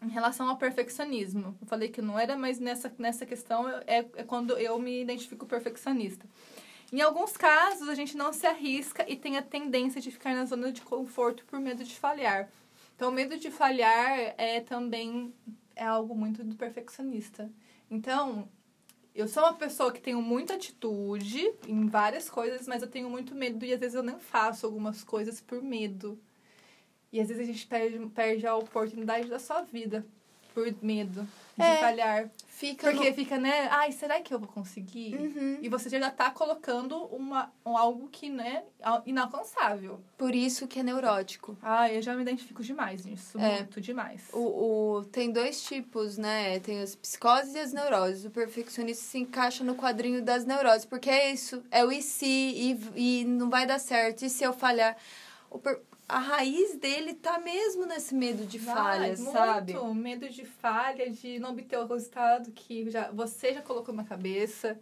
em 0.00 0.08
relação 0.08 0.48
ao 0.48 0.56
perfeccionismo. 0.56 1.58
Eu 1.60 1.66
falei 1.66 1.88
que 1.88 2.00
não 2.00 2.16
era, 2.16 2.36
mas 2.36 2.60
nessa, 2.60 2.92
nessa 2.96 3.26
questão 3.26 3.68
é, 3.68 4.06
é 4.14 4.22
quando 4.22 4.56
eu 4.56 4.78
me 4.78 5.02
identifico 5.02 5.44
perfeccionista. 5.44 6.24
Em 6.90 7.02
alguns 7.02 7.36
casos, 7.36 7.88
a 7.88 7.94
gente 7.94 8.16
não 8.16 8.32
se 8.32 8.46
arrisca 8.46 9.04
e 9.06 9.14
tem 9.14 9.36
a 9.36 9.42
tendência 9.42 10.00
de 10.00 10.10
ficar 10.10 10.34
na 10.34 10.46
zona 10.46 10.72
de 10.72 10.80
conforto 10.80 11.44
por 11.44 11.60
medo 11.60 11.84
de 11.84 11.94
falhar. 11.94 12.50
Então, 12.96 13.10
o 13.10 13.12
medo 13.12 13.38
de 13.38 13.50
falhar 13.50 14.34
é 14.38 14.60
também 14.60 15.34
é 15.76 15.84
algo 15.84 16.14
muito 16.14 16.42
do 16.42 16.56
perfeccionista. 16.56 17.50
Então, 17.90 18.48
eu 19.14 19.28
sou 19.28 19.42
uma 19.42 19.54
pessoa 19.54 19.92
que 19.92 20.00
tenho 20.00 20.22
muita 20.22 20.54
atitude 20.54 21.52
em 21.66 21.86
várias 21.86 22.30
coisas, 22.30 22.66
mas 22.66 22.82
eu 22.82 22.88
tenho 22.88 23.10
muito 23.10 23.34
medo 23.34 23.64
e 23.64 23.72
às 23.72 23.80
vezes 23.80 23.94
eu 23.94 24.02
nem 24.02 24.18
faço 24.18 24.64
algumas 24.64 25.04
coisas 25.04 25.40
por 25.40 25.62
medo. 25.62 26.18
E 27.12 27.20
às 27.20 27.28
vezes 27.28 27.42
a 27.42 27.52
gente 27.52 27.66
perde, 27.66 27.98
perde 28.10 28.46
a 28.46 28.56
oportunidade 28.56 29.28
da 29.28 29.38
sua 29.38 29.62
vida 29.62 30.06
por 30.58 30.74
medo 30.84 31.26
de 31.56 31.62
É, 31.64 31.76
falhar. 31.78 32.30
Fica 32.46 32.90
Porque 32.90 33.10
no- 33.10 33.14
fica, 33.14 33.38
né? 33.38 33.68
Ai, 33.70 33.92
será 33.92 34.20
que 34.20 34.32
eu 34.34 34.38
vou 34.38 34.48
conseguir? 34.48 35.14
Uhum. 35.14 35.58
E 35.62 35.68
você 35.68 35.88
já 35.88 36.10
tá 36.10 36.30
colocando 36.30 36.96
uma, 37.06 37.52
um, 37.64 37.76
algo 37.76 38.08
que, 38.08 38.28
né, 38.28 38.64
al- 38.82 39.02
inalcançável. 39.06 40.00
Por 40.16 40.34
isso 40.34 40.66
que 40.66 40.80
é 40.80 40.82
neurótico. 40.82 41.56
Ai, 41.62 41.96
eu 41.96 42.02
já 42.02 42.14
me 42.14 42.22
identifico 42.22 42.62
demais 42.62 43.04
nisso. 43.04 43.38
É. 43.38 43.58
Muito 43.58 43.80
demais. 43.80 44.22
O, 44.32 44.38
o, 44.98 45.04
tem 45.04 45.30
dois 45.30 45.62
tipos, 45.62 46.16
né? 46.18 46.58
Tem 46.60 46.80
as 46.80 46.94
psicoses 46.96 47.54
e 47.54 47.58
as 47.60 47.72
neuroses. 47.72 48.24
O 48.24 48.30
perfeccionista 48.30 49.04
se 49.04 49.18
encaixa 49.18 49.62
no 49.62 49.74
quadrinho 49.76 50.20
das 50.22 50.44
neuroses, 50.44 50.84
porque 50.84 51.10
é 51.10 51.32
isso, 51.32 51.62
é 51.70 51.84
o 51.84 51.92
e 51.92 52.02
se, 52.02 52.26
e, 52.26 53.20
e 53.20 53.24
não 53.24 53.48
vai 53.50 53.66
dar 53.66 53.78
certo, 53.78 54.24
e 54.24 54.30
se 54.30 54.42
eu 54.44 54.52
falhar? 54.52 54.96
O 55.50 55.58
per- 55.58 55.80
a 56.08 56.18
raiz 56.18 56.74
dele 56.76 57.12
tá 57.14 57.38
mesmo 57.38 57.84
nesse 57.84 58.14
medo 58.14 58.46
de 58.46 58.58
Vai, 58.58 58.74
falhas, 58.74 59.20
muito. 59.20 59.32
sabe? 59.32 59.74
Medo 59.94 60.28
de 60.28 60.44
falha, 60.44 61.10
de 61.10 61.38
não 61.38 61.50
obter 61.50 61.78
o 61.78 61.86
resultado 61.86 62.50
que 62.52 62.88
já, 62.90 63.10
você 63.10 63.52
já 63.52 63.60
colocou 63.62 63.94
na 63.94 64.04
cabeça. 64.04 64.78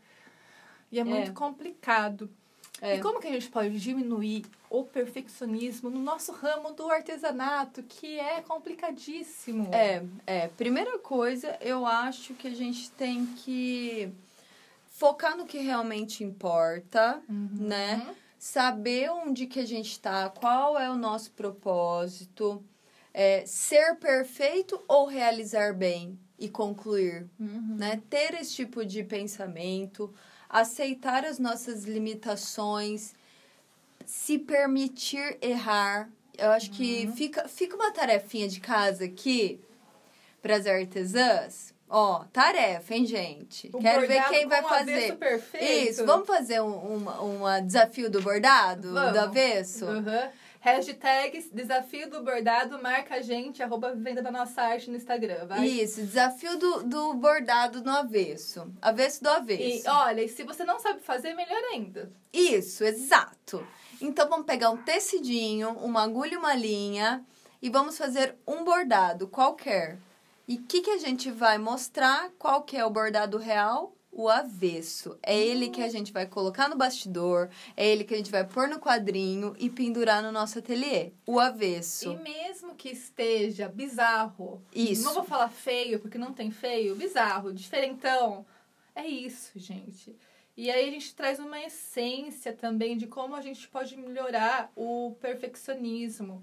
E 0.92 1.00
é, 1.00 1.04
muito 1.04 1.32
complicado. 1.32 2.30
É. 2.80 2.96
E 2.96 3.00
como 3.00 3.18
que 3.20 3.26
a 3.26 3.32
gente 3.32 3.48
pode 3.48 3.78
diminuir 3.80 4.44
o 4.70 4.84
perfeccionismo 4.84 5.88
no 5.90 5.98
nosso 5.98 6.30
ramo 6.30 6.72
do 6.72 6.88
artesanato, 6.90 7.82
que 7.82 8.20
é 8.20 8.40
complicadíssimo? 8.42 9.68
É, 9.74 10.04
é. 10.26 10.48
Primeira 10.48 10.98
coisa, 10.98 11.56
eu 11.60 11.84
acho 11.86 12.34
que 12.34 12.46
a 12.46 12.54
gente 12.54 12.90
tem 12.92 13.26
que 13.26 14.12
focar 14.90 15.36
no 15.36 15.46
que 15.46 15.58
realmente 15.58 16.22
importa, 16.22 17.20
Uhum. 17.28 17.48
né? 17.52 18.14
Saber 18.38 19.10
onde 19.10 19.46
que 19.46 19.60
a 19.60 19.66
gente 19.66 19.98
tá, 19.98 20.28
qual 20.28 20.78
é 20.78 20.90
o 20.90 20.96
nosso 20.96 21.30
propósito, 21.32 22.62
é, 23.12 23.44
ser 23.46 23.96
perfeito 23.96 24.82
ou 24.86 25.06
realizar 25.06 25.72
bem 25.74 26.18
e 26.38 26.48
concluir, 26.48 27.26
Uhum. 27.40 27.76
né? 27.78 28.02
Ter 28.10 28.34
esse 28.34 28.54
tipo 28.54 28.84
de 28.84 29.02
pensamento, 29.02 30.12
aceitar 30.50 31.24
as 31.24 31.38
nossas 31.38 31.84
limitações, 31.84 33.14
se 34.04 34.38
permitir 34.38 35.38
errar. 35.40 36.10
Eu 36.36 36.50
acho 36.50 36.70
que 36.70 37.10
fica, 37.16 37.48
fica 37.48 37.74
uma 37.74 37.90
tarefinha 37.90 38.46
de 38.46 38.60
casa 38.60 39.04
aqui 39.06 39.58
para 40.42 40.56
as 40.56 40.66
artesãs. 40.66 41.74
Ó, 41.88 42.24
tarefa, 42.32 42.94
hein, 42.94 43.06
gente? 43.06 43.70
O 43.72 43.78
Quero 43.78 44.06
ver 44.06 44.24
quem 44.28 44.46
vai 44.48 44.62
fazer. 44.62 45.16
Isso, 45.60 46.04
vamos 46.04 46.26
fazer 46.26 46.60
um, 46.60 46.96
uma, 46.96 47.20
uma 47.20 47.60
desafio 47.60 48.10
do 48.10 48.20
bordado? 48.20 48.92
Vamos. 48.92 49.12
Do 49.12 49.20
avesso? 49.20 49.86
Uhum. 49.86 50.28
Hashtag 50.60 51.48
desafio 51.52 52.10
do 52.10 52.24
bordado, 52.24 52.82
marca 52.82 53.14
a 53.14 53.22
gente, 53.22 53.62
arroba 53.62 53.94
venda 53.94 54.20
da 54.20 54.32
nossa 54.32 54.62
arte 54.62 54.90
no 54.90 54.96
Instagram, 54.96 55.46
vai? 55.46 55.64
Isso, 55.64 56.00
desafio 56.00 56.58
do, 56.58 56.82
do 56.82 57.14
bordado 57.14 57.84
no 57.84 57.92
avesso. 57.92 58.68
Avesso 58.82 59.22
do 59.22 59.28
E 59.28 59.32
avesso. 59.32 59.84
olha, 59.88 60.22
e 60.24 60.28
se 60.28 60.42
você 60.42 60.64
não 60.64 60.80
sabe 60.80 61.00
fazer, 61.02 61.34
melhor 61.34 61.62
ainda. 61.72 62.10
Isso, 62.32 62.82
exato. 62.82 63.64
Então 64.00 64.28
vamos 64.28 64.44
pegar 64.44 64.70
um 64.70 64.76
tecidinho, 64.76 65.70
uma 65.70 66.02
agulha 66.02 66.34
e 66.34 66.36
uma 66.36 66.56
linha 66.56 67.24
e 67.62 67.70
vamos 67.70 67.96
fazer 67.96 68.34
um 68.44 68.64
bordado 68.64 69.28
qualquer. 69.28 69.98
E 70.48 70.56
o 70.56 70.62
que, 70.62 70.82
que 70.82 70.90
a 70.90 70.98
gente 70.98 71.30
vai 71.30 71.58
mostrar? 71.58 72.30
Qual 72.38 72.62
que 72.62 72.76
é 72.76 72.84
o 72.84 72.90
bordado 72.90 73.36
real? 73.36 73.96
O 74.12 74.28
avesso. 74.28 75.18
É 75.22 75.36
ele 75.36 75.68
que 75.68 75.82
a 75.82 75.88
gente 75.88 76.12
vai 76.12 76.24
colocar 76.24 76.68
no 76.68 76.76
bastidor, 76.76 77.50
é 77.76 77.86
ele 77.86 78.04
que 78.04 78.14
a 78.14 78.16
gente 78.16 78.30
vai 78.30 78.46
pôr 78.46 78.66
no 78.68 78.78
quadrinho 78.78 79.54
e 79.58 79.68
pendurar 79.68 80.22
no 80.22 80.32
nosso 80.32 80.58
ateliê. 80.58 81.12
O 81.26 81.38
avesso. 81.38 82.12
E 82.12 82.16
mesmo 82.16 82.74
que 82.74 82.88
esteja 82.88 83.68
bizarro, 83.68 84.62
Isso. 84.74 85.04
não 85.04 85.14
vou 85.14 85.24
falar 85.24 85.48
feio, 85.48 86.00
porque 86.00 86.16
não 86.16 86.32
tem 86.32 86.50
feio, 86.50 86.94
bizarro, 86.96 87.52
diferentão, 87.52 88.46
é 88.96 89.06
isso, 89.06 89.58
gente. 89.58 90.16
E 90.56 90.70
aí 90.70 90.88
a 90.88 90.90
gente 90.90 91.14
traz 91.14 91.38
uma 91.38 91.60
essência 91.60 92.50
também 92.54 92.96
de 92.96 93.06
como 93.06 93.34
a 93.36 93.42
gente 93.42 93.68
pode 93.68 93.94
melhorar 93.94 94.72
o 94.74 95.14
perfeccionismo. 95.20 96.42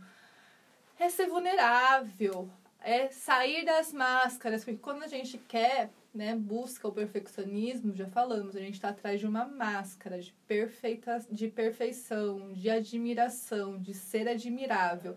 É 1.00 1.10
ser 1.10 1.26
vulnerável, 1.26 2.48
é 2.84 3.10
sair 3.10 3.66
das 3.66 3.94
máscaras, 3.94 4.64
porque 4.64 4.80
quando 4.80 5.04
a 5.04 5.08
gente 5.08 5.38
quer, 5.38 5.90
né, 6.14 6.36
busca 6.36 6.88
o 6.88 6.92
perfeccionismo, 6.92 7.96
já 7.96 8.08
falamos, 8.08 8.56
a 8.56 8.60
gente 8.60 8.76
está 8.76 8.90
atrás 8.90 9.20
de 9.20 9.26
uma 9.26 9.46
máscara 9.46 10.20
de, 10.20 10.34
perfeita, 10.48 11.26
de 11.32 11.48
perfeição, 11.48 12.52
de 12.54 12.70
admiração, 12.70 13.80
de 13.80 13.94
ser 13.94 14.28
admirável. 14.28 15.16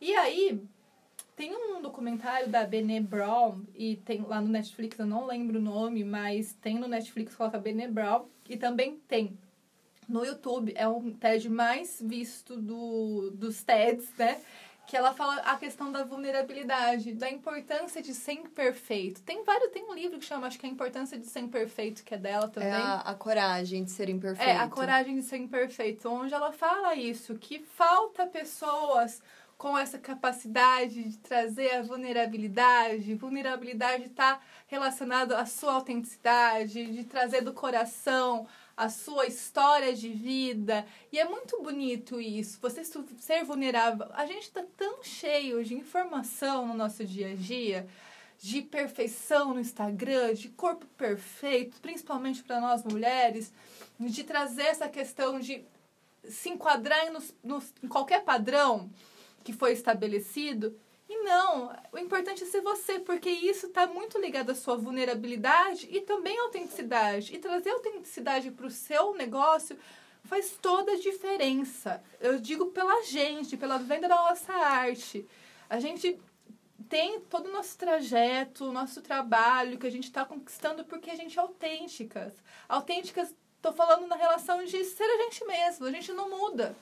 E 0.00 0.14
aí, 0.14 0.60
tem 1.36 1.54
um 1.54 1.82
documentário 1.82 2.48
da 2.48 2.66
Brené 2.66 3.00
Brown, 3.00 3.62
e 3.74 3.96
tem 3.96 4.22
lá 4.22 4.40
no 4.40 4.48
Netflix, 4.48 4.98
eu 4.98 5.06
não 5.06 5.26
lembro 5.26 5.58
o 5.58 5.62
nome, 5.62 6.02
mas 6.02 6.54
tem 6.54 6.78
no 6.78 6.88
Netflix, 6.88 7.36
coloca 7.36 7.58
Brené 7.58 7.88
Brown, 7.88 8.26
e 8.48 8.56
também 8.56 8.98
tem 9.06 9.38
no 10.08 10.24
YouTube, 10.24 10.72
é 10.74 10.88
um 10.88 11.12
TED 11.12 11.48
mais 11.48 12.02
visto 12.04 12.56
do, 12.56 13.30
dos 13.30 13.62
TEDs, 13.62 14.12
né? 14.18 14.40
Que 14.92 14.96
ela 14.98 15.14
fala 15.14 15.36
a 15.36 15.56
questão 15.56 15.90
da 15.90 16.04
vulnerabilidade, 16.04 17.14
da 17.14 17.30
importância 17.30 18.02
de 18.02 18.12
ser 18.12 18.32
imperfeito. 18.32 19.22
Tem 19.22 19.42
vários, 19.42 19.70
tem 19.70 19.88
um 19.88 19.94
livro 19.94 20.18
que 20.18 20.24
chama, 20.26 20.46
acho 20.46 20.58
que 20.58 20.66
é 20.66 20.68
a 20.68 20.72
importância 20.72 21.18
de 21.18 21.24
ser 21.24 21.40
imperfeito, 21.40 22.04
que 22.04 22.14
é 22.14 22.18
dela 22.18 22.46
também. 22.46 22.68
É 22.68 22.74
a, 22.74 22.96
a 22.96 23.14
coragem 23.14 23.84
de 23.84 23.90
ser 23.90 24.10
imperfeito. 24.10 24.50
É, 24.50 24.58
a 24.58 24.68
coragem 24.68 25.16
de 25.16 25.22
ser 25.22 25.38
imperfeito, 25.38 26.10
onde 26.10 26.34
ela 26.34 26.52
fala 26.52 26.94
isso, 26.94 27.36
que 27.36 27.58
falta 27.58 28.26
pessoas 28.26 29.22
com 29.56 29.78
essa 29.78 29.98
capacidade 29.98 31.04
de 31.04 31.16
trazer 31.16 31.74
a 31.76 31.80
vulnerabilidade. 31.80 33.14
Vulnerabilidade 33.14 34.04
está 34.08 34.40
relacionado 34.66 35.32
à 35.32 35.46
sua 35.46 35.72
autenticidade, 35.72 36.84
de 36.92 37.04
trazer 37.04 37.40
do 37.40 37.54
coração 37.54 38.46
a 38.82 38.88
sua 38.88 39.26
história 39.26 39.94
de 39.94 40.08
vida. 40.08 40.84
E 41.12 41.18
é 41.18 41.24
muito 41.24 41.62
bonito 41.62 42.20
isso, 42.20 42.58
você 42.60 42.82
ser 42.84 43.44
vulnerável. 43.44 44.08
A 44.12 44.26
gente 44.26 44.42
está 44.42 44.64
tão 44.76 45.04
cheio 45.04 45.64
de 45.64 45.74
informação 45.74 46.66
no 46.66 46.74
nosso 46.74 47.04
dia 47.04 47.30
a 47.30 47.34
dia, 47.34 47.86
de 48.38 48.60
perfeição 48.60 49.54
no 49.54 49.60
Instagram, 49.60 50.34
de 50.34 50.48
corpo 50.48 50.84
perfeito, 50.98 51.80
principalmente 51.80 52.42
para 52.42 52.60
nós 52.60 52.82
mulheres, 52.82 53.52
de 54.00 54.24
trazer 54.24 54.64
essa 54.64 54.88
questão 54.88 55.38
de 55.38 55.64
se 56.28 56.48
enquadrar 56.48 57.12
nos, 57.12 57.32
nos, 57.42 57.72
em 57.80 57.86
qualquer 57.86 58.24
padrão 58.24 58.90
que 59.44 59.52
foi 59.52 59.72
estabelecido. 59.72 60.76
E 61.12 61.24
não, 61.24 61.70
o 61.92 61.98
importante 61.98 62.42
é 62.42 62.46
ser 62.46 62.62
você, 62.62 62.98
porque 62.98 63.28
isso 63.28 63.66
está 63.66 63.86
muito 63.86 64.18
ligado 64.18 64.48
à 64.48 64.54
sua 64.54 64.76
vulnerabilidade 64.76 65.86
e 65.90 66.00
também 66.00 66.38
à 66.38 66.44
autenticidade. 66.44 67.34
E 67.34 67.38
trazer 67.38 67.68
autenticidade 67.68 68.50
para 68.50 68.66
o 68.66 68.70
seu 68.70 69.14
negócio 69.14 69.78
faz 70.24 70.56
toda 70.62 70.92
a 70.92 70.98
diferença. 70.98 72.02
Eu 72.18 72.40
digo 72.40 72.70
pela 72.70 73.02
gente, 73.02 73.58
pela 73.58 73.76
venda 73.76 74.08
da 74.08 74.16
nossa 74.16 74.54
arte. 74.54 75.28
A 75.68 75.78
gente 75.78 76.18
tem 76.88 77.20
todo 77.20 77.50
o 77.50 77.52
nosso 77.52 77.76
trajeto, 77.76 78.64
o 78.64 78.72
nosso 78.72 79.02
trabalho 79.02 79.76
que 79.76 79.86
a 79.86 79.90
gente 79.90 80.04
está 80.04 80.24
conquistando 80.24 80.82
porque 80.82 81.10
a 81.10 81.14
gente 81.14 81.38
é 81.38 81.42
autênticas. 81.42 82.32
Autênticas, 82.66 83.34
estou 83.56 83.74
falando 83.74 84.06
na 84.06 84.16
relação 84.16 84.64
de 84.64 84.82
ser 84.82 85.04
a 85.04 85.24
gente 85.24 85.44
mesmo, 85.44 85.84
a 85.84 85.90
gente 85.90 86.10
não 86.14 86.30
muda. 86.30 86.74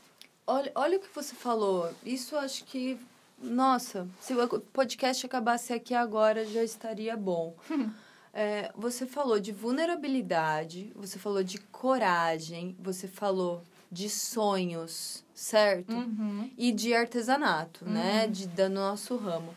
Olha, 0.46 0.70
olha 0.76 0.98
o 0.98 1.00
que 1.00 1.12
você 1.12 1.34
falou. 1.34 1.92
Isso 2.04 2.36
acho 2.36 2.64
que 2.66 2.96
nossa, 3.40 4.06
se 4.20 4.34
o 4.34 4.60
podcast 4.60 5.24
acabasse 5.24 5.72
aqui 5.72 5.94
agora 5.94 6.44
já 6.44 6.62
estaria 6.62 7.16
bom. 7.16 7.54
é, 8.34 8.70
você 8.76 9.06
falou 9.06 9.40
de 9.40 9.50
vulnerabilidade, 9.50 10.92
você 10.94 11.18
falou 11.18 11.42
de 11.42 11.58
coragem, 11.58 12.76
você 12.78 13.08
falou 13.08 13.62
de 13.90 14.08
sonhos, 14.08 15.24
certo? 15.34 15.92
Uhum. 15.94 16.50
E 16.56 16.70
de 16.70 16.94
artesanato, 16.94 17.84
né? 17.84 17.90
uhum. 17.90 17.94
né? 17.94 18.26
De, 18.28 18.46
do 18.46 18.68
nosso 18.68 19.16
ramo. 19.16 19.54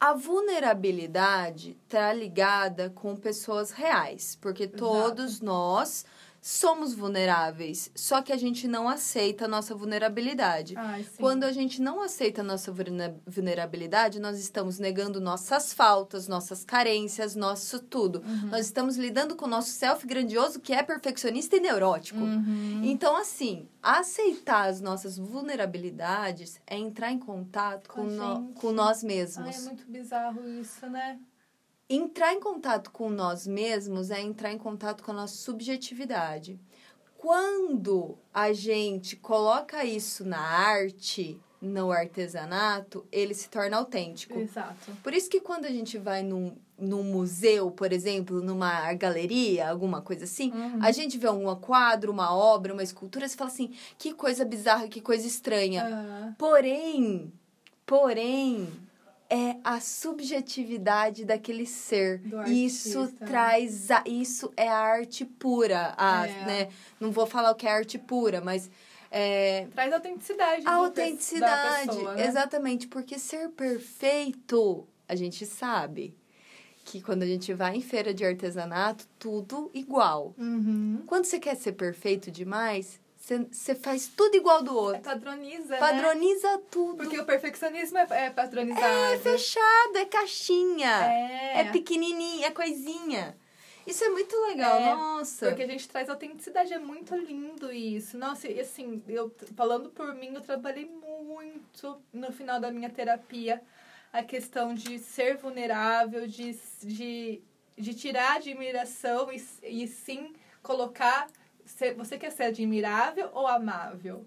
A 0.00 0.12
vulnerabilidade 0.12 1.76
está 1.84 2.12
ligada 2.12 2.90
com 2.90 3.16
pessoas 3.16 3.70
reais, 3.70 4.36
porque 4.40 4.66
todos 4.66 5.36
Exato. 5.36 5.44
nós 5.46 6.04
somos 6.46 6.92
vulneráveis, 6.92 7.90
só 7.94 8.20
que 8.20 8.30
a 8.30 8.36
gente 8.36 8.68
não 8.68 8.86
aceita 8.86 9.46
a 9.46 9.48
nossa 9.48 9.74
vulnerabilidade. 9.74 10.74
Ai, 10.76 11.02
Quando 11.16 11.44
a 11.44 11.50
gente 11.50 11.80
não 11.80 12.02
aceita 12.02 12.42
a 12.42 12.44
nossa 12.44 12.70
vulnerabilidade, 13.26 14.20
nós 14.20 14.38
estamos 14.38 14.78
negando 14.78 15.22
nossas 15.22 15.72
faltas, 15.72 16.28
nossas 16.28 16.62
carências, 16.62 17.34
nosso 17.34 17.78
tudo. 17.78 18.18
Uhum. 18.18 18.48
Nós 18.50 18.66
estamos 18.66 18.98
lidando 18.98 19.34
com 19.36 19.46
o 19.46 19.48
nosso 19.48 19.70
self 19.70 20.06
grandioso 20.06 20.60
que 20.60 20.74
é 20.74 20.82
perfeccionista 20.82 21.56
e 21.56 21.60
neurótico. 21.60 22.20
Uhum. 22.20 22.82
Então, 22.84 23.16
assim, 23.16 23.66
aceitar 23.82 24.68
as 24.68 24.82
nossas 24.82 25.16
vulnerabilidades 25.16 26.60
é 26.66 26.76
entrar 26.76 27.10
em 27.10 27.18
contato 27.18 27.88
com, 27.88 28.02
com, 28.02 28.10
no, 28.10 28.52
com 28.52 28.70
nós 28.70 29.02
mesmos. 29.02 29.46
Ai, 29.46 29.54
é 29.54 29.60
muito 29.60 29.90
bizarro 29.90 30.46
isso, 30.46 30.86
né? 30.90 31.18
Entrar 31.88 32.32
em 32.32 32.40
contato 32.40 32.90
com 32.90 33.10
nós 33.10 33.46
mesmos 33.46 34.10
é 34.10 34.20
entrar 34.20 34.52
em 34.52 34.58
contato 34.58 35.04
com 35.04 35.10
a 35.12 35.14
nossa 35.14 35.36
subjetividade. 35.36 36.58
Quando 37.18 38.18
a 38.32 38.52
gente 38.52 39.16
coloca 39.16 39.84
isso 39.84 40.24
na 40.24 40.40
arte, 40.40 41.40
no 41.60 41.90
artesanato, 41.90 43.06
ele 43.10 43.34
se 43.34 43.48
torna 43.48 43.78
autêntico. 43.78 44.38
Exato. 44.38 44.92
Por 45.02 45.14
isso 45.14 45.30
que 45.30 45.40
quando 45.40 45.64
a 45.64 45.70
gente 45.70 45.96
vai 45.96 46.22
num, 46.22 46.54
num 46.78 47.02
museu, 47.02 47.70
por 47.70 47.92
exemplo, 47.92 48.42
numa 48.42 48.92
galeria, 48.94 49.70
alguma 49.70 50.02
coisa 50.02 50.24
assim, 50.24 50.52
uhum. 50.52 50.78
a 50.82 50.92
gente 50.92 51.16
vê 51.16 51.28
um 51.28 51.54
quadro, 51.56 52.12
uma 52.12 52.34
obra, 52.34 52.72
uma 52.72 52.82
escultura, 52.82 53.26
você 53.26 53.36
fala 53.36 53.50
assim, 53.50 53.72
que 53.96 54.12
coisa 54.12 54.44
bizarra, 54.44 54.88
que 54.88 55.00
coisa 55.00 55.26
estranha. 55.26 55.84
Uhum. 55.84 56.34
Porém, 56.34 57.32
porém, 57.86 58.68
é 59.34 59.56
a 59.64 59.80
subjetividade 59.80 61.24
daquele 61.24 61.66
ser. 61.66 62.22
isso 62.46 63.08
traz 63.26 63.90
a, 63.90 64.04
isso 64.06 64.52
é 64.56 64.68
a 64.68 64.78
arte 64.78 65.24
pura, 65.24 65.92
a, 65.96 66.28
é. 66.28 66.44
né? 66.46 66.68
Não 67.00 67.10
vou 67.10 67.26
falar 67.26 67.50
o 67.50 67.54
que 67.56 67.66
é 67.66 67.72
arte 67.72 67.98
pura, 67.98 68.40
mas 68.40 68.70
é, 69.10 69.66
traz 69.74 69.92
autenticidade. 69.92 70.62
A 70.64 70.74
autenticidade, 70.74 71.88
pessoa, 71.88 72.14
né? 72.14 72.26
exatamente, 72.28 72.86
porque 72.86 73.18
ser 73.18 73.48
perfeito, 73.50 74.86
a 75.08 75.16
gente 75.16 75.44
sabe 75.44 76.14
que 76.84 77.00
quando 77.00 77.24
a 77.24 77.26
gente 77.26 77.52
vai 77.52 77.74
em 77.74 77.80
feira 77.80 78.14
de 78.14 78.24
artesanato, 78.24 79.08
tudo 79.18 79.68
igual. 79.74 80.32
Uhum. 80.38 81.02
Quando 81.06 81.24
você 81.24 81.40
quer 81.40 81.56
ser 81.56 81.72
perfeito 81.72 82.30
demais, 82.30 83.00
você 83.50 83.74
faz 83.74 84.06
tudo 84.06 84.36
igual 84.36 84.62
do 84.62 84.76
outro. 84.76 85.00
Padroniza, 85.00 85.76
Padroniza 85.78 86.56
né? 86.56 86.62
tudo. 86.70 86.96
Porque 86.98 87.18
o 87.18 87.24
perfeccionismo 87.24 87.96
é, 87.96 88.06
é 88.10 88.30
padronizado. 88.30 88.84
É 88.86 89.18
fechado, 89.18 89.96
é 89.96 90.04
caixinha. 90.04 91.06
É. 91.06 91.60
É 91.60 91.64
pequenininha, 91.72 92.48
é 92.48 92.50
coisinha. 92.50 93.36
Isso 93.86 94.02
é 94.04 94.08
muito 94.08 94.34
legal, 94.42 94.78
é, 94.78 94.94
nossa. 94.94 95.46
Porque 95.46 95.62
a 95.62 95.66
gente 95.66 95.88
traz 95.88 96.08
autenticidade, 96.08 96.72
é 96.72 96.78
muito 96.78 97.14
lindo 97.16 97.72
isso. 97.72 98.16
Nossa, 98.18 98.48
e 98.48 98.60
assim, 98.60 99.02
eu 99.08 99.34
falando 99.56 99.90
por 99.90 100.14
mim, 100.14 100.34
eu 100.34 100.40
trabalhei 100.40 100.86
muito 100.86 102.00
no 102.12 102.32
final 102.32 102.60
da 102.60 102.70
minha 102.70 102.90
terapia 102.90 103.62
a 104.12 104.22
questão 104.22 104.74
de 104.74 104.98
ser 104.98 105.36
vulnerável, 105.36 106.26
de, 106.26 106.52
de, 106.82 107.42
de 107.76 107.94
tirar 107.94 108.32
a 108.32 108.36
admiração 108.36 109.30
e, 109.32 109.42
e 109.62 109.88
sim 109.88 110.32
colocar 110.62 111.26
você 111.96 112.18
quer 112.18 112.30
ser 112.30 112.44
admirável 112.44 113.30
ou 113.32 113.46
amável? 113.46 114.26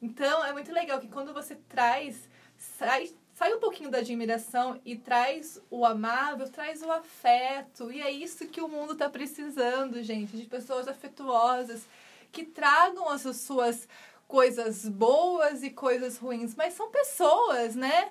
Então, 0.00 0.44
é 0.44 0.52
muito 0.52 0.72
legal 0.72 1.00
que 1.00 1.08
quando 1.08 1.32
você 1.32 1.56
traz, 1.68 2.28
sai, 2.56 3.10
sai 3.32 3.54
um 3.54 3.60
pouquinho 3.60 3.90
da 3.90 3.98
admiração 3.98 4.80
e 4.84 4.96
traz 4.96 5.60
o 5.70 5.84
amável, 5.86 6.48
traz 6.50 6.82
o 6.82 6.90
afeto. 6.90 7.90
E 7.90 8.02
é 8.02 8.10
isso 8.10 8.46
que 8.48 8.60
o 8.60 8.68
mundo 8.68 8.92
está 8.92 9.08
precisando, 9.08 10.02
gente, 10.02 10.36
de 10.36 10.44
pessoas 10.44 10.88
afetuosas 10.88 11.86
que 12.30 12.44
tragam 12.44 13.08
as 13.08 13.22
suas 13.36 13.88
coisas 14.26 14.88
boas 14.88 15.62
e 15.62 15.70
coisas 15.70 16.18
ruins, 16.18 16.54
mas 16.54 16.74
são 16.74 16.90
pessoas, 16.90 17.76
né? 17.76 18.10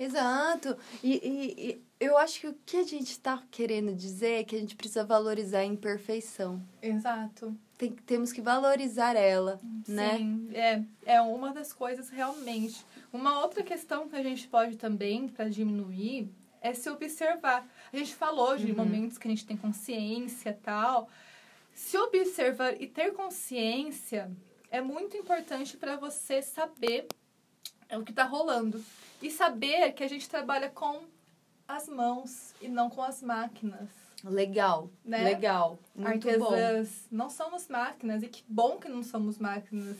Exato. 0.00 0.78
E, 1.04 1.12
e, 1.12 1.70
e, 1.70 1.84
eu 2.00 2.16
acho 2.16 2.40
que 2.40 2.46
o 2.46 2.54
que 2.64 2.78
a 2.78 2.82
gente 2.82 3.10
está 3.10 3.42
querendo 3.50 3.94
dizer 3.94 4.40
é 4.40 4.44
que 4.44 4.56
a 4.56 4.58
gente 4.58 4.74
precisa 4.74 5.04
valorizar 5.04 5.58
a 5.58 5.64
imperfeição. 5.64 6.62
Exato. 6.80 7.54
Tem, 7.76 7.92
temos 7.92 8.32
que 8.32 8.40
valorizar 8.40 9.14
ela, 9.14 9.60
Sim, 9.84 9.92
né? 9.92 10.16
Sim, 10.16 10.50
é, 10.54 10.82
é 11.04 11.20
uma 11.20 11.52
das 11.52 11.74
coisas 11.74 12.08
realmente. 12.08 12.82
Uma 13.12 13.40
outra 13.40 13.62
questão 13.62 14.08
que 14.08 14.16
a 14.16 14.22
gente 14.22 14.48
pode 14.48 14.76
também, 14.76 15.28
para 15.28 15.50
diminuir, 15.50 16.30
é 16.62 16.72
se 16.72 16.88
observar. 16.88 17.68
A 17.92 17.96
gente 17.96 18.14
falou 18.14 18.56
de 18.56 18.70
uhum. 18.70 18.78
momentos 18.78 19.18
que 19.18 19.28
a 19.28 19.30
gente 19.30 19.46
tem 19.46 19.56
consciência 19.56 20.58
tal. 20.62 21.10
Se 21.74 21.98
observar 21.98 22.80
e 22.80 22.86
ter 22.86 23.12
consciência 23.12 24.30
é 24.70 24.80
muito 24.80 25.16
importante 25.16 25.76
para 25.76 25.96
você 25.96 26.40
saber 26.40 27.06
o 27.92 28.04
que 28.04 28.12
está 28.12 28.24
rolando. 28.24 28.82
E 29.22 29.30
saber 29.30 29.92
que 29.92 30.02
a 30.02 30.08
gente 30.08 30.28
trabalha 30.28 30.70
com 30.70 31.02
as 31.68 31.88
mãos 31.88 32.54
e 32.60 32.68
não 32.68 32.90
com 32.90 33.02
as 33.02 33.22
máquinas. 33.22 33.88
Legal, 34.24 34.90
né? 35.04 35.22
legal. 35.22 35.78
Muito 35.94 36.28
Artesãs. 36.28 37.06
Bom. 37.10 37.16
Não 37.16 37.30
somos 37.30 37.68
máquinas. 37.68 38.22
E 38.22 38.28
que 38.28 38.44
bom 38.48 38.78
que 38.78 38.88
não 38.88 39.02
somos 39.02 39.38
máquinas. 39.38 39.96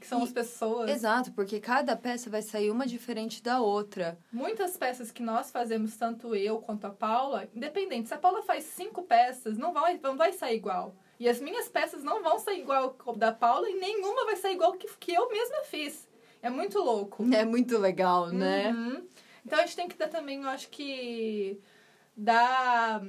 Que 0.00 0.06
somos 0.06 0.30
e, 0.30 0.34
pessoas. 0.34 0.90
Exato, 0.90 1.32
porque 1.32 1.60
cada 1.60 1.96
peça 1.96 2.28
vai 2.28 2.42
sair 2.42 2.70
uma 2.70 2.86
diferente 2.86 3.42
da 3.42 3.60
outra. 3.60 4.18
Muitas 4.32 4.76
peças 4.76 5.10
que 5.10 5.22
nós 5.22 5.50
fazemos, 5.50 5.96
tanto 5.96 6.34
eu 6.34 6.58
quanto 6.58 6.86
a 6.86 6.90
Paula, 6.90 7.48
independente, 7.54 8.08
se 8.08 8.14
a 8.14 8.18
Paula 8.18 8.42
faz 8.42 8.64
cinco 8.64 9.02
peças, 9.02 9.56
não 9.56 9.72
vai, 9.72 9.98
não 10.02 10.16
vai 10.16 10.32
sair 10.32 10.56
igual. 10.56 10.94
E 11.18 11.28
as 11.28 11.40
minhas 11.40 11.68
peças 11.68 12.04
não 12.04 12.22
vão 12.22 12.38
sair 12.38 12.60
igual 12.60 12.96
da 13.16 13.32
Paula 13.32 13.68
e 13.70 13.74
nenhuma 13.74 14.24
vai 14.24 14.36
sair 14.36 14.54
igual 14.54 14.72
que, 14.74 14.88
que 14.98 15.12
eu 15.12 15.28
mesma 15.30 15.62
fiz. 15.62 16.06
É 16.44 16.50
muito 16.50 16.78
louco. 16.78 17.24
É 17.34 17.42
muito 17.42 17.78
legal, 17.78 18.28
né? 18.28 18.70
Uhum. 18.70 19.02
Então 19.46 19.58
a 19.58 19.62
gente 19.62 19.76
tem 19.76 19.88
que 19.88 19.96
dar 19.96 20.08
também, 20.08 20.42
eu 20.42 20.48
acho 20.50 20.68
que 20.68 21.58
dar 22.14 23.02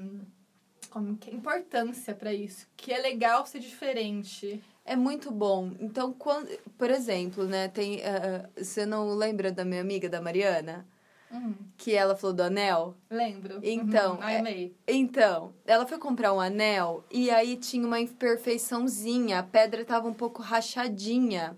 como 0.90 1.18
que, 1.18 1.36
importância 1.36 2.16
para 2.16 2.34
isso, 2.34 2.66
que 2.78 2.94
é 2.94 2.98
legal 2.98 3.46
ser 3.46 3.60
diferente. 3.60 4.64
É 4.86 4.96
muito 4.96 5.32
bom. 5.32 5.74
Então, 5.82 6.14
quando, 6.14 6.48
por 6.78 6.90
exemplo, 6.90 7.44
né, 7.44 7.68
tem, 7.68 7.98
uh, 7.98 8.48
você 8.56 8.86
não 8.86 9.10
lembra 9.14 9.52
da 9.52 9.66
minha 9.66 9.82
amiga 9.82 10.08
da 10.08 10.22
Mariana? 10.22 10.88
Uhum. 11.30 11.56
Que 11.76 11.94
ela 11.94 12.16
falou 12.16 12.34
do 12.34 12.44
anel? 12.44 12.96
Lembro. 13.10 13.60
Então, 13.62 14.14
uhum. 14.14 14.22
Ai, 14.22 14.38
amei. 14.38 14.74
É, 14.88 14.94
então, 14.94 15.54
ela 15.66 15.86
foi 15.86 15.98
comprar 15.98 16.32
um 16.32 16.40
anel 16.40 17.04
e 17.12 17.30
aí 17.30 17.58
tinha 17.58 17.86
uma 17.86 18.00
imperfeiçãozinha, 18.00 19.40
a 19.40 19.44
pedra 19.44 19.84
tava 19.84 20.08
um 20.08 20.14
pouco 20.14 20.42
rachadinha. 20.42 21.58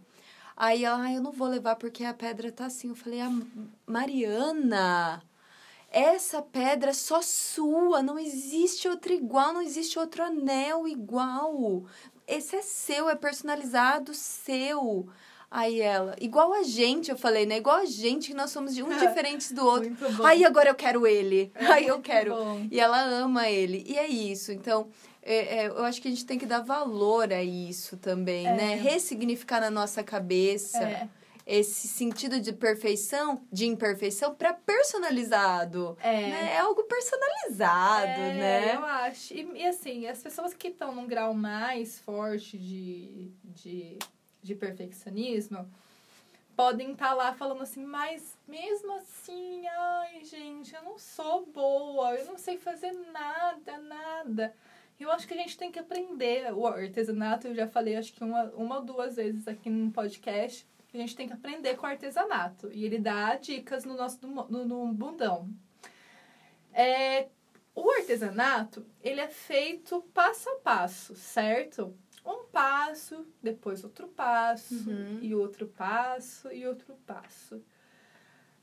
Aí 0.59 0.83
ela, 0.83 1.03
ah, 1.03 1.13
eu 1.13 1.21
não 1.21 1.31
vou 1.31 1.47
levar 1.47 1.75
porque 1.75 2.03
a 2.03 2.15
pedra 2.15 2.51
tá 2.51 2.65
assim. 2.65 2.89
Eu 2.89 2.95
falei, 2.95 3.21
ah, 3.21 3.31
Mariana, 3.85 5.21
essa 5.91 6.41
pedra 6.41 6.89
é 6.89 6.93
só 6.93 7.21
sua, 7.21 8.01
não 8.01 8.17
existe 8.17 8.87
outra 8.89 9.13
igual, 9.13 9.53
não 9.53 9.61
existe 9.61 9.99
outro 9.99 10.23
anel 10.23 10.87
igual. 10.87 11.85
Esse 12.27 12.55
é 12.55 12.61
seu, 12.63 13.07
é 13.07 13.15
personalizado 13.15 14.15
seu. 14.15 15.07
Aí 15.49 15.79
ela, 15.79 16.15
igual 16.19 16.51
a 16.53 16.63
gente, 16.63 17.09
eu 17.09 17.17
falei, 17.17 17.45
né? 17.45 17.57
Igual 17.57 17.77
a 17.77 17.85
gente, 17.85 18.29
que 18.29 18.33
nós 18.33 18.49
somos 18.49 18.73
de 18.73 18.81
um 18.81 18.89
diferentes 18.97 19.51
do 19.51 19.63
outro. 19.63 19.95
Aí 20.25 20.43
agora 20.43 20.69
eu 20.69 20.75
quero 20.75 21.05
ele. 21.05 21.51
É 21.53 21.65
Aí 21.71 21.87
eu 21.87 22.01
quero. 22.01 22.31
Bom. 22.35 22.67
E 22.69 22.79
ela 22.79 22.99
ama 22.99 23.47
ele. 23.47 23.85
E 23.87 23.95
é 23.95 24.07
isso. 24.07 24.51
Então, 24.51 24.87
é, 25.33 25.57
é, 25.57 25.67
eu 25.67 25.83
acho 25.83 26.01
que 26.01 26.07
a 26.07 26.11
gente 26.11 26.25
tem 26.25 26.39
que 26.39 26.45
dar 26.45 26.61
valor 26.61 27.31
a 27.31 27.43
isso 27.43 27.97
também, 27.97 28.47
é. 28.47 28.53
né? 28.55 28.75
Ressignificar 28.75 29.59
na 29.59 29.69
nossa 29.69 30.03
cabeça 30.03 30.83
é. 30.83 31.09
esse 31.45 31.87
sentido 31.87 32.39
de 32.39 32.53
perfeição, 32.53 33.41
de 33.51 33.65
imperfeição, 33.65 34.33
para 34.33 34.53
personalizado. 34.53 35.97
É. 36.01 36.21
Né? 36.21 36.53
é 36.53 36.59
algo 36.59 36.83
personalizado, 36.83 38.21
é, 38.21 38.33
né? 38.33 38.75
Eu 38.75 38.85
acho. 38.85 39.33
E, 39.33 39.49
e 39.55 39.65
assim, 39.65 40.07
as 40.07 40.21
pessoas 40.21 40.53
que 40.53 40.69
estão 40.69 40.95
num 40.95 41.07
grau 41.07 41.33
mais 41.33 41.99
forte 41.99 42.57
de, 42.57 43.31
de 43.43 43.97
de 44.47 44.55
perfeccionismo 44.55 45.69
podem 46.55 46.93
estar 46.93 47.09
tá 47.09 47.13
lá 47.13 47.33
falando 47.33 47.61
assim, 47.61 47.85
mas 47.85 48.35
mesmo 48.47 48.91
assim, 48.93 49.67
ai, 49.67 50.23
gente, 50.23 50.73
eu 50.73 50.81
não 50.81 50.97
sou 50.97 51.45
boa, 51.45 52.15
eu 52.15 52.25
não 52.25 52.37
sei 52.37 52.57
fazer 52.57 52.91
nada, 53.11 53.77
nada. 53.77 54.55
Eu 54.99 55.11
acho 55.11 55.27
que 55.27 55.33
a 55.33 55.37
gente 55.37 55.57
tem 55.57 55.71
que 55.71 55.79
aprender 55.79 56.53
o 56.53 56.65
artesanato, 56.65 57.47
eu 57.47 57.55
já 57.55 57.67
falei 57.67 57.95
acho 57.95 58.13
que 58.13 58.23
uma, 58.23 58.45
uma 58.55 58.77
ou 58.77 58.85
duas 58.85 59.15
vezes 59.15 59.47
aqui 59.47 59.69
no 59.69 59.91
podcast, 59.91 60.67
a 60.93 60.97
gente 60.97 61.15
tem 61.15 61.27
que 61.27 61.33
aprender 61.33 61.75
com 61.75 61.85
o 61.85 61.89
artesanato. 61.89 62.71
E 62.71 62.83
ele 62.83 62.97
dá 62.97 63.35
dicas 63.35 63.85
no 63.85 63.95
nosso 63.95 64.25
no, 64.25 64.65
no 64.65 64.93
bundão. 64.93 65.49
É, 66.73 67.27
o 67.75 67.91
artesanato, 67.91 68.85
ele 69.03 69.21
é 69.21 69.27
feito 69.27 70.01
passo 70.13 70.49
a 70.49 70.55
passo, 70.55 71.15
certo? 71.15 71.95
um 72.27 72.43
passo, 72.45 73.25
depois 73.41 73.83
outro 73.83 74.07
passo, 74.09 74.89
uhum. 74.89 75.19
e 75.21 75.33
outro 75.33 75.67
passo, 75.67 76.51
e 76.51 76.67
outro 76.67 76.95
passo. 77.05 77.63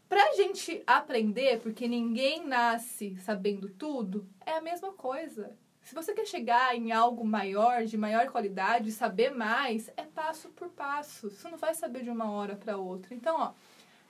Pra 0.06 0.34
gente 0.34 0.82
aprender, 0.86 1.60
porque 1.60 1.88
ninguém 1.88 2.46
nasce 2.46 3.16
sabendo 3.16 3.68
tudo, 3.70 4.28
é 4.44 4.52
a 4.52 4.60
mesma 4.60 4.92
coisa. 4.92 5.56
Se 5.84 5.94
você 5.94 6.14
quer 6.14 6.26
chegar 6.26 6.74
em 6.74 6.92
algo 6.92 7.22
maior, 7.26 7.84
de 7.84 7.98
maior 7.98 8.26
qualidade, 8.28 8.90
saber 8.90 9.30
mais, 9.30 9.90
é 9.98 10.02
passo 10.02 10.48
por 10.48 10.70
passo. 10.70 11.30
Você 11.30 11.46
não 11.50 11.58
vai 11.58 11.74
saber 11.74 12.02
de 12.02 12.08
uma 12.10 12.30
hora 12.30 12.56
para 12.56 12.78
outra. 12.78 13.14
Então, 13.14 13.36
ó, 13.38 13.52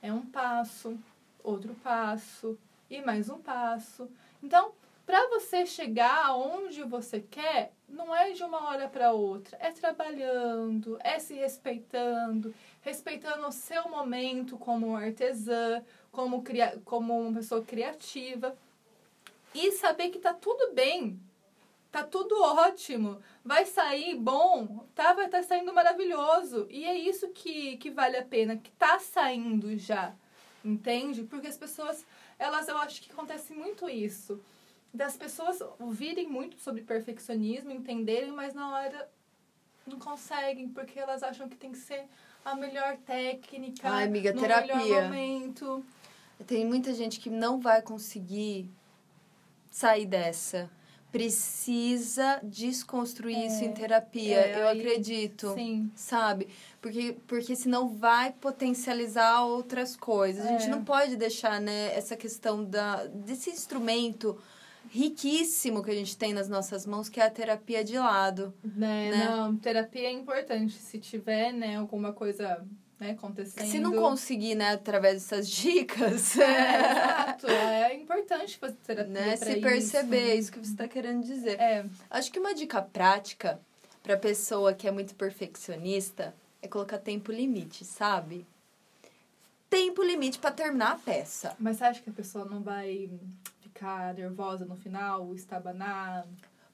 é 0.01 0.11
um 0.11 0.25
passo, 0.25 0.97
outro 1.43 1.75
passo 1.83 2.57
e 2.89 3.01
mais 3.01 3.29
um 3.29 3.39
passo. 3.39 4.09
Então, 4.41 4.71
para 5.05 5.27
você 5.27 5.65
chegar 5.65 6.27
aonde 6.27 6.81
você 6.83 7.19
quer, 7.19 7.73
não 7.89 8.15
é 8.15 8.31
de 8.31 8.41
uma 8.41 8.69
hora 8.69 8.87
para 8.87 9.11
outra, 9.11 9.57
é 9.59 9.69
trabalhando, 9.69 10.97
é 11.03 11.19
se 11.19 11.33
respeitando, 11.33 12.55
respeitando 12.81 13.45
o 13.47 13.51
seu 13.51 13.89
momento 13.89 14.57
como 14.57 14.95
artesã, 14.95 15.83
como, 16.09 16.41
como 16.85 17.19
uma 17.19 17.33
pessoa 17.33 17.61
criativa 17.63 18.57
e 19.53 19.73
saber 19.73 20.09
que 20.09 20.19
tá 20.19 20.33
tudo 20.33 20.73
bem, 20.73 21.19
tá 21.95 22.03
tudo 22.03 22.41
ótimo, 22.41 23.21
vai 23.43 23.65
sair 23.65 24.15
bom, 24.15 24.85
tá, 24.93 25.13
vai 25.13 25.27
estar 25.27 25.37
tá 25.37 25.43
saindo 25.43 25.73
maravilhoso 25.73 26.67
e 26.69 26.83
é 26.83 26.93
isso 26.93 27.29
que, 27.29 27.77
que 27.77 27.89
vale 27.89 28.17
a 28.17 28.25
pena, 28.25 28.57
que 28.57 28.69
tá 28.71 28.99
saindo 28.99 29.77
já, 29.77 30.13
entende? 30.63 31.23
Porque 31.23 31.47
as 31.47 31.57
pessoas, 31.57 32.05
elas, 32.37 32.67
eu 32.67 32.77
acho 32.79 33.01
que 33.01 33.13
acontece 33.13 33.53
muito 33.53 33.89
isso 33.89 34.41
das 34.93 35.15
pessoas 35.15 35.61
ouvirem 35.79 36.27
muito 36.27 36.57
sobre 36.57 36.81
perfeccionismo, 36.81 37.71
entenderem, 37.71 38.31
mas 38.31 38.53
na 38.53 38.73
hora 38.73 39.09
não 39.87 39.97
conseguem, 39.97 40.67
porque 40.67 40.99
elas 40.99 41.23
acham 41.23 41.47
que 41.47 41.55
tem 41.55 41.71
que 41.71 41.77
ser 41.77 42.03
a 42.43 42.55
melhor 42.55 42.97
técnica, 43.05 43.89
Ai, 43.89 44.03
amiga, 44.03 44.33
no 44.33 44.41
terapia. 44.41 44.75
melhor 44.75 45.03
momento. 45.03 45.85
Tem 46.45 46.65
muita 46.65 46.93
gente 46.93 47.21
que 47.21 47.29
não 47.29 47.59
vai 47.59 47.81
conseguir 47.81 48.69
sair 49.71 50.05
dessa. 50.05 50.69
Precisa 51.15 52.41
desconstruir 52.43 53.37
é, 53.37 53.47
isso 53.47 53.63
em 53.63 53.71
terapia, 53.71 54.37
é, 54.37 54.61
eu 54.61 54.67
acredito. 54.67 55.53
Sim. 55.53 55.89
Sabe? 55.95 56.49
Porque, 56.81 57.15
porque 57.25 57.55
senão 57.55 57.87
vai 57.87 58.33
potencializar 58.33 59.45
outras 59.45 59.95
coisas. 59.95 60.45
É. 60.45 60.49
A 60.49 60.51
gente 60.57 60.67
é. 60.67 60.69
não 60.69 60.83
pode 60.83 61.15
deixar, 61.15 61.61
né, 61.61 61.95
essa 61.95 62.17
questão 62.17 62.65
da, 62.65 63.05
desse 63.05 63.49
instrumento 63.49 64.37
riquíssimo 64.89 65.81
que 65.81 65.91
a 65.91 65.95
gente 65.95 66.17
tem 66.17 66.33
nas 66.33 66.49
nossas 66.49 66.85
mãos, 66.85 67.07
que 67.07 67.21
é 67.21 67.25
a 67.25 67.29
terapia 67.29 67.81
de 67.81 67.97
lado. 67.97 68.53
Né, 68.61 69.11
né? 69.11 69.25
Não, 69.25 69.55
terapia 69.55 70.09
é 70.09 70.11
importante. 70.11 70.73
Se 70.73 70.99
tiver, 70.99 71.53
né, 71.53 71.77
alguma 71.77 72.11
coisa 72.11 72.61
né, 72.99 73.11
acontecendo. 73.11 73.67
Se 73.67 73.79
não 73.79 73.93
conseguir, 73.93 74.55
né, 74.55 74.73
através 74.73 75.15
dessas 75.15 75.49
dicas. 75.49 76.37
É, 76.37 76.79
exato. 76.91 77.47
É 77.47 77.95
importante 77.95 78.57
fazer 78.57 78.75
terapia. 78.85 79.11
Né? 79.11 79.35
Se 79.35 79.55
perceber, 79.57 80.29
isso, 80.29 80.39
isso 80.39 80.51
que 80.51 80.59
você 80.59 80.71
está 80.71 80.87
querendo 80.87 81.23
dizer. 81.23 81.59
É. 81.59 81.85
Acho 82.09 82.31
que 82.31 82.39
uma 82.39 82.53
dica 82.53 82.81
prática 82.81 83.59
para 84.01 84.17
pessoa 84.17 84.73
que 84.73 84.87
é 84.87 84.91
muito 84.91 85.15
perfeccionista 85.15 86.33
é 86.61 86.67
colocar 86.67 86.97
tempo 86.97 87.31
limite, 87.31 87.83
sabe? 87.83 88.45
Tempo 89.69 90.03
limite 90.03 90.39
para 90.39 90.51
terminar 90.51 90.91
a 90.93 90.95
peça. 90.95 91.55
Mas 91.59 91.77
você 91.77 91.83
acha 91.83 92.01
que 92.01 92.09
a 92.09 92.13
pessoa 92.13 92.45
não 92.45 92.61
vai 92.61 93.09
ficar 93.61 94.13
nervosa 94.13 94.63
no 94.65 94.75
final, 94.75 95.33
estabanar? 95.35 96.25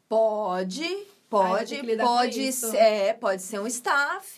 Pode, 0.08 0.88
pode, 1.30 1.82
pode 1.98 2.52
ser, 2.52 2.78
é, 2.78 3.14
pode 3.14 3.42
ser 3.42 3.60
um 3.60 3.68
staff. 3.68 4.38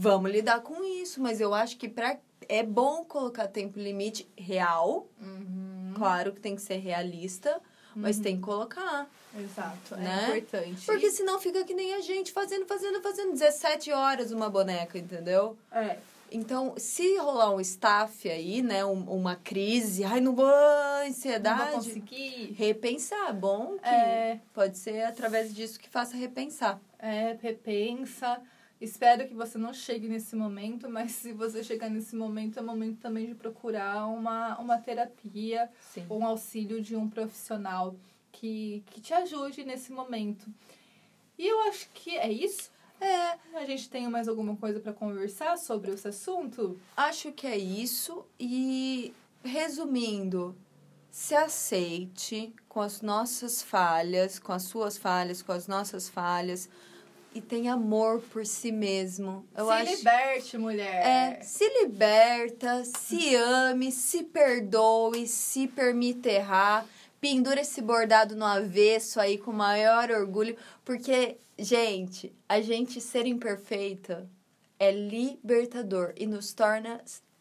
Vamos 0.00 0.30
lidar 0.30 0.60
com 0.60 0.84
isso, 0.84 1.20
mas 1.20 1.40
eu 1.40 1.52
acho 1.52 1.76
que 1.76 1.88
pra, 1.88 2.16
é 2.48 2.62
bom 2.62 3.04
colocar 3.04 3.48
tempo 3.48 3.80
limite 3.80 4.28
real. 4.36 5.08
Uhum. 5.20 5.92
Claro 5.96 6.32
que 6.32 6.40
tem 6.40 6.54
que 6.54 6.62
ser 6.62 6.76
realista, 6.76 7.60
mas 7.96 8.18
uhum. 8.18 8.22
tem 8.22 8.36
que 8.36 8.42
colocar. 8.42 9.10
Exato, 9.36 9.96
é 9.96 9.98
né? 9.98 10.30
é 10.30 10.38
importante. 10.38 10.86
Porque 10.86 11.10
senão 11.10 11.40
fica 11.40 11.64
que 11.64 11.74
nem 11.74 11.94
a 11.94 12.00
gente 12.00 12.30
fazendo, 12.30 12.64
fazendo, 12.64 13.02
fazendo 13.02 13.32
17 13.32 13.90
horas 13.90 14.30
uma 14.30 14.48
boneca, 14.48 14.96
entendeu? 14.96 15.58
É. 15.72 15.96
Então, 16.30 16.74
se 16.76 17.16
rolar 17.16 17.50
um 17.50 17.60
staff 17.60 18.30
aí, 18.30 18.62
né, 18.62 18.84
um, 18.84 19.00
uma 19.10 19.34
crise, 19.34 20.04
ai, 20.04 20.20
não 20.20 20.32
vou, 20.32 20.46
ansiedade. 21.04 21.58
Não 21.58 21.66
vou 21.66 21.74
conseguir. 21.78 22.54
Repensar, 22.56 23.34
bom 23.34 23.78
que 23.78 23.88
é, 23.88 24.38
pode 24.54 24.78
ser 24.78 25.02
através 25.02 25.52
disso 25.52 25.80
que 25.80 25.88
faça 25.88 26.16
repensar. 26.16 26.78
É, 27.00 27.36
repensa. 27.42 28.40
Espero 28.80 29.26
que 29.26 29.34
você 29.34 29.58
não 29.58 29.74
chegue 29.74 30.08
nesse 30.08 30.36
momento, 30.36 30.88
mas 30.88 31.12
se 31.12 31.32
você 31.32 31.64
chegar 31.64 31.90
nesse 31.90 32.14
momento, 32.14 32.58
é 32.58 32.62
momento 32.62 33.00
também 33.00 33.26
de 33.26 33.34
procurar 33.34 34.06
uma, 34.06 34.56
uma 34.58 34.78
terapia, 34.78 35.68
Sim. 35.92 36.06
um 36.08 36.24
auxílio 36.24 36.80
de 36.80 36.94
um 36.94 37.08
profissional 37.08 37.96
que, 38.30 38.84
que 38.86 39.00
te 39.00 39.12
ajude 39.12 39.64
nesse 39.64 39.90
momento. 39.90 40.46
E 41.36 41.46
eu 41.46 41.60
acho 41.62 41.88
que 41.92 42.16
é 42.16 42.30
isso. 42.30 42.70
É. 43.00 43.38
A 43.56 43.64
gente 43.64 43.88
tem 43.88 44.08
mais 44.08 44.28
alguma 44.28 44.56
coisa 44.56 44.80
para 44.80 44.92
conversar 44.92 45.56
sobre 45.56 45.92
esse 45.92 46.08
assunto? 46.08 46.78
Acho 46.96 47.32
que 47.32 47.46
é 47.46 47.56
isso. 47.56 48.24
E, 48.38 49.12
resumindo, 49.42 50.56
se 51.10 51.34
aceite 51.34 52.52
com 52.68 52.80
as 52.80 53.00
nossas 53.00 53.62
falhas, 53.62 54.38
com 54.38 54.52
as 54.52 54.64
suas 54.64 54.98
falhas, 54.98 55.42
com 55.42 55.52
as 55.52 55.66
nossas 55.66 56.08
falhas. 56.08 56.68
E 57.38 57.40
tenha 57.40 57.74
amor 57.74 58.20
por 58.32 58.44
si 58.44 58.72
mesmo. 58.72 59.46
Eu 59.56 59.66
se 59.66 59.70
acho... 59.70 59.94
liberte, 59.94 60.58
mulher. 60.58 61.06
É, 61.06 61.40
se 61.40 61.68
liberta, 61.82 62.84
se 62.84 63.36
ame, 63.36 63.92
se 63.92 64.24
perdoe, 64.24 65.24
se 65.24 65.68
permita 65.68 66.28
errar 66.28 66.84
pendura 67.20 67.60
esse 67.60 67.80
bordado 67.80 68.34
no 68.34 68.44
avesso 68.44 69.20
aí 69.20 69.38
com 69.38 69.52
maior 69.52 70.10
orgulho, 70.10 70.56
porque, 70.84 71.36
gente, 71.56 72.32
a 72.48 72.60
gente 72.60 73.00
ser 73.00 73.24
imperfeita 73.24 74.28
é 74.78 74.90
libertador 74.90 76.14
e 76.16 76.26
nos 76.26 76.52
torna 76.52 77.00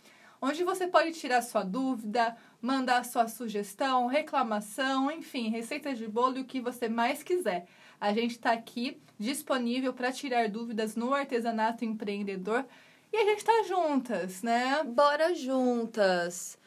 onde 0.41 0.63
você 0.63 0.87
pode 0.87 1.11
tirar 1.13 1.41
sua 1.41 1.63
dúvida, 1.63 2.37
mandar 2.61 3.03
sua 3.05 3.27
sugestão, 3.27 4.05
reclamação, 4.07 5.11
enfim, 5.11 5.49
receita 5.49 5.95
de 5.95 6.07
bolo 6.07 6.37
e 6.37 6.41
o 6.41 6.45
que 6.45 6.61
você 6.61 6.87
mais 6.89 7.23
quiser. 7.23 7.65
A 7.99 8.13
gente 8.13 8.31
está 8.31 8.51
aqui 8.51 9.01
disponível 9.17 9.93
para 9.93 10.11
tirar 10.11 10.47
dúvidas 10.47 10.95
no 10.95 11.11
artesanato 11.13 11.83
empreendedor 11.83 12.65
e 13.11 13.17
a 13.17 13.25
gente 13.25 13.39
está 13.39 13.63
juntas, 13.67 14.43
né? 14.43 14.83
Bora 14.83 15.33
juntas! 15.33 16.58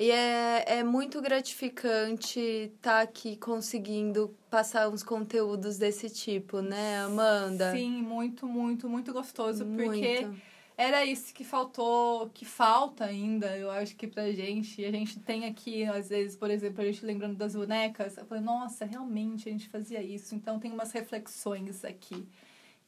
E 0.00 0.10
é, 0.10 0.78
é 0.78 0.82
muito 0.82 1.20
gratificante 1.20 2.40
estar 2.40 2.90
tá 2.90 3.00
aqui 3.02 3.36
conseguindo 3.36 4.34
passar 4.48 4.88
uns 4.88 5.02
conteúdos 5.02 5.76
desse 5.76 6.08
tipo, 6.08 6.62
né, 6.62 7.00
Amanda? 7.00 7.70
Sim, 7.72 8.00
muito, 8.00 8.46
muito, 8.46 8.88
muito 8.88 9.12
gostoso, 9.12 9.66
muito. 9.66 9.84
porque 9.84 10.26
era 10.74 11.04
isso 11.04 11.34
que 11.34 11.44
faltou, 11.44 12.30
que 12.30 12.46
falta 12.46 13.04
ainda, 13.04 13.54
eu 13.58 13.70
acho 13.70 13.94
que 13.94 14.06
pra 14.06 14.32
gente. 14.32 14.82
A 14.82 14.90
gente 14.90 15.20
tem 15.20 15.44
aqui, 15.44 15.84
às 15.84 16.08
vezes, 16.08 16.34
por 16.34 16.50
exemplo, 16.50 16.80
a 16.80 16.86
gente 16.86 17.04
lembrando 17.04 17.36
das 17.36 17.54
bonecas, 17.54 18.16
eu 18.16 18.24
falei, 18.24 18.42
nossa, 18.42 18.86
realmente 18.86 19.50
a 19.50 19.52
gente 19.52 19.68
fazia 19.68 20.02
isso. 20.02 20.34
Então 20.34 20.58
tem 20.58 20.72
umas 20.72 20.92
reflexões 20.92 21.84
aqui. 21.84 22.26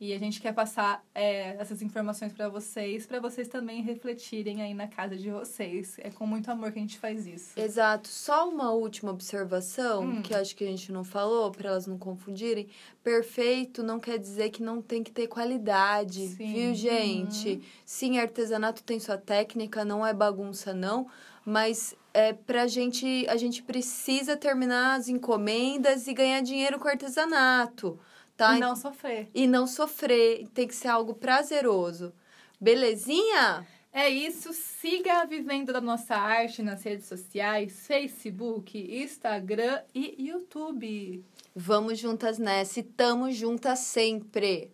E 0.02 0.12
a 0.12 0.18
gente 0.18 0.40
quer 0.40 0.52
passar 0.52 1.00
é, 1.14 1.54
essas 1.60 1.80
informações 1.80 2.32
para 2.32 2.48
vocês, 2.48 3.06
para 3.06 3.20
vocês 3.20 3.46
também 3.46 3.82
refletirem 3.82 4.60
aí 4.60 4.74
na 4.74 4.88
casa 4.88 5.14
de 5.16 5.30
vocês. 5.30 5.96
É 6.00 6.10
com 6.10 6.26
muito 6.26 6.50
amor 6.50 6.72
que 6.72 6.80
a 6.80 6.82
gente 6.82 6.98
faz 6.98 7.24
isso. 7.24 7.52
Exato. 7.56 8.08
Só 8.08 8.48
uma 8.48 8.72
última 8.72 9.12
observação, 9.12 10.02
hum. 10.02 10.20
que 10.20 10.34
acho 10.34 10.56
que 10.56 10.64
a 10.64 10.66
gente 10.66 10.90
não 10.90 11.04
falou, 11.04 11.52
para 11.52 11.68
elas 11.68 11.86
não 11.86 11.96
confundirem. 11.96 12.66
Perfeito 13.04 13.80
não 13.84 14.00
quer 14.00 14.18
dizer 14.18 14.50
que 14.50 14.60
não 14.60 14.82
tem 14.82 15.04
que 15.04 15.12
ter 15.12 15.28
qualidade, 15.28 16.26
Sim. 16.30 16.52
viu, 16.52 16.74
gente? 16.74 17.50
Uhum. 17.50 17.62
Sim, 17.86 18.18
artesanato 18.18 18.82
tem 18.82 18.98
sua 18.98 19.16
técnica, 19.16 19.84
não 19.84 20.04
é 20.04 20.12
bagunça, 20.12 20.74
não. 20.74 21.06
Mas 21.44 21.94
é, 22.12 22.32
pra 22.32 22.66
gente, 22.66 23.24
a 23.28 23.36
gente 23.36 23.62
precisa 23.62 24.36
terminar 24.36 24.96
as 24.96 25.06
encomendas 25.06 26.08
e 26.08 26.12
ganhar 26.12 26.40
dinheiro 26.40 26.80
com 26.80 26.88
artesanato 26.88 28.00
tá? 28.46 28.56
E 28.56 28.60
não 28.60 28.76
sofrer. 28.76 29.30
E 29.34 29.46
não 29.46 29.66
sofrer. 29.66 30.48
Tem 30.54 30.66
que 30.66 30.74
ser 30.74 30.88
algo 30.88 31.14
prazeroso. 31.14 32.12
Belezinha? 32.60 33.66
É 33.92 34.08
isso. 34.08 34.52
Siga 34.52 35.20
a 35.20 35.24
Vivendo 35.24 35.72
da 35.72 35.80
Nossa 35.80 36.14
Arte 36.14 36.62
nas 36.62 36.82
redes 36.82 37.06
sociais, 37.06 37.86
Facebook, 37.86 38.78
Instagram 38.78 39.82
e 39.94 40.28
YouTube. 40.28 41.24
Vamos 41.54 41.98
juntas 41.98 42.38
nessa 42.38 42.80
e 42.80 42.82
tamo 42.82 43.30
juntas 43.30 43.80
sempre. 43.80 44.70